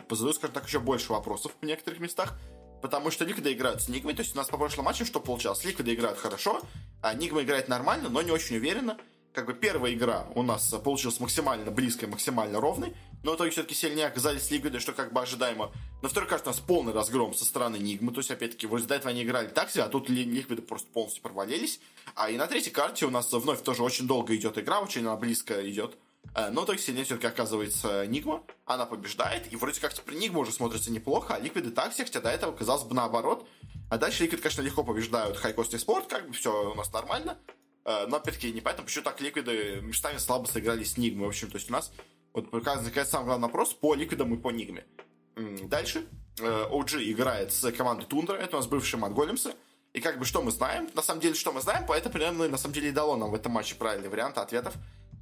позадают, 0.09 0.37
скажем 0.37 0.55
так, 0.55 0.67
еще 0.67 0.81
больше 0.81 1.13
вопросов 1.13 1.53
в 1.61 1.65
некоторых 1.65 2.01
местах. 2.01 2.35
Потому 2.83 3.13
что 3.13 3.25
Ликвиды 3.25 3.53
играют 3.53 3.81
с 3.81 3.89
Нигмой, 3.89 4.15
то 4.15 4.23
есть 4.23 4.35
у 4.35 4.37
нас 4.37 4.49
по 4.49 4.59
прошлым 4.59 4.87
матчам 4.87 5.07
что 5.07 5.21
получалось? 5.21 5.65
Ликвиды 5.65 5.95
играют 5.95 6.19
хорошо, 6.19 6.61
а 7.01 7.15
Нигма 7.15 7.43
играет 7.43 7.69
нормально, 7.69 8.09
но 8.09 8.21
не 8.23 8.33
очень 8.33 8.57
уверенно 8.57 8.99
как 9.33 9.47
бы 9.47 9.55
первая 9.55 9.93
игра 9.95 10.27
у 10.35 10.43
нас 10.43 10.75
получилась 10.85 11.21
максимально 11.21 11.71
близкой, 11.71 12.07
максимально 12.07 12.61
ровной, 12.61 12.95
но 13.23 13.33
в 13.33 13.37
итоге 13.37 13.51
все-таки 13.51 13.75
сильнее 13.75 14.07
оказались 14.07 14.51
Лигвиды, 14.51 14.81
что 14.81 14.93
как 14.93 15.13
бы 15.13 15.23
ожидаемо. 15.23 15.73
На 16.03 16.09
второй 16.09 16.29
карте 16.29 16.47
у 16.47 16.49
нас 16.49 16.61
полный 16.61 16.93
разгром 16.93 17.35
со 17.35 17.45
стороны 17.45 17.77
Нигмы, 17.77 18.13
то 18.13 18.19
есть, 18.19 18.31
опять-таки, 18.31 18.67
вроде 18.67 18.87
до 18.87 18.95
этого 18.95 19.11
они 19.11 19.23
играли 19.23 19.49
так 19.49 19.71
себе, 19.71 19.85
а 19.85 19.89
тут 19.89 20.09
Лигвиды 20.09 20.63
просто 20.63 20.89
полностью 20.93 21.23
провалились. 21.23 21.81
А 22.15 22.31
и 22.31 22.37
на 22.37 22.47
третьей 22.47 22.73
карте 22.73 23.07
у 23.07 23.11
нас 23.11 23.33
вновь 23.33 23.63
тоже 23.63 23.83
очень 23.83 24.07
долго 24.07 24.35
идет 24.37 24.59
игра, 24.59 24.81
очень 24.81 25.03
она 25.03 25.17
близко 25.17 25.69
идет. 25.69 25.97
Э, 26.35 26.51
но 26.51 26.63
в 26.63 26.65
итоге 26.65 26.79
сильнее 26.79 27.05
все-таки 27.05 27.27
оказывается 27.27 28.07
Нигма, 28.07 28.43
она 28.67 28.87
побеждает, 28.87 29.53
и 29.53 29.57
вроде 29.57 29.81
как 29.81 29.95
теперь 29.95 30.17
Нигма 30.17 30.41
уже 30.41 30.53
смотрится 30.53 30.91
неплохо, 30.91 31.35
а 31.35 31.39
Ликвиды 31.39 31.71
так 31.71 31.93
себе, 31.93 32.07
хотя 32.07 32.21
до 32.21 32.31
этого 32.31 32.53
казалось 32.53 32.85
бы 32.85 32.95
наоборот. 32.95 33.47
А 33.91 33.99
дальше 33.99 34.25
Ликвид, 34.25 34.41
конечно, 34.41 34.63
легко 34.63 34.83
побеждают 34.83 35.37
High 35.37 35.54
Coast 35.54 35.77
Esports, 35.77 36.09
как 36.09 36.27
бы 36.27 36.33
все 36.35 36.73
у 36.73 36.75
нас 36.75 36.93
нормально. 36.93 37.39
Э, 37.85 38.07
но, 38.07 38.17
опять-таки, 38.17 38.53
непонятно, 38.53 38.85
почему 38.85 39.05
так 39.05 39.21
ликвиды 39.21 39.81
местами 39.83 40.19
слабо 40.19 40.47
сыграли 40.47 40.85
с 40.85 40.97
Нигмой. 40.97 41.27
В 41.27 41.29
общем, 41.31 41.51
то 41.51 41.57
есть 41.57 41.71
у 41.71 41.73
нас 41.73 41.93
вот 42.33 42.51
возникает 42.53 43.09
самый 43.09 43.27
главный 43.27 43.47
вопрос 43.47 43.75
по 43.75 43.95
ликвидам 43.95 44.35
и 44.35 44.37
по 44.37 44.51
Нигме. 44.51 44.85
Дальше 45.37 46.07
OG 46.39 46.99
э, 46.99 47.11
играет 47.11 47.53
с 47.53 47.71
командой 47.73 48.07
Тундра, 48.07 48.35
это 48.35 48.57
у 48.57 48.61
нас 48.61 48.69
бывшие 48.69 49.01
Mudgolems. 49.01 49.55
И 49.93 50.01
как 50.01 50.19
бы 50.19 50.25
что 50.25 50.41
мы 50.43 50.51
знаем? 50.51 50.89
На 50.95 51.03
самом 51.03 51.21
деле, 51.21 51.35
что 51.35 51.53
мы 51.53 51.61
знаем, 51.61 51.85
это 51.91 52.09
примерно 52.09 52.49
на 52.49 52.57
самом 52.57 52.73
деле 52.73 52.89
и 52.89 52.93
дало 52.93 53.17
нам 53.17 53.31
в 53.31 53.35
этом 53.35 53.53
матче 53.53 53.75
правильный 53.75 54.09
вариант 54.09 54.39
ответов. 54.39 54.75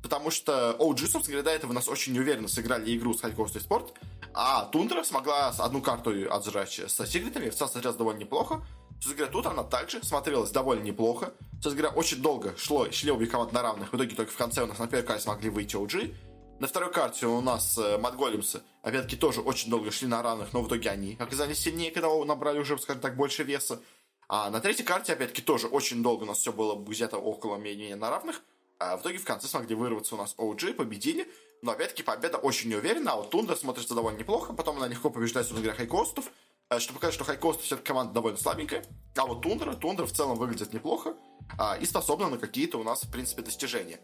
Потому 0.02 0.30
что 0.30 0.76
OG, 0.78 1.08
собственно 1.08 1.38
говоря, 1.38 1.42
до 1.42 1.50
этого 1.50 1.72
нас 1.72 1.88
очень 1.88 2.14
неуверенно 2.14 2.48
сыграли 2.48 2.96
игру 2.96 3.12
с 3.12 3.20
Хальковской 3.20 3.60
Спорт, 3.60 3.92
а 4.32 4.64
Тундра 4.66 5.02
смогла 5.02 5.48
одну 5.48 5.82
карту 5.82 6.12
отжать 6.32 6.80
со 6.86 7.06
секретами, 7.06 7.50
в 7.50 7.54
целом 7.54 7.70
смотрелась 7.70 7.98
довольно 7.98 8.20
неплохо. 8.20 8.64
Честно 9.00 9.16
говоря, 9.16 9.32
тут 9.32 9.46
она 9.46 9.64
также 9.64 10.02
смотрелась 10.04 10.50
довольно 10.50 10.82
неплохо. 10.82 11.32
Честно 11.62 11.78
говоря, 11.78 11.94
очень 11.94 12.20
долго 12.20 12.54
шло, 12.58 12.90
шли 12.90 13.10
обе 13.10 13.26
команды 13.26 13.54
на 13.54 13.62
равных. 13.62 13.92
В 13.92 13.96
итоге 13.96 14.14
только 14.14 14.30
в 14.30 14.36
конце 14.36 14.62
у 14.62 14.66
нас 14.66 14.78
на 14.78 14.88
первой 14.88 15.06
карте 15.06 15.24
смогли 15.24 15.48
выйти 15.48 15.76
OG. 15.76 16.14
На 16.60 16.66
второй 16.66 16.92
карте 16.92 17.26
у 17.26 17.40
нас 17.40 17.78
э, 17.78 17.96
Матголемсы, 17.96 18.60
опять-таки, 18.82 19.16
тоже 19.16 19.40
очень 19.40 19.70
долго 19.70 19.90
шли 19.90 20.06
на 20.06 20.22
равных, 20.22 20.52
но 20.52 20.60
в 20.60 20.68
итоге 20.68 20.90
они 20.90 21.16
оказались 21.18 21.58
сильнее, 21.58 21.90
когда 21.90 22.14
набрали 22.26 22.58
уже, 22.58 22.78
скажем 22.78 23.00
так, 23.00 23.16
больше 23.16 23.42
веса. 23.42 23.80
А 24.28 24.50
на 24.50 24.60
третьей 24.60 24.84
карте, 24.84 25.14
опять-таки, 25.14 25.40
тоже 25.40 25.68
очень 25.68 26.02
долго 26.02 26.24
у 26.24 26.26
нас 26.26 26.38
все 26.38 26.52
было 26.52 26.78
где-то 26.78 27.16
около 27.16 27.56
менее 27.56 27.96
на 27.96 28.10
равных. 28.10 28.42
А 28.78 28.98
в 28.98 29.00
итоге 29.00 29.16
в 29.16 29.24
конце 29.24 29.46
смогли 29.46 29.74
вырваться 29.74 30.14
у 30.14 30.18
нас 30.18 30.34
OG, 30.36 30.74
победили. 30.74 31.26
Но 31.62 31.72
опять-таки 31.72 32.02
победа 32.02 32.36
очень 32.36 32.68
неуверенна, 32.68 33.12
а 33.12 33.16
вот 33.16 33.30
Тундра 33.30 33.56
смотрится 33.56 33.94
довольно 33.94 34.18
неплохо. 34.18 34.52
Потом 34.52 34.76
она 34.76 34.88
легко 34.88 35.08
побеждает, 35.08 35.46
собственно 35.46 35.62
говоря, 35.62 35.78
Хайкостов. 35.78 36.30
Э, 36.70 36.78
что 36.78 36.94
показать, 36.94 37.14
что 37.14 37.24
Хайкост 37.24 37.62
все-таки 37.62 37.88
команда 37.88 38.14
довольно 38.14 38.38
слабенькая. 38.38 38.84
А 39.16 39.26
вот 39.26 39.42
Тундра, 39.42 39.74
Тундра 39.74 40.06
в 40.06 40.12
целом 40.12 40.38
выглядит 40.38 40.72
неплохо 40.72 41.16
а, 41.58 41.76
и 41.76 41.84
способна 41.84 42.28
на 42.28 42.38
какие-то 42.38 42.78
у 42.78 42.84
нас, 42.84 43.02
в 43.02 43.10
принципе, 43.10 43.42
достижения. 43.42 43.98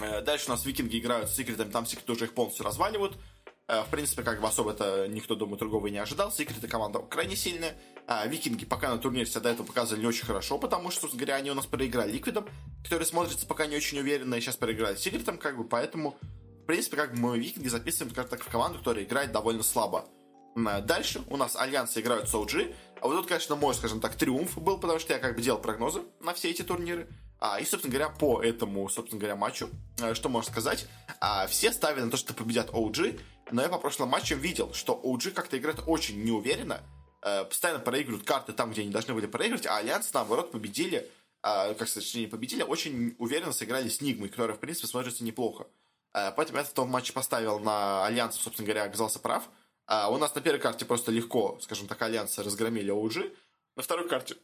Э, 0.00 0.22
дальше 0.22 0.46
у 0.46 0.50
нас 0.50 0.64
викинги 0.64 0.98
играют 0.98 1.28
с 1.28 1.34
секретами, 1.34 1.70
там 1.70 1.86
секреты 1.86 2.12
уже 2.12 2.26
их 2.26 2.34
полностью 2.34 2.64
разваливают. 2.64 3.18
Э, 3.66 3.82
в 3.82 3.88
принципе, 3.88 4.22
как 4.22 4.40
бы 4.40 4.46
особо 4.46 4.70
это 4.70 5.08
никто, 5.08 5.34
думаю, 5.34 5.58
другого 5.58 5.88
и 5.88 5.90
не 5.90 5.98
ожидал. 5.98 6.30
Секреты 6.30 6.68
команда 6.68 7.00
крайне 7.00 7.34
сильная. 7.34 7.76
А 8.06 8.24
викинги 8.24 8.64
пока 8.64 8.90
на 8.90 8.98
турнире 8.98 9.26
себя 9.26 9.40
до 9.40 9.48
этого 9.48 9.66
показывали 9.66 10.02
не 10.02 10.06
очень 10.06 10.26
хорошо, 10.26 10.58
потому 10.58 10.92
что, 10.92 11.08
говоря, 11.08 11.34
они 11.34 11.50
у 11.50 11.54
нас 11.54 11.66
проиграли 11.66 12.12
Ликвидом, 12.12 12.48
который 12.84 13.04
смотрится 13.04 13.46
пока 13.46 13.66
не 13.66 13.76
очень 13.76 13.98
уверенно, 13.98 14.36
и 14.36 14.40
сейчас 14.40 14.56
проиграли 14.56 14.96
Секретом, 14.96 15.38
как 15.38 15.56
бы, 15.56 15.64
поэтому, 15.64 16.16
в 16.62 16.66
принципе, 16.66 16.96
как 16.96 17.14
бы 17.14 17.18
мы 17.18 17.38
викинги 17.38 17.68
записываем, 17.68 18.14
как 18.14 18.28
так, 18.28 18.42
в 18.42 18.48
команду, 18.48 18.78
которая 18.78 19.04
играет 19.04 19.32
довольно 19.32 19.64
слабо. 19.64 20.08
Дальше 20.56 21.22
у 21.28 21.36
нас 21.36 21.56
альянсы 21.56 22.00
играют 22.00 22.28
с 22.28 22.34
OG. 22.34 22.74
А 23.00 23.06
вот 23.06 23.16
тут, 23.16 23.26
конечно, 23.28 23.56
мой, 23.56 23.74
скажем 23.74 24.00
так, 24.00 24.14
триумф 24.16 24.58
был, 24.58 24.78
потому 24.78 24.98
что 24.98 25.12
я 25.12 25.18
как 25.18 25.36
бы 25.36 25.42
делал 25.42 25.60
прогнозы 25.60 26.02
на 26.20 26.34
все 26.34 26.50
эти 26.50 26.62
турниры. 26.62 27.08
А, 27.38 27.58
и, 27.58 27.64
собственно 27.64 27.94
говоря, 27.94 28.10
по 28.10 28.42
этому, 28.42 28.86
собственно 28.90 29.18
говоря, 29.18 29.34
матчу, 29.34 29.70
э, 29.98 30.12
что 30.12 30.28
можно 30.28 30.52
сказать, 30.52 30.86
а, 31.20 31.46
все 31.46 31.72
ставили 31.72 32.04
на 32.04 32.10
то, 32.10 32.18
что 32.18 32.34
победят 32.34 32.68
OG, 32.68 33.18
но 33.50 33.62
я 33.62 33.68
по 33.68 33.78
прошлым 33.78 34.10
матчам 34.10 34.38
видел, 34.38 34.74
что 34.74 35.00
OG 35.02 35.30
как-то 35.30 35.56
играет 35.56 35.82
очень 35.86 36.22
неуверенно, 36.22 36.82
а, 37.22 37.44
постоянно 37.44 37.80
проигрывают 37.80 38.26
карты 38.26 38.52
там, 38.52 38.72
где 38.72 38.82
они 38.82 38.90
должны 38.90 39.14
были 39.14 39.26
проигрывать, 39.26 39.66
а 39.66 39.78
Альянс, 39.78 40.12
наоборот, 40.12 40.52
победили, 40.52 41.10
а, 41.42 41.72
как 41.72 41.88
сказать, 41.88 42.14
не 42.14 42.26
победили, 42.26 42.62
очень 42.62 43.14
уверенно 43.18 43.52
сыграли 43.52 43.88
с 43.88 44.02
Нигмой, 44.02 44.28
которая, 44.28 44.56
в 44.56 44.60
принципе, 44.60 44.86
смотрится 44.86 45.24
неплохо. 45.24 45.66
А, 46.12 46.32
поэтому 46.32 46.58
я 46.58 46.64
в 46.64 46.72
том 46.72 46.90
матче 46.90 47.14
поставил 47.14 47.58
на 47.58 48.04
Альянс, 48.04 48.36
собственно 48.36 48.66
говоря, 48.66 48.84
оказался 48.84 49.18
прав. 49.18 49.48
А 49.92 50.08
у 50.08 50.18
нас 50.18 50.32
на 50.36 50.40
первой 50.40 50.60
карте 50.60 50.84
просто 50.84 51.10
легко, 51.10 51.58
скажем 51.60 51.88
так, 51.88 52.00
альянсы 52.00 52.44
разгромили 52.44 52.94
OG. 52.94 53.36
На 53.74 53.82
второй 53.82 54.08
карте 54.08 54.36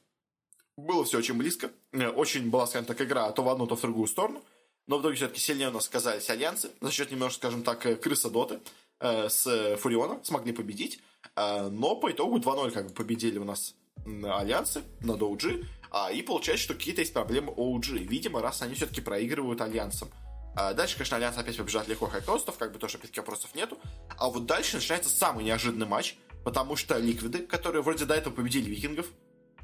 было 0.76 1.04
все 1.04 1.18
очень 1.18 1.34
близко. 1.34 1.70
Э, 1.92 2.08
очень 2.08 2.50
была, 2.50 2.66
скажем 2.66 2.84
так, 2.84 3.00
игра 3.00 3.30
то 3.30 3.44
в 3.44 3.48
одну, 3.48 3.68
то 3.68 3.76
в 3.76 3.80
другую 3.80 4.08
сторону. 4.08 4.42
Но 4.88 4.98
в 4.98 5.02
итоге 5.02 5.14
все-таки 5.14 5.38
сильнее 5.38 5.68
у 5.68 5.72
нас 5.72 5.86
оказались 5.86 6.28
альянсы. 6.30 6.72
За 6.80 6.90
счет 6.90 7.12
немножко, 7.12 7.38
скажем 7.38 7.62
так, 7.62 7.86
э, 7.86 7.94
крыса 7.94 8.28
доты 8.28 8.58
э, 8.98 9.28
с 9.28 9.76
Фуриона 9.76 10.18
смогли 10.24 10.52
победить. 10.52 10.98
Э, 11.36 11.68
но 11.68 11.94
по 11.94 12.10
итогу 12.10 12.38
2-0 12.38 12.72
как 12.72 12.88
бы 12.88 12.94
победили 12.94 13.38
у 13.38 13.44
нас 13.44 13.76
альянсы 14.04 14.82
над 15.00 15.20
OG. 15.20 15.64
А, 15.92 16.10
и 16.10 16.22
получается, 16.22 16.64
что 16.64 16.74
какие-то 16.74 17.02
есть 17.02 17.12
проблемы 17.12 17.52
OG. 17.52 17.98
Видимо, 17.98 18.42
раз 18.42 18.62
они 18.62 18.74
все-таки 18.74 19.00
проигрывают 19.00 19.60
альянсам. 19.60 20.10
А 20.56 20.72
дальше, 20.72 20.96
конечно, 20.96 21.18
Альянс 21.18 21.36
опять 21.36 21.56
побеждает 21.58 21.86
легко 21.86 22.06
High 22.06 22.23
Coast 22.23 22.44
ов, 22.44 22.56
как 22.56 22.72
бы 22.72 22.78
тоже, 22.78 22.96
опять 22.96 23.16
вопросов 23.18 23.54
нету. 23.54 23.78
А 24.16 24.30
вот 24.30 24.46
дальше 24.46 24.76
начинается 24.76 25.10
самый 25.10 25.44
неожиданный 25.44 25.86
матч, 25.86 26.16
потому 26.44 26.76
что 26.76 26.96
Ликвиды, 26.96 27.40
которые 27.40 27.82
вроде 27.82 28.06
до 28.06 28.14
этого 28.14 28.32
победили 28.32 28.70
Викингов, 28.70 29.06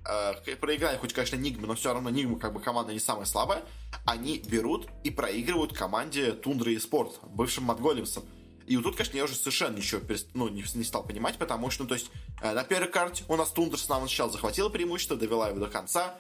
э, 0.07 0.57
проиграли 0.57 0.99
хоть, 0.99 1.15
конечно, 1.15 1.37
Нигмы, 1.37 1.67
но 1.67 1.75
все 1.75 1.95
равно 1.95 2.11
Нигмы 2.11 2.39
как 2.39 2.53
бы 2.53 2.61
команда 2.61 2.93
не 2.93 2.99
самая 2.99 3.25
слабая, 3.25 3.63
они 4.05 4.39
берут 4.39 4.89
и 5.03 5.11
проигрывают 5.11 5.73
команде 5.73 6.33
Тундры 6.33 6.75
Esports, 6.75 7.21
бывшим 7.25 7.65
Mudgolems 7.65 8.10
ом. 8.10 8.25
И 8.67 8.77
вот 8.77 8.85
тут, 8.85 8.97
конечно, 8.97 9.17
я 9.17 9.25
уже 9.25 9.35
совершенно 9.35 9.77
ничего 9.77 10.03
ну, 10.35 10.49
не, 10.49 10.63
не 10.75 10.85
стал 10.85 11.05
понимать, 11.05 11.39
потому 11.39 11.71
что, 11.71 11.85
ну, 11.85 11.89
то 11.89 11.95
есть, 11.95 12.11
э, 12.43 12.53
на 12.53 12.65
первой 12.65 12.89
карте 12.89 13.25
у 13.29 13.37
нас 13.37 13.51
Тундра 13.51 13.79
с 13.79 13.87
самого 13.87 14.05
начала 14.05 14.31
захватила 14.31 14.69
преимущество, 14.69 15.17
довела 15.17 15.49
его 15.49 15.59
до 15.59 15.69
конца. 15.69 16.17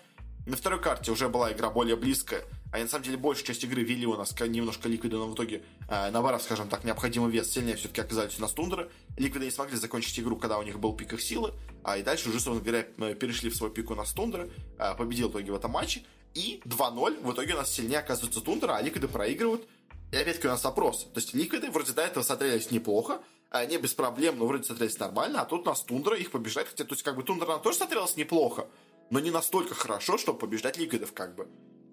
На 0.46 0.56
второй 0.56 0.80
карте 0.80 1.12
уже 1.12 1.28
была 1.28 1.52
игра 1.52 1.70
более 1.70 1.94
близкая, 1.94 2.42
Они, 2.72 2.84
на 2.84 2.88
самом 2.88 3.04
деле, 3.04 3.18
большую 3.18 3.46
часть 3.46 3.62
игры 3.64 3.82
вели 3.82 4.06
у 4.06 4.16
нас 4.16 4.34
немножко 4.40 4.88
ликвиды, 4.88 5.16
но 5.16 5.28
в 5.28 5.34
итоге, 5.34 5.62
э, 5.90 6.10
набрав, 6.10 6.42
скажем 6.42 6.70
так, 6.70 6.84
необходимый 6.84 7.30
вес, 7.30 7.50
сильнее 7.50 7.76
все-таки 7.76 8.00
оказались 8.00 8.38
у 8.38 8.40
нас 8.40 8.52
тундры. 8.52 8.90
Ликвиды 9.18 9.44
не 9.44 9.50
смогли 9.50 9.76
закончить 9.76 10.18
игру, 10.18 10.36
когда 10.36 10.58
у 10.58 10.62
них 10.62 10.80
был 10.80 10.96
пик 10.96 11.12
их 11.12 11.20
силы, 11.20 11.52
а 11.84 11.98
и 11.98 12.02
дальше 12.02 12.30
уже, 12.30 12.40
собственно 12.40 12.60
говоря, 12.60 13.14
перешли 13.14 13.50
в 13.50 13.56
свой 13.56 13.70
пик 13.70 13.90
у 13.90 13.94
нас 13.94 14.12
тундры, 14.12 14.50
э, 14.78 14.94
победил 14.96 15.28
в 15.28 15.32
итоге 15.32 15.52
в 15.52 15.56
этом 15.56 15.70
матче, 15.70 16.02
и 16.32 16.62
2-0, 16.64 17.20
в 17.22 17.32
итоге 17.32 17.52
у 17.52 17.56
нас 17.58 17.70
сильнее 17.70 17.98
оказывается 17.98 18.40
тундра, 18.40 18.74
а 18.74 18.80
ликвиды 18.80 19.06
проигрывают. 19.06 19.68
И 20.10 20.16
опять-таки 20.16 20.46
у 20.46 20.50
нас 20.50 20.64
вопрос. 20.64 21.04
То 21.12 21.20
есть 21.20 21.34
ликвиды 21.34 21.70
вроде 21.70 21.92
до 21.92 22.02
этого 22.02 22.22
смотрелись 22.22 22.70
неплохо, 22.70 23.20
они 23.50 23.76
без 23.76 23.92
проблем, 23.92 24.38
но 24.38 24.46
вроде 24.46 24.64
смотрелись 24.64 24.98
нормально, 24.98 25.42
а 25.42 25.44
тут 25.44 25.66
у 25.66 25.70
нас 25.70 25.82
тундра 25.82 26.16
их 26.16 26.30
побеждает, 26.30 26.68
хотя, 26.68 26.84
то 26.84 26.94
есть 26.94 27.02
как 27.02 27.16
бы 27.16 27.22
тундра 27.22 27.46
она 27.46 27.58
тоже 27.58 27.76
смотрелась 27.76 28.16
неплохо, 28.16 28.66
но 29.10 29.20
не 29.20 29.30
настолько 29.30 29.74
хорошо, 29.74 30.16
чтобы 30.16 30.38
побеждать 30.38 30.78
ликвидов 30.78 31.12
как 31.12 31.34
бы. 31.34 31.48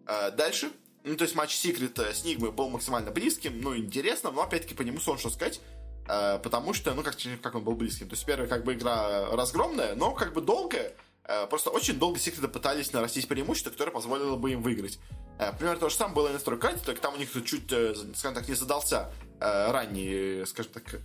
А 0.09 0.31
дальше, 0.31 0.71
ну, 1.03 1.15
то 1.15 1.23
есть 1.23 1.35
матч 1.35 1.55
Секрет 1.55 1.99
с 1.99 2.23
Нигмой 2.23 2.51
был 2.51 2.67
максимально 2.69 3.11
близким, 3.11 3.61
ну, 3.61 3.77
интересным, 3.77 4.33
но 4.33 4.41
опять-таки 4.41 4.73
по 4.73 4.81
нему 4.81 4.99
сложно 4.99 5.19
что 5.19 5.29
сказать, 5.29 5.61
э, 6.07 6.39
потому 6.39 6.73
что, 6.73 6.95
ну, 6.95 7.03
как, 7.03 7.15
как 7.43 7.53
он 7.53 7.63
был 7.63 7.75
близким. 7.75 8.09
То 8.09 8.15
есть 8.15 8.25
первая 8.25 8.47
как 8.47 8.63
бы 8.63 8.73
игра 8.73 9.27
разгромная, 9.29 9.93
но 9.93 10.15
как 10.15 10.33
бы 10.33 10.41
долгая, 10.41 10.93
э, 11.25 11.45
просто 11.45 11.69
очень 11.69 11.99
долго 11.99 12.17
Секреты 12.17 12.47
пытались 12.47 12.91
нарастить 12.91 13.27
преимущество, 13.27 13.69
которое 13.69 13.91
позволило 13.91 14.35
бы 14.35 14.51
им 14.51 14.63
выиграть. 14.63 14.97
Э, 15.37 15.53
примерно 15.55 15.79
то 15.79 15.89
же 15.89 15.95
самое 15.95 16.15
было 16.15 16.29
и 16.29 16.33
на 16.33 16.57
карте, 16.57 16.81
только 16.83 17.01
там 17.01 17.13
у 17.13 17.17
них 17.17 17.31
чуть, 17.45 17.67
скажем 17.67 18.33
так, 18.33 18.47
не 18.47 18.55
задался 18.55 19.13
ранний, 19.39 20.43
скажем 20.47 20.71
так, 20.73 21.01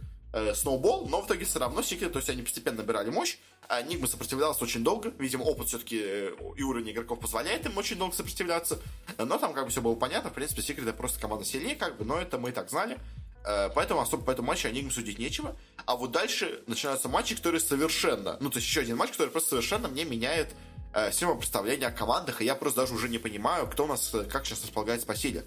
сноубол, 0.55 1.07
но 1.09 1.23
в 1.23 1.27
итоге 1.27 1.45
все 1.45 1.59
равно 1.59 1.83
Секрет, 1.83 2.13
то 2.13 2.19
есть 2.19 2.29
они 2.29 2.43
постепенно 2.43 2.79
набирали 2.79 3.11
мощь, 3.11 3.39
а 3.69 3.83
Нигма 3.83 4.07
сопротивлялся 4.07 4.65
очень 4.65 4.85
долго. 4.85 5.13
Видимо, 5.19 5.43
опыт 5.43 5.69
все-таки 5.69 6.01
э, 6.03 6.33
и 6.57 6.63
уровень 6.63 6.91
игроков 6.91 7.21
позволяет 7.21 7.65
им 7.67 7.77
очень 7.77 7.97
долго 7.97 8.15
сопротивляться. 8.15 8.79
Но 9.19 9.39
там 9.39 9.53
как 9.55 9.65
бы 9.65 9.71
все 9.71 9.81
было 9.81 9.95
понятно. 9.95 10.31
В 10.31 10.35
принципе, 10.35 10.63
Секрет 10.63 10.89
это 10.89 10.97
просто 10.97 11.21
команда 11.21 11.45
сильнее, 11.45 11.77
как 11.77 11.97
бы, 11.97 12.05
но 12.05 12.19
это 12.19 12.39
мы 12.39 12.51
и 12.51 12.53
так 12.53 12.69
знали. 12.69 12.99
Э, 13.45 13.71
поэтому 13.75 14.01
особо 14.01 14.25
по 14.25 14.31
этому 14.31 14.49
матчу 14.49 14.69
о 14.69 14.71
Нигме 14.71 14.91
судить 14.91 15.19
нечего. 15.19 15.57
А 15.87 15.97
вот 15.97 16.13
дальше 16.13 16.63
начинаются 16.67 17.09
матчи, 17.09 17.35
которые 17.35 17.61
совершенно... 17.61 18.37
Ну, 18.41 18.51
то 18.51 18.59
есть 18.59 18.69
еще 18.69 18.81
один 18.81 18.97
матч, 18.97 19.13
который 19.13 19.31
просто 19.31 19.51
совершенно 19.51 19.89
мне 19.89 20.05
меняет 20.05 20.55
э, 20.93 21.11
все 21.11 21.27
мое 21.27 21.37
представление 21.37 21.89
о 21.89 21.93
командах. 21.93 22.43
И 22.43 22.45
я 22.45 22.55
просто 22.55 22.83
даже 22.83 22.95
уже 22.95 23.09
не 23.09 23.19
понимаю, 23.19 23.67
кто 23.67 23.85
у 23.85 23.87
нас, 23.87 24.13
э, 24.15 24.25
как 24.25 24.45
сейчас 24.45 24.63
располагается 24.63 25.07
по 25.07 25.17
силе. 25.17 25.45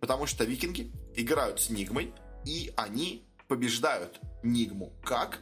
Потому 0.00 0.26
что 0.26 0.44
викинги 0.44 0.92
играют 1.14 1.60
с 1.60 1.70
Нигмой, 1.70 2.12
и 2.44 2.74
они 2.76 3.24
побеждают 3.48 4.20
Нигму. 4.42 4.92
Как? 5.04 5.40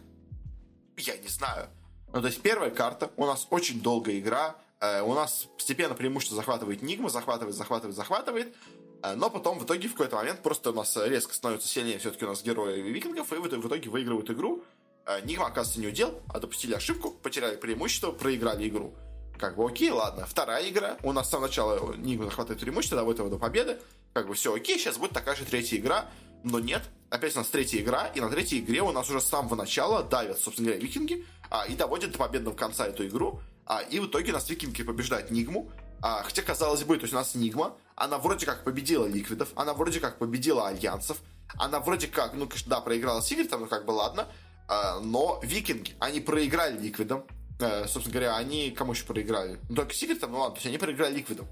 Я 0.97 1.17
не 1.17 1.29
знаю. 1.29 1.69
Ну, 2.13 2.21
то 2.21 2.27
есть 2.27 2.43
первая 2.43 2.71
карта, 2.71 3.11
у 3.17 3.25
нас 3.25 3.47
очень 3.51 3.81
долгая 3.81 4.19
игра, 4.19 4.57
э, 4.81 5.01
у 5.01 5.15
нас 5.15 5.49
постепенно 5.57 5.95
преимущество 5.95 6.37
захватывает 6.37 6.83
Нигма, 6.83 7.09
захватывает, 7.09 7.57
захватывает, 7.57 7.97
захватывает, 7.97 8.55
э, 9.03 9.15
но 9.15 9.31
потом 9.31 9.59
в 9.59 9.65
итоге 9.65 9.89
в 9.89 9.93
какой-то 9.93 10.17
момент 10.17 10.43
просто 10.43 10.71
у 10.71 10.75
нас 10.75 10.97
резко 10.97 11.33
становится 11.33 11.69
сильнее 11.69 11.99
все-таки 11.99 12.27
у 12.27 12.29
нас 12.29 12.43
герои 12.43 12.81
викингов, 12.81 13.33
и 13.33 13.37
в 13.37 13.43
в 13.43 13.69
итоге 13.69 13.89
выигрывают 13.89 14.31
игру. 14.31 14.63
Э, 15.07 15.21
Нигма, 15.25 15.47
оказывается, 15.47 15.81
не 15.81 15.87
удел, 15.87 16.21
а 16.29 16.39
допустили 16.39 16.75
ошибку, 16.75 17.11
потеряли 17.11 17.57
преимущество, 17.57 18.13
проиграли 18.13 18.69
игру. 18.69 18.95
Как 19.39 19.57
бы 19.57 19.67
окей, 19.67 19.91
ладно. 19.91 20.27
Вторая 20.27 20.69
игра, 20.69 20.99
у 21.03 21.13
нас 21.13 21.29
с 21.29 21.31
самого 21.31 21.47
начала 21.47 21.97
Нигма 21.97 22.27
захватывает 22.27 22.61
преимущество, 22.61 22.99
доводит 22.99 23.21
его 23.21 23.31
до 23.31 23.39
победы. 23.39 23.79
Как 24.13 24.29
бы 24.29 24.35
все 24.35 24.55
окей, 24.55 24.79
сейчас 24.79 24.99
будет 24.99 25.13
такая 25.13 25.35
же 25.35 25.45
третья 25.45 25.79
игра, 25.79 26.11
но 26.45 26.59
нет, 26.59 26.83
опять 27.11 27.35
у 27.35 27.39
нас 27.39 27.49
третья 27.49 27.81
игра, 27.81 28.07
и 28.09 28.21
на 28.21 28.29
третьей 28.31 28.61
игре 28.61 28.83
у 28.83 28.93
нас 28.93 29.09
уже 29.09 29.21
с 29.21 29.27
самого 29.27 29.55
начала 29.55 30.03
давят, 30.03 30.39
собственно 30.39 30.69
говоря, 30.69 30.85
викинги, 30.85 31.27
а, 31.51 31.67
и 31.67 31.75
доводит 31.75 32.13
до 32.13 32.19
победного 32.19 32.55
конца 32.55 32.87
эту 32.87 33.07
игру, 33.07 33.41
а, 33.67 33.81
и 33.81 34.01
в 34.01 34.07
итоге 34.07 34.33
нас 34.33 34.49
викинги 34.49 34.83
побеждают 34.83 35.31
Нигму, 35.31 35.71
а, 36.03 36.23
хотя, 36.25 36.43
казалось 36.43 36.83
бы, 36.83 36.97
то 36.97 37.03
есть 37.03 37.13
у 37.13 37.17
нас 37.17 37.35
Нигма, 37.35 37.77
она 37.95 38.19
вроде 38.19 38.47
как 38.47 38.65
победила 38.65 39.07
Ликвидов, 39.07 39.51
она 39.55 39.73
вроде 39.73 40.01
как 40.01 40.19
победила 40.19 40.69
Альянсов, 40.69 41.19
она 41.55 41.81
вроде 41.81 42.09
как, 42.09 42.35
ну, 42.35 42.47
конечно, 42.47 42.71
да, 42.71 42.81
проиграла 42.81 43.23
Сигритом, 43.23 43.61
ну, 43.63 43.67
как 43.67 43.85
бы 43.85 43.93
ладно, 43.93 44.27
а, 44.69 45.01
но 45.01 45.41
викинги, 45.45 45.95
они 46.01 46.21
проиграли 46.21 46.79
Ликвидам, 46.79 47.25
а, 47.61 47.87
собственно 47.87 48.15
говоря, 48.15 48.37
они 48.37 48.71
кому 48.73 48.93
еще 48.93 49.05
проиграли? 49.05 49.61
Ну, 49.69 49.77
только 49.77 49.95
Сигритом, 49.95 50.33
ну 50.33 50.39
ладно, 50.39 50.55
то 50.55 50.59
есть 50.59 50.67
они 50.67 50.79
проиграли 50.79 51.15
Ликвидам. 51.15 51.47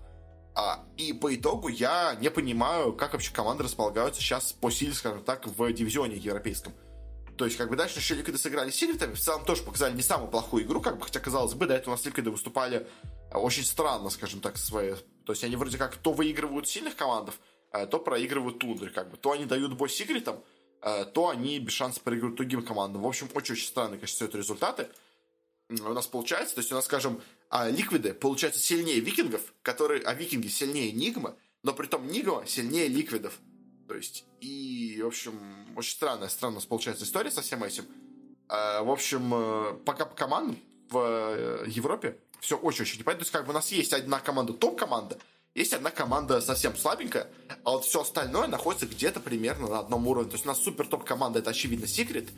А, 0.63 0.85
и 0.99 1.15
по 1.15 1.35
итогу 1.35 1.69
я 1.69 2.15
не 2.21 2.31
понимаю, 2.31 2.93
как 2.93 3.15
вообще 3.15 3.33
команды 3.33 3.65
располагаются 3.65 4.21
сейчас 4.21 4.53
по 4.53 4.71
силе, 4.71 4.93
скажем 4.93 5.25
так, 5.25 5.47
в 5.47 5.73
дивизионе 5.73 6.17
европейском. 6.17 6.75
То 7.39 7.47
есть, 7.47 7.57
как 7.57 7.71
бы 7.71 7.77
дальше 7.77 7.99
еще 7.99 8.15
Ликвиды 8.15 8.37
сыграли 8.37 8.71
с 8.71 8.75
Сигритами, 8.75 9.15
в 9.15 9.21
целом 9.21 9.47
тоже 9.47 9.63
показали 9.63 9.95
не 9.95 10.03
самую 10.03 10.31
плохую 10.31 10.65
игру, 10.65 10.83
как 10.83 10.99
бы, 10.99 11.05
хотя, 11.05 11.19
казалось 11.19 11.55
бы, 11.55 11.65
до 11.65 11.75
этого 11.75 11.95
у 11.95 11.97
нас 11.97 12.05
Ликвиды 12.05 12.31
выступали 12.31 12.87
э, 13.31 13.39
очень 13.39 13.65
странно, 13.65 14.11
скажем 14.11 14.41
так, 14.41 14.59
свои. 14.59 14.97
То 15.25 15.33
есть, 15.33 15.43
они 15.45 15.57
вроде 15.57 15.79
как 15.79 15.97
то 15.97 16.13
выигрывают 16.13 16.69
сильных 16.69 16.95
командов, 16.95 17.41
э, 17.73 17.87
то 17.87 17.99
проигрывают 17.99 18.59
тундры, 18.59 18.91
как 18.91 19.11
бы. 19.11 19.17
То 19.17 19.33
они 19.33 19.47
дают 19.47 19.73
бой 19.73 19.89
Сигритам, 19.89 20.45
э, 20.83 21.07
то 21.07 21.31
они 21.31 21.59
без 21.59 21.73
шансов 21.73 22.03
проигрывают 22.03 22.37
другим 22.37 22.63
командам. 22.63 23.01
В 23.01 23.07
общем, 23.07 23.31
очень-очень 23.33 23.67
странные, 23.67 23.99
конечно, 23.99 24.17
все 24.17 24.25
это 24.27 24.37
результаты 24.37 24.89
у 25.71 25.95
нас 25.95 26.07
получается. 26.07 26.57
То 26.57 26.61
есть, 26.61 26.71
у 26.71 26.75
нас, 26.75 26.85
скажем, 26.85 27.23
а, 27.51 27.69
Ликвиды 27.69 28.15
получается 28.15 28.61
сильнее 28.61 29.01
Викингов, 29.01 29.43
которые, 29.63 30.03
а 30.03 30.15
Викинги 30.15 30.47
сильнее 30.47 30.93
Нигма, 30.93 31.37
но 31.65 31.73
при 31.73 31.87
том 31.87 32.07
Нигма 32.07 32.45
сильнее 32.47 32.87
Ликвидов. 32.87 33.39
То 33.89 33.97
есть, 33.97 34.25
и, 34.41 35.01
в 35.03 35.09
общем, 35.09 35.67
очень 35.77 35.91
странная, 35.91 36.29
странная 36.29 36.61
получается 36.61 37.05
история 37.05 37.33
со 37.33 37.43
всем 37.43 37.65
этим. 37.65 37.85
А, 38.49 38.85
в 38.85 38.91
общем, 38.91 39.35
э, 39.35 39.75
пока 39.85 40.07
по 40.07 40.15
командам 40.15 40.59
в 40.91 40.99
э, 40.99 41.65
Европе 41.67 42.19
все 42.41 42.57
очень-очень 42.57 43.01
непонятно. 43.01 43.25
То 43.25 43.25
есть, 43.25 43.33
как 43.33 43.45
бы 43.47 43.51
у 43.51 43.55
нас 43.55 43.73
есть 43.73 43.93
одна 43.93 44.21
команда 44.21 44.53
топ-команда, 44.53 45.19
есть 45.53 45.73
одна 45.73 45.91
команда 45.91 46.41
совсем 46.41 46.77
слабенькая, 46.77 47.27
а 47.65 47.71
вот 47.71 47.85
все 47.85 48.03
остальное 48.03 48.47
находится 48.47 48.87
где-то 48.87 49.19
примерно 49.19 49.67
на 49.67 49.81
одном 49.81 50.07
уровне. 50.07 50.31
То 50.31 50.37
есть 50.37 50.47
у 50.47 50.49
нас 50.49 50.63
супер 50.63 50.87
топ-команда 50.87 51.41
это 51.41 51.51
очевидно 51.51 51.87
Secret, 51.87 52.31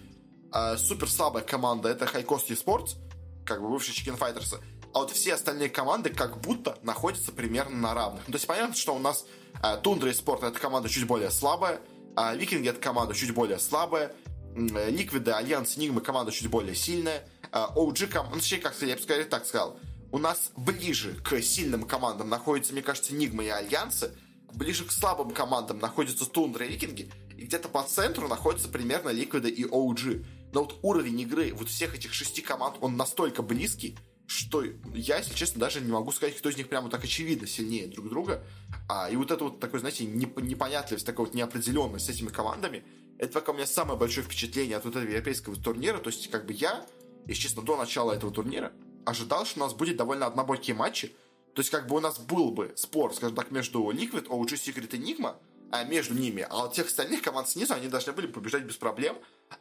а 0.50 0.78
супер 0.78 1.10
слабая 1.10 1.44
команда 1.44 1.90
это 1.90 2.06
High 2.06 2.24
Cost 2.24 2.48
Esports, 2.48 2.96
как 3.44 3.60
бы 3.60 3.68
бывшие 3.68 3.94
Chicken 3.94 4.18
Fighters, 4.18 4.58
а 4.94 5.00
вот 5.00 5.10
все 5.10 5.34
остальные 5.34 5.70
команды 5.70 6.10
как 6.10 6.40
будто 6.40 6.78
находятся 6.82 7.32
примерно 7.32 7.76
на 7.76 7.94
равных. 7.94 8.24
То 8.26 8.32
есть 8.32 8.46
понятно, 8.46 8.74
что 8.74 8.94
у 8.94 8.98
нас 8.98 9.26
э, 9.62 9.78
Тундра 9.82 10.10
и 10.10 10.14
Спорт 10.14 10.42
это 10.42 10.58
команда 10.58 10.88
чуть 10.88 11.06
более 11.06 11.30
слабая, 11.30 11.80
а 12.14 12.34
Викинги 12.34 12.68
это 12.68 12.80
команда 12.80 13.14
чуть 13.14 13.32
более 13.32 13.58
слабая, 13.58 14.12
э, 14.54 14.90
Ликвиды, 14.90 15.30
Альянс, 15.30 15.76
Нигмы 15.76 16.00
команда 16.00 16.32
чуть 16.32 16.48
более 16.48 16.74
сильная, 16.74 17.26
OG 17.52 18.06
команда, 18.06 18.36
ну, 18.36 18.40
точнее, 18.40 18.58
как 18.58 18.80
я 18.80 18.96
бы 18.96 19.02
скорее 19.02 19.24
так 19.24 19.44
сказал, 19.46 19.78
у 20.10 20.18
нас 20.18 20.52
ближе 20.56 21.14
к 21.22 21.40
сильным 21.40 21.84
командам 21.84 22.28
находятся, 22.28 22.72
мне 22.72 22.82
кажется, 22.82 23.14
Нигмы 23.14 23.44
и 23.44 23.48
Альянсы, 23.48 24.12
ближе 24.52 24.84
к 24.84 24.92
слабым 24.92 25.30
командам 25.30 25.78
находятся 25.78 26.26
Тундра 26.26 26.66
и 26.66 26.72
Викинги, 26.72 27.10
и 27.36 27.44
где-то 27.44 27.68
по 27.68 27.82
центру 27.82 28.28
находятся 28.28 28.68
примерно 28.68 29.08
Ликвиды 29.08 29.48
и 29.48 29.64
OG. 29.64 30.24
Но 30.52 30.64
вот 30.64 30.78
уровень 30.82 31.20
игры 31.20 31.52
вот 31.54 31.68
всех 31.68 31.94
этих 31.94 32.12
шести 32.12 32.42
команд, 32.42 32.76
он 32.80 32.96
настолько 32.96 33.42
близкий, 33.42 33.96
что 34.32 34.64
я, 34.94 35.18
если 35.18 35.34
честно, 35.34 35.60
даже 35.60 35.80
не 35.80 35.92
могу 35.92 36.10
сказать, 36.12 36.36
кто 36.36 36.48
из 36.48 36.56
них 36.56 36.68
прямо 36.68 36.88
так 36.88 37.04
очевидно 37.04 37.46
сильнее 37.46 37.86
друг 37.86 38.08
друга. 38.08 38.42
А, 38.88 39.10
и 39.10 39.16
вот 39.16 39.30
это 39.30 39.44
вот 39.44 39.60
такое, 39.60 39.80
знаете, 39.80 40.04
неп- 40.04 40.40
непонятливость, 40.40 41.06
такая 41.06 41.26
вот 41.26 41.34
неопределенность 41.34 42.06
с 42.06 42.08
этими 42.08 42.28
командами, 42.28 42.84
это 43.18 43.34
пока 43.34 43.52
у 43.52 43.54
меня 43.54 43.66
самое 43.66 43.98
большое 43.98 44.26
впечатление 44.26 44.76
от 44.76 44.84
вот 44.84 44.96
этого 44.96 45.08
европейского 45.08 45.56
турнира. 45.56 45.98
То 45.98 46.10
есть, 46.10 46.30
как 46.30 46.46
бы 46.46 46.52
я, 46.52 46.84
если 47.26 47.42
честно, 47.42 47.62
до 47.62 47.76
начала 47.76 48.12
этого 48.12 48.32
турнира 48.32 48.72
ожидал, 49.04 49.44
что 49.44 49.60
у 49.60 49.64
нас 49.64 49.74
будет 49.74 49.96
довольно 49.96 50.26
однобокие 50.26 50.74
матчи. 50.74 51.08
То 51.54 51.60
есть, 51.60 51.70
как 51.70 51.86
бы 51.86 51.96
у 51.96 52.00
нас 52.00 52.18
был 52.18 52.50
бы 52.50 52.72
спор, 52.76 53.14
скажем 53.14 53.36
так, 53.36 53.50
между 53.50 53.80
Liquid, 53.90 54.26
OG 54.26 54.54
Secret 54.54 54.96
и 54.96 54.98
Enigma, 54.98 55.36
а 55.72 55.84
между 55.84 56.14
ними, 56.14 56.46
а 56.48 56.66
от 56.66 56.74
тех 56.74 56.86
остальных 56.86 57.22
команд 57.22 57.48
снизу 57.48 57.72
они 57.72 57.88
должны 57.88 58.12
были 58.12 58.26
побеждать 58.26 58.62
без 58.64 58.76
проблем, 58.76 59.16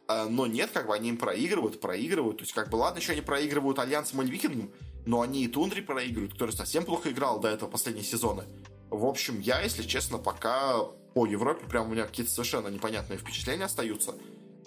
а, 0.06 0.26
но 0.26 0.46
нет, 0.46 0.70
как 0.72 0.86
бы 0.86 0.94
они 0.94 1.08
им 1.08 1.16
проигрывают, 1.16 1.80
проигрывают, 1.80 2.36
то 2.36 2.42
есть 2.44 2.52
как 2.52 2.68
бы 2.68 2.76
ладно, 2.76 2.98
еще 2.98 3.12
они 3.12 3.22
проигрывают 3.22 3.78
Альянсом 3.78 4.20
или 4.20 4.30
Викингом, 4.30 4.70
но 5.06 5.22
они 5.22 5.42
и 5.42 5.48
Тундри 5.48 5.80
проигрывают, 5.80 6.34
который 6.34 6.50
совсем 6.50 6.84
плохо 6.84 7.10
играл 7.10 7.40
до 7.40 7.48
этого 7.48 7.70
последние 7.70 8.04
сезоны. 8.04 8.44
В 8.90 9.06
общем, 9.06 9.40
я, 9.40 9.62
если 9.62 9.82
честно, 9.84 10.18
пока 10.18 10.80
по 11.14 11.26
Европе 11.26 11.66
прям 11.66 11.88
у 11.88 11.92
меня 11.92 12.04
какие-то 12.04 12.30
совершенно 12.30 12.68
непонятные 12.68 13.18
впечатления 13.18 13.64
остаются. 13.64 14.14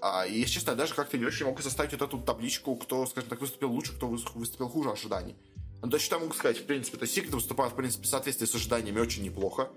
А, 0.01 0.25
и, 0.25 0.39
если 0.39 0.55
честно, 0.55 0.71
я 0.71 0.75
даже 0.75 0.95
как-то 0.95 1.17
не 1.17 1.25
очень 1.25 1.45
могу 1.45 1.61
составить 1.61 1.91
вот 1.91 2.01
эту 2.01 2.17
табличку, 2.19 2.75
кто, 2.75 3.05
скажем 3.05 3.29
так, 3.29 3.39
выступил 3.39 3.71
лучше, 3.71 3.95
кто 3.95 4.07
выступил 4.07 4.67
хуже 4.67 4.89
ожиданий. 4.89 5.35
Ну, 5.83 5.89
то 5.91 5.97
есть, 5.97 6.05
что 6.07 6.15
я 6.15 6.21
могу 6.21 6.33
сказать, 6.33 6.57
в 6.57 6.65
принципе, 6.65 6.97
то 6.97 7.05
Сигрид 7.05 7.35
выступает, 7.35 7.73
в 7.73 7.75
принципе, 7.75 8.05
в 8.05 8.07
соответствии 8.07 8.47
с 8.47 8.55
ожиданиями 8.55 8.99
очень 8.99 9.23
неплохо. 9.23 9.69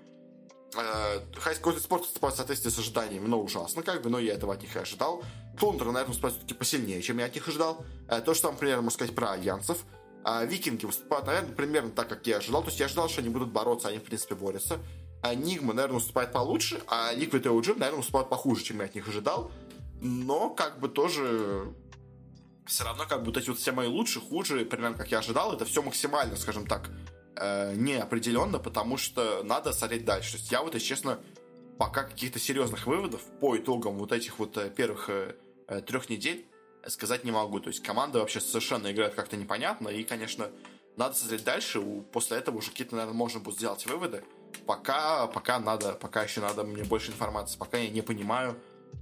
Хайскорный 1.37 1.81
спорт 1.81 2.03
выступает 2.03 2.35
в 2.35 2.37
соответствии 2.37 2.71
с 2.71 2.79
ожиданиями, 2.79 3.27
но 3.27 3.41
ужасно, 3.41 3.83
как 3.83 4.03
бы, 4.03 4.11
но 4.11 4.19
я 4.19 4.35
этого 4.35 4.55
от 4.55 4.63
них 4.63 4.77
и 4.77 4.79
ожидал. 4.79 5.23
Тундра, 5.59 5.87
наверное, 5.87 6.09
выступает 6.09 6.37
все-таки 6.37 6.55
посильнее, 6.55 7.03
чем 7.03 7.19
я 7.19 7.25
от 7.25 7.35
них 7.35 7.49
ожидал. 7.49 7.85
Э, 8.09 8.21
то, 8.21 8.35
что 8.35 8.49
там, 8.49 8.55
например, 8.55 8.77
можно 8.77 8.91
сказать 8.91 9.15
про 9.15 9.33
альянсов. 9.33 9.79
А 10.25 10.45
викинги 10.45 10.85
выступают, 10.85 11.27
наверное, 11.27 11.55
примерно 11.55 11.91
так, 11.91 12.09
как 12.09 12.27
я 12.27 12.37
ожидал. 12.37 12.63
То 12.63 12.69
есть 12.69 12.81
я 12.81 12.87
ожидал, 12.87 13.09
что 13.09 13.21
они 13.21 13.31
будут 13.31 13.51
бороться, 13.51 13.89
они, 13.89 13.99
в 13.99 14.05
принципе, 14.05 14.35
борются. 14.35 14.79
Нигма, 15.35 15.75
наверное, 15.75 15.97
выступает 15.97 16.33
получше, 16.33 16.81
а 16.87 17.13
Liquid 17.13 17.41
и 17.41 17.49
OG, 17.49 17.79
наверное, 17.79 17.99
выступают 17.99 18.29
похуже, 18.29 18.63
чем 18.63 18.79
я 18.79 18.85
от 18.85 18.95
них 18.95 19.09
ожидал. 19.09 19.51
Но, 20.01 20.51
как 20.51 20.79
бы, 20.79 20.89
тоже 20.89 21.73
все 22.67 22.85
равно, 22.85 23.05
как 23.09 23.21
бы, 23.21 23.27
вот 23.27 23.37
эти 23.37 23.49
вот 23.49 23.59
все 23.59 23.73
мои 23.73 23.89
лучшие, 23.89 24.23
хуже, 24.23 24.65
примерно 24.65 24.97
как 24.97 25.11
я 25.11 25.19
ожидал, 25.19 25.53
это 25.53 25.65
все 25.65 25.83
максимально, 25.83 26.37
скажем 26.37 26.67
так, 26.67 26.91
э, 27.41 27.75
неопределенно, 27.77 28.59
потому 28.59 28.97
что 28.97 29.43
надо 29.43 29.73
смотреть 29.73 30.05
дальше. 30.05 30.33
То 30.33 30.39
есть 30.39 30.53
я 30.53 30.63
вот, 30.63 30.75
если 30.75 30.87
честно, 30.87 31.19
пока 31.79 32.05
каких-то 32.05 32.39
серьезных 32.39 32.87
выводов 32.87 33.23
по 33.41 33.57
итогам 33.57 33.99
вот 33.99 34.13
этих 34.13 34.39
вот 34.39 34.57
э, 34.57 34.71
первых 34.71 35.09
э, 35.09 35.37
э, 35.69 35.81
трех 35.81 36.09
недель 36.09 36.47
сказать 36.87 37.25
не 37.25 37.31
могу. 37.31 37.61
То 37.61 37.69
есть 37.69 37.83
команда 37.83 38.21
вообще 38.21 38.41
совершенно 38.41 38.91
играет 38.91 39.15
как-то 39.15 39.37
непонятно, 39.37 39.89
и, 39.89 40.05
конечно, 40.05 40.51
надо 40.97 41.15
смотреть 41.15 41.45
дальше. 41.45 41.81
После 42.13 42.39
этого 42.39 42.59
уже 42.59 42.71
какие-то, 42.71 42.97
наверное, 42.97 43.17
можно 43.17 43.41
будет 43.41 43.57
сделать 43.57 43.85
выводы. 43.87 44.25
Пока, 44.67 45.27
пока 45.27 45.59
надо, 45.59 45.93
пока 45.93 46.23
еще 46.23 46.41
надо 46.41 46.65
мне 46.65 46.85
больше 46.85 47.11
информации, 47.11 47.59
пока 47.59 47.79
я 47.79 47.89
не 47.91 48.03
понимаю, 48.03 48.57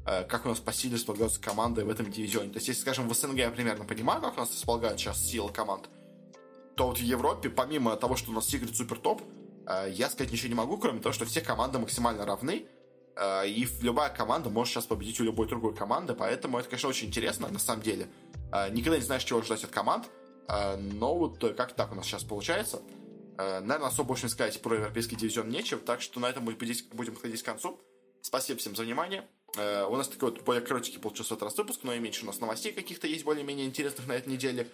Э, 0.07 0.24
как 0.24 0.47
у 0.47 0.49
нас 0.49 0.61
по 0.61 0.72
силе 0.72 0.95
располагаются 0.95 1.41
команды 1.41 1.84
в 1.84 1.91
этом 1.91 2.11
дивизионе. 2.11 2.51
То 2.51 2.57
есть, 2.57 2.68
если, 2.68 2.82
скажем, 2.82 3.09
в 3.09 3.14
СНГ 3.14 3.39
я 3.39 3.51
примерно 3.51 3.84
понимаю, 3.84 4.22
как 4.22 4.37
у 4.37 4.41
нас 4.41 4.53
располагают 4.53 5.01
сейчас 5.01 5.24
сила 5.24 5.49
команд, 5.49 5.89
то 6.76 6.86
вот 6.86 6.98
в 6.98 7.02
Европе, 7.02 7.48
помимо 7.48 7.96
того, 7.96 8.16
что 8.16 8.30
у 8.30 8.34
нас 8.34 8.52
Secret 8.52 8.74
супер 8.74 8.98
топ, 8.98 9.22
э, 9.66 9.90
я 9.92 10.08
сказать 10.10 10.32
ничего 10.32 10.48
не 10.48 10.54
могу, 10.54 10.76
кроме 10.78 11.00
того, 11.00 11.12
что 11.12 11.24
все 11.24 11.40
команды 11.40 11.78
максимально 11.78 12.24
равны, 12.24 12.66
э, 13.16 13.48
и 13.48 13.66
любая 13.80 14.10
команда 14.10 14.50
может 14.50 14.74
сейчас 14.74 14.86
победить 14.86 15.20
у 15.20 15.24
любой 15.24 15.48
другой 15.48 15.74
команды, 15.74 16.14
поэтому 16.14 16.58
это, 16.58 16.68
конечно, 16.68 16.88
очень 16.88 17.08
интересно, 17.08 17.48
на 17.48 17.58
самом 17.58 17.82
деле. 17.82 18.08
Никогда 18.70 18.96
не 18.96 19.02
знаешь, 19.02 19.24
чего 19.24 19.42
ждать 19.42 19.64
от 19.64 19.70
команд, 19.70 20.06
но 20.48 21.18
вот 21.18 21.40
как 21.56 21.74
так 21.74 21.90
у 21.90 21.96
нас 21.96 22.06
сейчас 22.06 22.22
получается. 22.22 22.80
Наверное, 23.36 23.88
особо 23.88 24.10
больше 24.10 24.28
сказать 24.28 24.62
про 24.62 24.76
европейский 24.76 25.16
дивизион 25.16 25.48
нечего, 25.48 25.80
так 25.80 26.00
что 26.00 26.20
на 26.20 26.26
этом 26.26 26.44
мы 26.44 26.52
будем 26.54 27.14
подходить 27.14 27.42
к 27.42 27.44
концу. 27.44 27.80
Спасибо 28.22 28.58
всем 28.58 28.76
за 28.76 28.84
внимание. 28.84 29.26
Э, 29.56 29.84
у 29.84 29.96
нас 29.96 30.08
такой 30.08 30.30
вот 30.30 30.42
более 30.42 30.62
коротенький 30.62 31.00
получился 31.00 31.34
этот 31.34 31.44
раз 31.44 31.56
выпуск, 31.56 31.80
но 31.82 31.94
и 31.94 31.98
меньше 31.98 32.24
у 32.24 32.26
нас 32.26 32.40
новостей 32.40 32.72
каких-то 32.72 33.06
есть 33.06 33.24
более-менее 33.24 33.66
интересных 33.66 34.06
на 34.06 34.12
этой 34.12 34.32
неделе. 34.32 34.68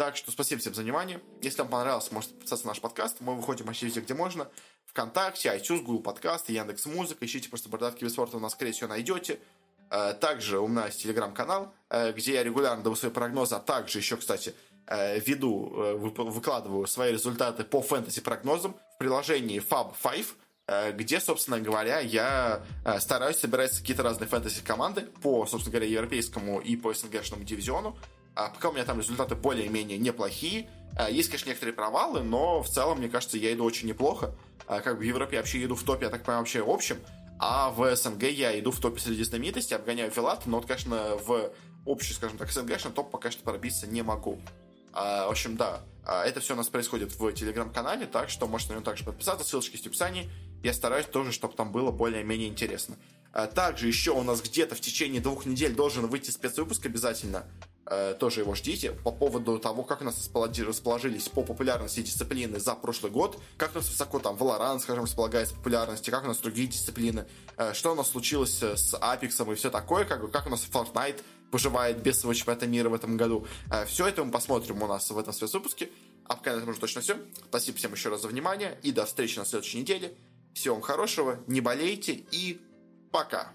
Так 0.00 0.16
что 0.16 0.30
спасибо 0.30 0.62
всем 0.62 0.72
за 0.72 0.80
внимание. 0.80 1.20
Если 1.42 1.60
вам 1.60 1.68
понравилось, 1.68 2.10
можете 2.10 2.32
подписаться 2.32 2.64
на 2.64 2.70
наш 2.70 2.80
подкаст. 2.80 3.18
Мы 3.20 3.36
выходим 3.36 3.66
вообще 3.66 3.84
везде, 3.84 4.00
где 4.00 4.14
можно. 4.14 4.48
Вконтакте, 4.86 5.50
iTunes, 5.50 5.82
Google 5.82 6.02
Подкаст, 6.02 6.48
Яндекс 6.48 6.86
Музыка. 6.86 7.26
Ищите 7.26 7.50
просто 7.50 7.68
Бородатки 7.68 8.02
без 8.04 8.14
спорта, 8.14 8.38
вы 8.38 8.42
нас, 8.42 8.52
скорее 8.52 8.72
всего, 8.72 8.88
найдете. 8.88 9.40
Э, 9.90 10.14
также 10.18 10.58
у 10.58 10.68
меня 10.68 10.86
есть 10.86 11.02
телеграм-канал, 11.02 11.74
э, 11.90 12.12
где 12.12 12.32
я 12.32 12.42
регулярно 12.42 12.82
даю 12.82 12.96
свои 12.96 13.10
прогнозы, 13.10 13.56
а 13.56 13.60
также 13.60 13.98
еще, 13.98 14.16
кстати, 14.16 14.54
веду, 14.88 15.98
выкладываю 16.16 16.86
свои 16.86 17.12
результаты 17.12 17.64
по 17.64 17.82
фэнтези-прогнозам 17.82 18.74
в 18.94 18.98
приложении 18.98 19.60
Fab 19.60 19.92
5 20.02 20.26
Э, 20.70 20.92
где, 20.92 21.18
собственно 21.18 21.58
говоря, 21.58 21.98
я 21.98 22.62
э, 22.84 23.00
стараюсь 23.00 23.38
собирать 23.38 23.76
какие-то 23.76 24.04
разные 24.04 24.28
фэнтези-команды 24.28 25.02
по, 25.20 25.44
собственно 25.44 25.72
говоря, 25.72 25.90
европейскому 25.90 26.60
и 26.60 26.76
по 26.76 26.94
СНГшному 26.94 27.42
дивизиону. 27.42 27.98
А 28.34 28.48
пока 28.48 28.68
у 28.70 28.72
меня 28.72 28.84
там 28.84 28.98
результаты 28.98 29.34
более-менее 29.34 29.98
неплохие. 29.98 30.68
Э, 30.98 31.10
есть, 31.10 31.28
конечно, 31.28 31.48
некоторые 31.48 31.74
провалы, 31.74 32.22
но 32.22 32.62
в 32.62 32.68
целом, 32.68 32.98
мне 32.98 33.08
кажется, 33.08 33.36
я 33.38 33.52
иду 33.52 33.64
очень 33.64 33.88
неплохо. 33.88 34.34
Как 34.66 34.96
бы 34.96 35.00
в 35.00 35.02
Европе 35.02 35.36
я 35.36 35.42
вообще 35.42 35.64
иду 35.64 35.74
в 35.74 35.82
топе, 35.82 36.04
я 36.04 36.10
так 36.10 36.22
понимаю, 36.22 36.40
вообще 36.40 36.64
общем. 36.64 36.98
А 37.40 37.70
в 37.70 37.96
СНГ 37.96 38.22
я 38.24 38.58
иду 38.58 38.70
в 38.70 38.78
топе 38.78 39.00
среди 39.00 39.24
знаменитостей, 39.24 39.74
обгоняю 39.74 40.10
Филат, 40.10 40.46
но 40.46 40.58
вот, 40.58 40.66
конечно, 40.66 41.16
в 41.16 41.52
общий, 41.86 42.12
скажем 42.12 42.38
так, 42.38 42.52
СНГшный 42.52 42.92
топ 42.92 43.10
пока 43.10 43.30
что 43.30 43.42
пробиться 43.42 43.88
не 43.88 44.02
могу. 44.02 44.38
А, 44.92 45.26
в 45.26 45.30
общем, 45.30 45.56
да, 45.56 45.80
это 46.06 46.38
все 46.40 46.54
у 46.54 46.56
нас 46.56 46.68
происходит 46.68 47.18
в 47.18 47.32
телеграм-канале, 47.32 48.06
так 48.06 48.30
что 48.30 48.46
можете 48.46 48.72
на 48.72 48.76
него 48.76 48.84
также 48.84 49.04
подписаться, 49.04 49.44
ссылочки 49.44 49.72
есть 49.72 49.84
в 49.84 49.88
описании 49.88 50.30
я 50.62 50.74
стараюсь 50.74 51.06
тоже, 51.06 51.32
чтобы 51.32 51.54
там 51.54 51.72
было 51.72 51.90
более-менее 51.90 52.48
интересно. 52.48 52.96
Также 53.54 53.86
еще 53.86 54.12
у 54.12 54.22
нас 54.22 54.42
где-то 54.42 54.74
в 54.74 54.80
течение 54.80 55.20
двух 55.20 55.46
недель 55.46 55.74
должен 55.74 56.06
выйти 56.06 56.30
спецвыпуск 56.30 56.84
обязательно. 56.86 57.46
А, 57.86 58.14
тоже 58.14 58.40
его 58.40 58.54
ждите. 58.54 58.92
По 58.92 59.10
поводу 59.10 59.58
того, 59.58 59.82
как 59.82 60.00
у 60.00 60.04
нас 60.04 60.30
расположились 60.34 61.28
по 61.28 61.42
популярности 61.42 62.00
дисциплины 62.00 62.58
за 62.60 62.74
прошлый 62.74 63.10
год. 63.10 63.40
Как 63.56 63.72
у 63.72 63.76
нас 63.76 63.88
высоко 63.88 64.18
там 64.18 64.36
Valorant, 64.36 64.80
скажем, 64.80 65.04
располагается 65.04 65.54
популярности. 65.54 66.10
Как 66.10 66.24
у 66.24 66.28
нас 66.28 66.38
другие 66.38 66.68
дисциплины. 66.68 67.26
А, 67.56 67.74
что 67.74 67.92
у 67.92 67.94
нас 67.94 68.10
случилось 68.10 68.62
с 68.62 68.94
Apex 68.94 69.52
и 69.52 69.54
все 69.56 69.70
такое. 69.70 70.04
Как, 70.04 70.30
как 70.30 70.46
у 70.46 70.50
нас 70.50 70.66
Fortnite 70.70 71.20
выживает 71.52 72.00
без 72.02 72.20
своего 72.20 72.34
чемпионата 72.34 72.66
мира 72.66 72.88
в 72.88 72.94
этом 72.94 73.16
году. 73.16 73.44
Все 73.86 74.06
это 74.06 74.22
мы 74.22 74.30
посмотрим 74.30 74.82
у 74.82 74.86
нас 74.86 75.10
в 75.10 75.18
этом 75.18 75.32
спецвыпуске. 75.32 75.90
А 76.26 76.36
пока 76.36 76.52
на 76.52 76.58
этом 76.58 76.68
уже 76.68 76.78
точно 76.78 77.00
все. 77.00 77.16
Спасибо 77.48 77.76
всем 77.76 77.92
еще 77.92 78.08
раз 78.08 78.22
за 78.22 78.28
внимание. 78.28 78.78
И 78.84 78.92
до 78.92 79.04
встречи 79.04 79.36
на 79.36 79.44
следующей 79.44 79.78
неделе. 79.80 80.16
Всего 80.54 80.76
вам 80.76 80.82
хорошего, 80.82 81.40
не 81.48 81.60
болейте 81.60 82.24
и 82.30 82.60
пока. 83.10 83.52